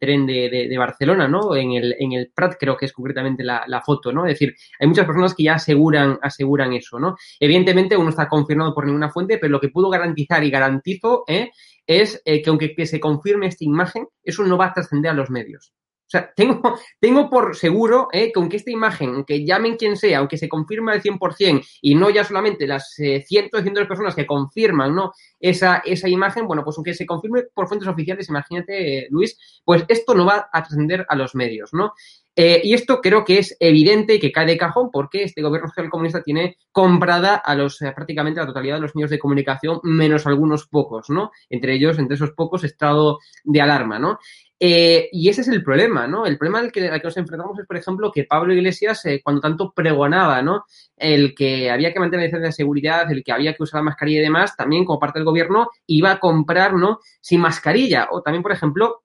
tren 0.00 0.24
de, 0.24 0.76
Barcelona, 0.78 1.26
¿no? 1.26 1.56
En 1.56 1.72
el, 1.72 1.96
en 1.98 2.12
el 2.12 2.30
Prat 2.32 2.54
creo 2.60 2.76
que 2.76 2.86
es 2.86 2.92
concretamente 2.92 3.42
la, 3.42 3.64
la, 3.66 3.82
foto, 3.82 4.12
¿no? 4.12 4.24
Es 4.24 4.34
decir, 4.34 4.54
hay 4.78 4.86
muchas 4.86 5.06
personas 5.06 5.34
que 5.34 5.42
ya 5.42 5.54
aseguran, 5.54 6.20
aseguran 6.22 6.74
eso, 6.74 7.00
¿no? 7.00 7.16
Evidentemente, 7.40 7.96
uno 7.96 8.10
está 8.10 8.28
confirmado 8.28 8.72
por 8.72 8.86
ninguna 8.86 9.10
fuente, 9.10 9.38
pero 9.38 9.50
lo 9.50 9.60
que 9.60 9.70
puedo 9.70 9.90
garantizar 9.90 10.44
y 10.44 10.50
garantizo, 10.50 11.24
¿eh? 11.26 11.50
Es 11.86 12.22
eh, 12.24 12.42
que 12.42 12.50
aunque 12.50 12.74
que 12.74 12.86
se 12.86 13.00
confirme 13.00 13.46
esta 13.46 13.64
imagen, 13.64 14.06
eso 14.22 14.44
no 14.44 14.56
va 14.56 14.66
a 14.66 14.72
trascender 14.72 15.10
a 15.10 15.14
los 15.14 15.30
medios. 15.30 15.72
O 16.06 16.10
sea, 16.10 16.32
tengo, 16.34 16.60
tengo 17.00 17.30
por 17.30 17.56
seguro 17.56 18.08
eh, 18.12 18.32
que 18.32 18.38
aunque 18.40 18.56
esta 18.56 18.70
imagen, 18.70 19.10
aunque 19.14 19.44
llamen 19.44 19.76
quien 19.76 19.96
sea, 19.96 20.18
aunque 20.18 20.36
se 20.36 20.48
confirme 20.48 20.92
al 20.92 21.02
100% 21.02 21.66
y 21.82 21.94
no 21.94 22.10
ya 22.10 22.24
solamente 22.24 22.66
las 22.66 22.98
eh, 22.98 23.24
cientos 23.26 23.60
y 23.60 23.62
cientos 23.64 23.82
de 23.82 23.88
personas 23.88 24.14
que 24.14 24.26
confirman 24.26 24.94
¿no? 24.94 25.12
esa, 25.40 25.82
esa 25.84 26.08
imagen, 26.08 26.46
bueno, 26.46 26.62
pues 26.64 26.76
aunque 26.76 26.94
se 26.94 27.06
confirme 27.06 27.42
por 27.54 27.68
fuentes 27.68 27.88
oficiales, 27.88 28.28
imagínate, 28.28 29.08
Luis, 29.10 29.38
pues 29.64 29.84
esto 29.88 30.14
no 30.14 30.26
va 30.26 30.48
a 30.52 30.62
trascender 30.62 31.06
a 31.08 31.16
los 31.16 31.34
medios, 31.34 31.70
¿no? 31.72 31.94
Eh, 32.36 32.60
y 32.64 32.74
esto 32.74 33.00
creo 33.00 33.24
que 33.24 33.38
es 33.38 33.56
evidente 33.60 34.18
que 34.18 34.32
cae 34.32 34.46
de 34.46 34.58
cajón 34.58 34.90
porque 34.92 35.22
este 35.22 35.40
gobierno 35.40 35.68
social 35.68 35.88
comunista 35.88 36.20
tiene 36.20 36.56
comprada 36.72 37.36
a 37.36 37.54
los 37.54 37.80
eh, 37.80 37.92
prácticamente 37.94 38.40
la 38.40 38.46
totalidad 38.46 38.74
de 38.74 38.80
los 38.80 38.96
medios 38.96 39.10
de 39.10 39.20
comunicación, 39.20 39.78
menos 39.84 40.26
algunos 40.26 40.66
pocos, 40.66 41.10
¿no? 41.10 41.30
Entre 41.48 41.74
ellos, 41.74 41.98
entre 41.98 42.16
esos 42.16 42.32
pocos, 42.32 42.64
estado 42.64 43.20
de 43.44 43.60
alarma, 43.60 44.00
¿no? 44.00 44.18
Eh, 44.60 45.08
y 45.12 45.28
ese 45.28 45.40
es 45.40 45.48
el 45.48 45.62
problema, 45.62 46.06
¿no? 46.06 46.26
El 46.26 46.38
problema 46.38 46.60
al 46.60 46.70
que, 46.70 46.88
nos 47.02 47.16
enfrentamos 47.16 47.58
es, 47.58 47.66
por 47.66 47.76
ejemplo, 47.76 48.12
que 48.12 48.24
Pablo 48.24 48.54
Iglesias, 48.54 49.02
cuando 49.22 49.40
tanto 49.40 49.72
pregonaba, 49.72 50.42
¿no? 50.42 50.64
El 50.96 51.34
que 51.34 51.70
había 51.70 51.92
que 51.92 52.00
mantener 52.00 52.32
la 52.32 52.38
de 52.38 52.52
seguridad, 52.52 53.10
el 53.10 53.24
que 53.24 53.32
había 53.32 53.54
que 53.54 53.62
usar 53.62 53.80
la 53.80 53.84
mascarilla 53.84 54.20
y 54.20 54.24
demás, 54.24 54.56
también 54.56 54.84
como 54.84 55.00
parte 55.00 55.18
del 55.18 55.26
gobierno 55.26 55.70
iba 55.86 56.12
a 56.12 56.20
comprar, 56.20 56.74
¿no? 56.74 57.00
Sin 57.20 57.40
mascarilla. 57.40 58.08
O 58.12 58.22
también, 58.22 58.42
por 58.42 58.52
ejemplo, 58.52 59.02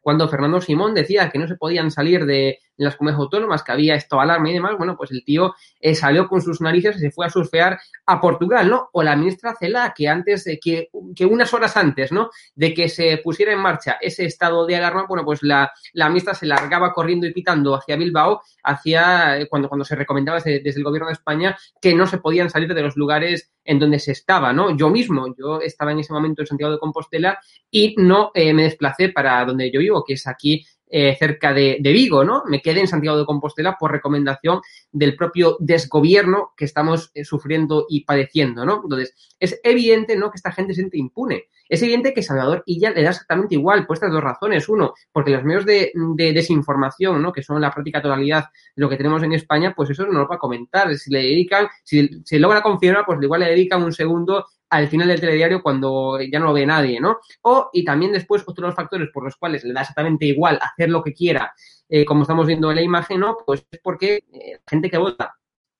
cuando 0.00 0.28
Fernando 0.28 0.60
Simón 0.60 0.94
decía 0.94 1.30
que 1.30 1.38
no 1.38 1.46
se 1.46 1.56
podían 1.56 1.90
salir 1.90 2.26
de 2.26 2.58
las 2.84 2.96
comunidades 2.96 3.22
autónomas, 3.22 3.62
que 3.62 3.72
había 3.72 3.94
esto 3.94 4.20
alarma 4.20 4.50
y 4.50 4.54
demás, 4.54 4.74
bueno, 4.78 4.96
pues 4.96 5.10
el 5.10 5.24
tío 5.24 5.54
eh, 5.80 5.94
salió 5.94 6.28
con 6.28 6.40
sus 6.40 6.60
narices 6.60 6.96
y 6.96 7.00
se 7.00 7.10
fue 7.10 7.26
a 7.26 7.30
surfear 7.30 7.78
a 8.06 8.20
Portugal, 8.20 8.70
¿no? 8.70 8.88
O 8.92 9.02
la 9.02 9.16
ministra 9.16 9.54
Cela, 9.58 9.92
que 9.96 10.08
antes 10.08 10.44
de 10.44 10.58
que, 10.58 10.88
unas 11.26 11.52
horas 11.52 11.76
antes, 11.76 12.12
¿no? 12.12 12.30
De 12.54 12.72
que 12.74 12.88
se 12.88 13.18
pusiera 13.18 13.52
en 13.52 13.58
marcha 13.58 13.98
ese 14.00 14.24
estado 14.24 14.66
de 14.66 14.76
alarma, 14.76 15.06
bueno, 15.08 15.24
pues 15.24 15.42
la, 15.42 15.70
la 15.92 16.08
ministra 16.08 16.34
se 16.34 16.46
largaba 16.46 16.92
corriendo 16.92 17.26
y 17.26 17.32
pitando 17.32 17.74
hacia 17.74 17.96
Bilbao, 17.96 18.40
hacia 18.62 19.38
eh, 19.38 19.48
cuando, 19.48 19.68
cuando 19.68 19.84
se 19.84 19.96
recomendaba 19.96 20.38
desde, 20.38 20.60
desde 20.60 20.80
el 20.80 20.84
gobierno 20.84 21.08
de 21.08 21.14
España 21.14 21.56
que 21.80 21.94
no 21.94 22.06
se 22.06 22.18
podían 22.18 22.50
salir 22.50 22.72
de 22.74 22.82
los 22.82 22.96
lugares 22.96 23.52
en 23.64 23.78
donde 23.78 23.98
se 23.98 24.12
estaba, 24.12 24.52
¿no? 24.52 24.76
Yo 24.76 24.88
mismo, 24.88 25.34
yo 25.38 25.60
estaba 25.60 25.92
en 25.92 25.98
ese 25.98 26.12
momento 26.12 26.42
en 26.42 26.46
Santiago 26.46 26.72
de 26.72 26.78
Compostela 26.78 27.38
y 27.70 27.94
no 27.98 28.30
eh, 28.34 28.54
me 28.54 28.62
desplacé 28.62 29.10
para 29.10 29.44
donde 29.44 29.70
yo 29.70 29.80
vivo, 29.80 30.04
que 30.06 30.14
es 30.14 30.26
aquí 30.26 30.64
eh, 30.90 31.16
cerca 31.18 31.52
de, 31.52 31.78
Vigo, 31.82 32.24
¿no? 32.24 32.42
Me 32.46 32.60
quedé 32.60 32.80
en 32.80 32.88
Santiago 32.88 33.18
de 33.18 33.26
Compostela 33.26 33.76
por 33.78 33.92
recomendación 33.92 34.60
del 34.92 35.16
propio 35.16 35.56
desgobierno 35.60 36.52
que 36.56 36.64
estamos 36.64 37.10
eh, 37.14 37.24
sufriendo 37.24 37.86
y 37.88 38.04
padeciendo, 38.04 38.64
¿no? 38.64 38.80
Entonces, 38.82 39.14
es 39.38 39.60
evidente, 39.62 40.16
¿no? 40.16 40.30
Que 40.30 40.36
esta 40.36 40.52
gente 40.52 40.72
se 40.74 40.80
siente 40.80 40.98
impune. 40.98 41.48
Es 41.68 41.82
evidente 41.82 42.14
que 42.14 42.22
Salvador 42.22 42.64
ya 42.66 42.90
le 42.90 43.02
da 43.02 43.10
exactamente 43.10 43.54
igual, 43.54 43.86
por 43.86 43.94
estas 43.94 44.10
dos 44.10 44.22
razones. 44.22 44.68
Uno, 44.68 44.94
porque 45.12 45.30
los 45.30 45.44
medios 45.44 45.66
de, 45.66 45.92
desinformación, 46.16 47.20
¿no? 47.20 47.32
Que 47.32 47.42
son 47.42 47.60
la 47.60 47.70
práctica 47.70 48.00
totalidad 48.00 48.44
de 48.74 48.80
lo 48.80 48.88
que 48.88 48.96
tenemos 48.96 49.22
en 49.22 49.32
España, 49.32 49.74
pues 49.76 49.90
eso 49.90 50.06
no 50.06 50.20
lo 50.20 50.28
va 50.28 50.36
a 50.36 50.38
comentar. 50.38 50.94
Si 50.96 51.10
le 51.10 51.20
dedican, 51.20 51.68
si 51.84 52.22
se 52.24 52.38
logra 52.38 52.62
confirmar, 52.62 53.04
pues 53.04 53.18
igual 53.22 53.40
le 53.40 53.50
dedican 53.50 53.82
un 53.82 53.92
segundo 53.92 54.46
al 54.70 54.88
final 54.88 55.08
del 55.08 55.20
telediario 55.20 55.62
cuando 55.62 56.20
ya 56.20 56.38
no 56.38 56.46
lo 56.46 56.52
ve 56.52 56.66
nadie, 56.66 57.00
¿no? 57.00 57.18
O, 57.42 57.70
y 57.72 57.84
también 57.84 58.12
después, 58.12 58.42
otro 58.46 58.62
de 58.62 58.68
los 58.68 58.76
factores 58.76 59.08
por 59.12 59.24
los 59.24 59.36
cuales 59.36 59.64
le 59.64 59.72
da 59.72 59.80
exactamente 59.80 60.26
igual 60.26 60.58
hacer 60.60 60.90
lo 60.90 61.02
que 61.02 61.14
quiera, 61.14 61.52
eh, 61.88 62.04
como 62.04 62.22
estamos 62.22 62.46
viendo 62.46 62.70
en 62.70 62.76
la 62.76 62.82
imagen, 62.82 63.20
¿no? 63.20 63.36
Pues 63.46 63.66
es 63.70 63.80
porque 63.82 64.24
eh, 64.32 64.52
la 64.54 64.70
gente 64.70 64.90
que 64.90 64.98
vota 64.98 65.34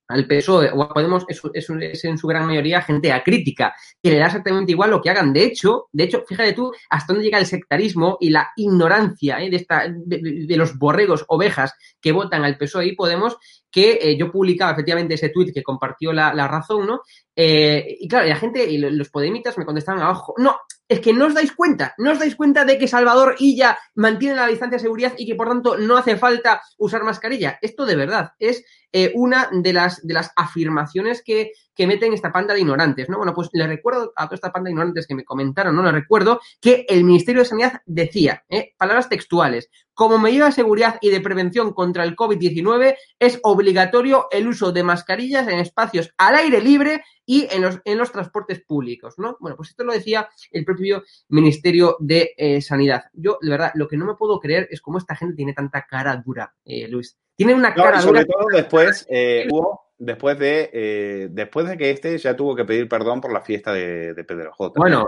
al 0.09 0.27
PSOE 0.27 0.71
o 0.73 0.83
a 0.83 0.89
Podemos 0.89 1.25
es, 1.29 1.41
es, 1.53 2.05
en 2.05 2.19
su 2.19 2.27
gran 2.27 2.47
mayoría 2.47 2.83
gente 2.83 3.13
acrítica, 3.13 3.75
que 4.03 4.11
le 4.11 4.19
da 4.19 4.27
exactamente 4.27 4.73
igual 4.73 4.91
lo 4.91 5.01
que 5.01 5.11
hagan. 5.11 5.33
De 5.33 5.45
hecho, 5.45 5.89
de 5.93 6.05
hecho, 6.05 6.25
fíjate 6.27 6.55
tú 6.55 6.73
hasta 6.91 7.13
dónde 7.13 7.25
llega 7.25 7.39
el 7.39 7.47
sectarismo 7.47 8.17
y 8.21 8.31
la 8.31 8.49
ignorancia 8.57 9.41
¿eh? 9.41 9.51
de, 9.51 9.57
esta, 9.57 9.87
de, 9.89 10.57
los 10.57 10.77
borregos, 10.79 11.25
ovejas 11.29 11.75
que 12.01 12.13
votan 12.13 12.45
al 12.45 12.57
PSOE 12.57 12.87
y 12.87 12.97
Podemos, 12.97 13.37
que 13.71 14.17
yo 14.19 14.33
publicaba 14.33 14.73
efectivamente 14.73 15.15
ese 15.15 15.29
tuit 15.29 15.53
que 15.53 15.63
compartió 15.63 16.13
la, 16.13 16.49
razón, 16.49 16.87
¿no? 16.87 17.03
Eh, 17.37 17.99
y 18.01 18.09
claro, 18.09 18.27
la 18.27 18.37
gente 18.37 18.65
y 18.65 18.79
los 18.79 19.11
podemitas 19.11 19.57
me 19.59 19.65
contestaban 19.65 20.03
abajo, 20.03 20.35
no, 20.39 20.57
es 20.89 21.01
que 21.01 21.13
no 21.13 21.27
os 21.27 21.35
dais 21.35 21.53
cuenta, 21.53 21.95
no 21.99 22.13
os 22.13 22.19
dais 22.19 22.35
cuenta 22.35 22.65
de 22.65 22.79
que 22.79 22.89
Salvador 22.89 23.37
y 23.39 23.57
ya 23.57 23.79
mantienen 23.95 24.39
la 24.39 24.47
distancia 24.47 24.79
de 24.79 24.83
seguridad 24.83 25.13
y 25.19 25.27
que 25.27 25.35
por 25.35 25.49
tanto 25.49 25.77
no 25.77 25.97
hace 25.97 26.17
falta 26.17 26.63
usar 26.79 27.05
mascarilla. 27.05 27.59
Esto 27.61 27.85
de 27.85 27.97
verdad 27.97 28.33
es 28.39 28.65
eh, 28.93 29.13
una 29.15 29.49
de 29.53 29.73
las, 29.73 30.07
de 30.07 30.15
las 30.15 30.33
afirmaciones 30.37 31.23
que, 31.23 31.53
que 31.75 31.87
meten 31.87 32.13
esta 32.13 32.33
panda 32.33 32.55
de 32.55 32.61
ignorantes, 32.61 33.09
¿no? 33.09 33.19
Bueno, 33.19 33.35
pues 33.35 33.51
le 33.53 33.67
recuerdo 33.67 34.13
a 34.17 34.25
toda 34.25 34.35
esta 34.35 34.53
panda 34.53 34.69
de 34.69 34.73
ignorantes 34.73 35.07
que 35.07 35.15
me 35.15 35.25
comentaron, 35.25 35.77
¿no? 35.77 35.83
Les 35.83 35.93
recuerdo 35.93 36.41
que 36.61 36.87
el 36.89 37.05
Ministerio 37.05 37.43
de 37.43 37.49
Sanidad 37.49 37.83
decía, 37.87 38.45
¿eh? 38.49 38.75
palabras 38.77 39.09
textuales, 39.09 39.71
como 39.95 40.19
medida 40.19 40.47
de 40.47 40.53
seguridad 40.53 40.99
y 41.01 41.11
de 41.11 41.21
prevención 41.21 41.73
contra 41.73 42.05
el 42.05 42.17
COVID-19 42.17 42.97
es 43.19 43.41
obligatorio 43.43 44.29
el 44.31 44.47
uso 44.47 44.73
de 44.73 44.85
mascarillas 44.85 45.49
en 45.49 45.59
espacios 45.59 46.15
al 46.17 46.37
aire 46.37 46.61
libre 46.61 47.03
y 47.27 47.47
en 47.51 47.63
los, 47.63 47.81
en 47.85 47.99
los 47.99 48.11
transportes 48.11 48.61
públicos, 48.61 49.15
¿no? 49.19 49.37
Bueno, 49.39 49.57
pues 49.57 49.71
esto 49.71 49.85
lo 49.85 49.93
decía 49.93 50.29
el 50.51 50.65
propio 50.65 51.03
Ministerio 51.29 51.97
de 52.01 52.33
eh, 52.37 52.63
Sanidad. 52.63 53.05
Yo, 53.13 53.39
de 53.43 53.51
verdad, 53.51 53.73
lo 53.75 53.87
que 53.87 53.97
no 53.97 54.07
me 54.07 54.15
puedo 54.15 54.41
creer 54.41 54.67
es 54.71 54.81
cómo 54.81 54.99
esta 54.99 55.15
gente 55.15 55.35
tiene 55.35 55.53
tanta 55.53 55.87
cara 55.87 56.17
dura, 56.17 56.55
eh, 56.65 56.89
Luis. 56.89 57.19
Tiene 57.39 57.55
una 57.55 57.73
cara 57.73 58.01
sobre 58.01 58.25
dura. 58.25 58.35
todo 58.35 58.47
después, 58.53 59.07
hubo 59.49 59.89
después 59.99 60.39
de, 60.39 60.71
eh, 60.73 61.29
después 61.31 61.69
de 61.69 61.77
que 61.77 61.91
este 61.91 62.17
ya 62.19 62.37
tuvo 62.37 62.55
que 62.55 62.65
pedir 62.65 62.89
perdón 62.89 63.21
por 63.21 63.33
la 63.33 63.43
fiesta 63.43 63.73
de, 63.73 64.15
Pedro 64.27 64.53
J. 64.53 64.75
Bueno. 64.77 65.07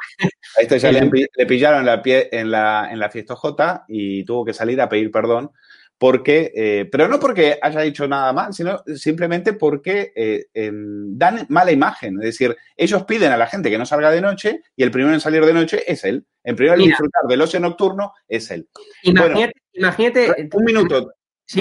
A 0.56 0.60
este 0.60 0.78
ya 0.78 0.92
le, 0.92 1.46
pillaron 1.46 1.86
la 1.86 2.02
pie, 2.02 2.28
en, 2.32 2.50
la, 2.50 2.88
en 2.90 2.98
la 2.98 3.10
fiesta 3.10 3.36
J 3.36 3.84
y 3.88 4.24
tuvo 4.24 4.44
que 4.44 4.52
salir 4.52 4.80
a 4.80 4.88
pedir 4.88 5.10
perdón 5.10 5.50
porque, 5.96 6.50
eh, 6.54 6.88
pero 6.90 7.08
no 7.08 7.20
porque 7.20 7.58
haya 7.60 7.82
dicho 7.82 8.08
nada 8.08 8.32
mal, 8.32 8.54
sino 8.54 8.82
simplemente 8.96 9.52
porque 9.52 10.12
eh, 10.16 10.46
dan 10.72 11.44
mala 11.50 11.72
imagen. 11.72 12.14
Es 12.20 12.24
decir, 12.24 12.56
ellos 12.74 13.04
piden 13.04 13.32
a 13.32 13.36
la 13.36 13.46
gente 13.46 13.68
que 13.68 13.76
no 13.76 13.84
salga 13.84 14.10
de 14.10 14.22
noche 14.22 14.62
y 14.74 14.82
el 14.82 14.90
primero 14.90 15.12
en 15.12 15.20
salir 15.20 15.44
de 15.44 15.52
noche 15.52 15.84
es 15.86 16.02
él. 16.04 16.24
El 16.42 16.54
primero 16.56 16.80
en 16.80 16.88
disfrutar 16.88 17.24
del 17.28 17.42
ocio 17.42 17.60
nocturno 17.60 18.14
es 18.26 18.50
él. 18.50 18.66
Imagínate, 19.02 19.52
imagínate 19.74 20.48
un 20.54 20.64
minuto. 20.64 21.12
Sí, 21.50 21.60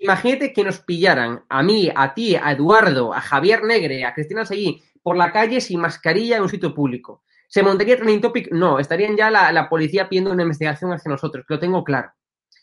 imagínate, 0.00 0.52
que 0.52 0.64
nos 0.64 0.80
pillaran 0.80 1.42
a 1.48 1.62
mí, 1.62 1.90
a 1.94 2.12
ti, 2.12 2.36
a 2.36 2.52
Eduardo, 2.52 3.14
a 3.14 3.22
Javier 3.22 3.64
Negre, 3.64 4.04
a 4.04 4.12
Cristina 4.12 4.44
Seguí, 4.44 4.82
por 5.02 5.16
la 5.16 5.32
calle 5.32 5.62
sin 5.62 5.80
mascarilla 5.80 6.36
en 6.36 6.42
un 6.42 6.50
sitio 6.50 6.74
público. 6.74 7.22
¿Se 7.46 7.62
montaría 7.62 7.96
trending 7.96 8.20
topic? 8.20 8.52
No, 8.52 8.78
estarían 8.78 9.16
ya 9.16 9.30
la, 9.30 9.68
policía 9.70 10.10
pidiendo 10.10 10.30
una 10.30 10.42
investigación 10.42 10.92
hacia 10.92 11.10
nosotros, 11.10 11.46
lo 11.48 11.58
tengo 11.58 11.82
claro. 11.84 12.12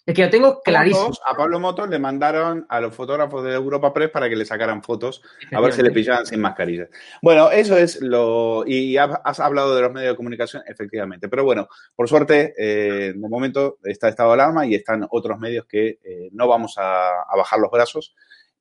Es 0.05 0.13
que 0.13 0.21
yo 0.21 0.29
tengo 0.29 0.61
clarísimo. 0.61 1.11
A 1.25 1.35
Pablo 1.35 1.59
Motos 1.59 1.89
le 1.89 1.97
mandaron 1.97 2.67
a 2.69 2.79
los 2.79 2.93
fotógrafos 2.93 3.43
de 3.43 3.53
Europa 3.53 3.91
Press 3.91 4.11
para 4.11 4.29
que 4.29 4.35
le 4.35 4.45
sacaran 4.45 4.83
fotos, 4.83 5.23
a 5.51 5.59
ver 5.59 5.73
si 5.73 5.81
le 5.81 5.89
pillaban 5.89 6.27
sin 6.27 6.41
mascarilla. 6.41 6.87
Bueno, 7.23 7.49
eso 7.49 7.75
es 7.75 7.99
lo. 8.01 8.63
Y 8.67 8.97
has 8.97 9.39
hablado 9.39 9.75
de 9.75 9.81
los 9.81 9.91
medios 9.91 10.13
de 10.13 10.15
comunicación, 10.15 10.61
efectivamente. 10.67 11.27
Pero 11.27 11.43
bueno, 11.43 11.67
por 11.95 12.07
suerte, 12.07 12.53
eh, 12.55 13.13
de 13.13 13.29
momento 13.29 13.79
está 13.83 14.07
estado 14.07 14.29
de 14.29 14.35
alarma 14.35 14.67
y 14.67 14.75
están 14.75 15.07
otros 15.09 15.39
medios 15.39 15.65
que 15.65 15.97
eh, 16.03 16.29
no 16.33 16.47
vamos 16.47 16.75
a, 16.77 17.25
bajar 17.35 17.59
los 17.59 17.71
brazos 17.71 18.15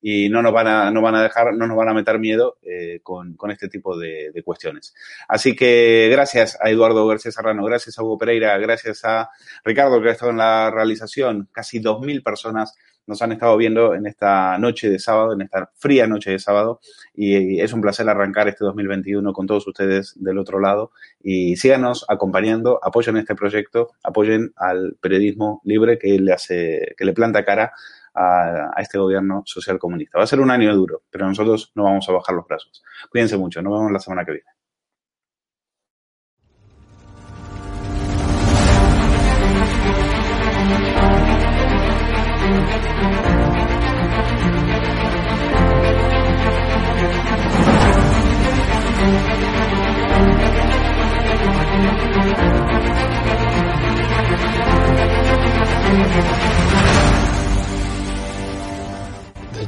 y 0.07 0.29
no 0.29 0.43
nos 0.43 0.53
van 0.53 0.67
a, 0.67 0.91
no 0.91 1.01
van 1.01 1.15
a 1.15 1.23
dejar, 1.23 1.55
no 1.55 1.67
nos 1.67 1.79
van 1.79 1.89
a 1.89 1.95
meter 1.95 2.19
miedo 2.19 2.59
eh, 2.63 3.01
con, 3.03 3.35
este 3.51 3.71
tipo 3.71 3.97
de, 3.97 4.43
cuestiones. 4.45 4.95
Así 5.27 5.57
que 5.57 6.11
gracias 6.13 6.59
a 6.61 6.69
Eduardo 6.69 7.07
García 7.07 7.33
Serrano, 7.33 7.65
gracias 7.65 7.99
a 7.99 8.03
Hugo 8.03 8.19
Pereira, 8.19 8.59
gracias 8.59 9.03
a 9.07 9.31
Ricardo 9.65 10.03
que 10.03 10.11
ha 10.11 10.13
estado 10.13 10.31
en 10.33 10.37
la 10.37 10.71
realización, 10.71 11.49
casi 11.51 11.81
2.000 11.81 12.23
personas 12.23 12.75
nos 13.07 13.23
han 13.23 13.33
estado 13.33 13.57
viendo 13.57 13.95
en 13.95 14.07
esta 14.07 14.59
noche 14.59 14.91
de 14.91 14.99
sábado, 14.99 15.33
en 15.33 15.41
esta 15.41 15.71
fría 15.75 16.07
noche 16.07 16.33
de 16.33 16.39
sábado, 16.39 16.81
y 17.15 17.61
es 17.61 17.73
un 17.73 17.81
placer 17.81 18.07
arrancar 18.07 18.47
este 18.49 18.63
2021 18.63 19.33
con 19.33 19.47
todos 19.47 19.67
ustedes 19.67 20.13
del 20.17 20.39
otro 20.39 20.61
lado. 20.61 20.91
Y 21.23 21.57
síganos 21.57 22.05
acompañando, 22.09 22.79
apoyen 22.83 23.17
este 23.17 23.35
proyecto, 23.35 23.93
apoyen 24.03 24.53
al 24.57 24.97
periodismo 25.01 25.63
libre 25.65 25.99
que 25.99 26.19
le 26.19 26.33
hace, 26.33 26.95
que 26.97 27.07
le 27.07 27.15
planta 27.15 27.45
cara 27.45 27.73
a, 28.15 28.71
este 28.79 28.99
gobierno 28.99 29.43
social 29.45 29.79
comunista. 29.79 30.19
Va 30.19 30.25
a 30.25 30.27
ser 30.27 30.41
un 30.41 30.51
año 30.51 30.75
duro, 30.75 31.03
pero 31.11 31.27
nosotros 31.27 31.73
no 31.75 31.85
vamos 31.85 32.09
a 32.09 32.13
bajar 32.13 32.35
los 32.35 32.47
brazos. 32.47 32.83
Cuídense 33.11 33.37
mucho, 33.37 33.63
nos 33.63 33.73
vemos 33.73 33.93
la 33.93 33.99
semana 33.99 34.25
que 34.25 34.33
viene. 34.33 34.49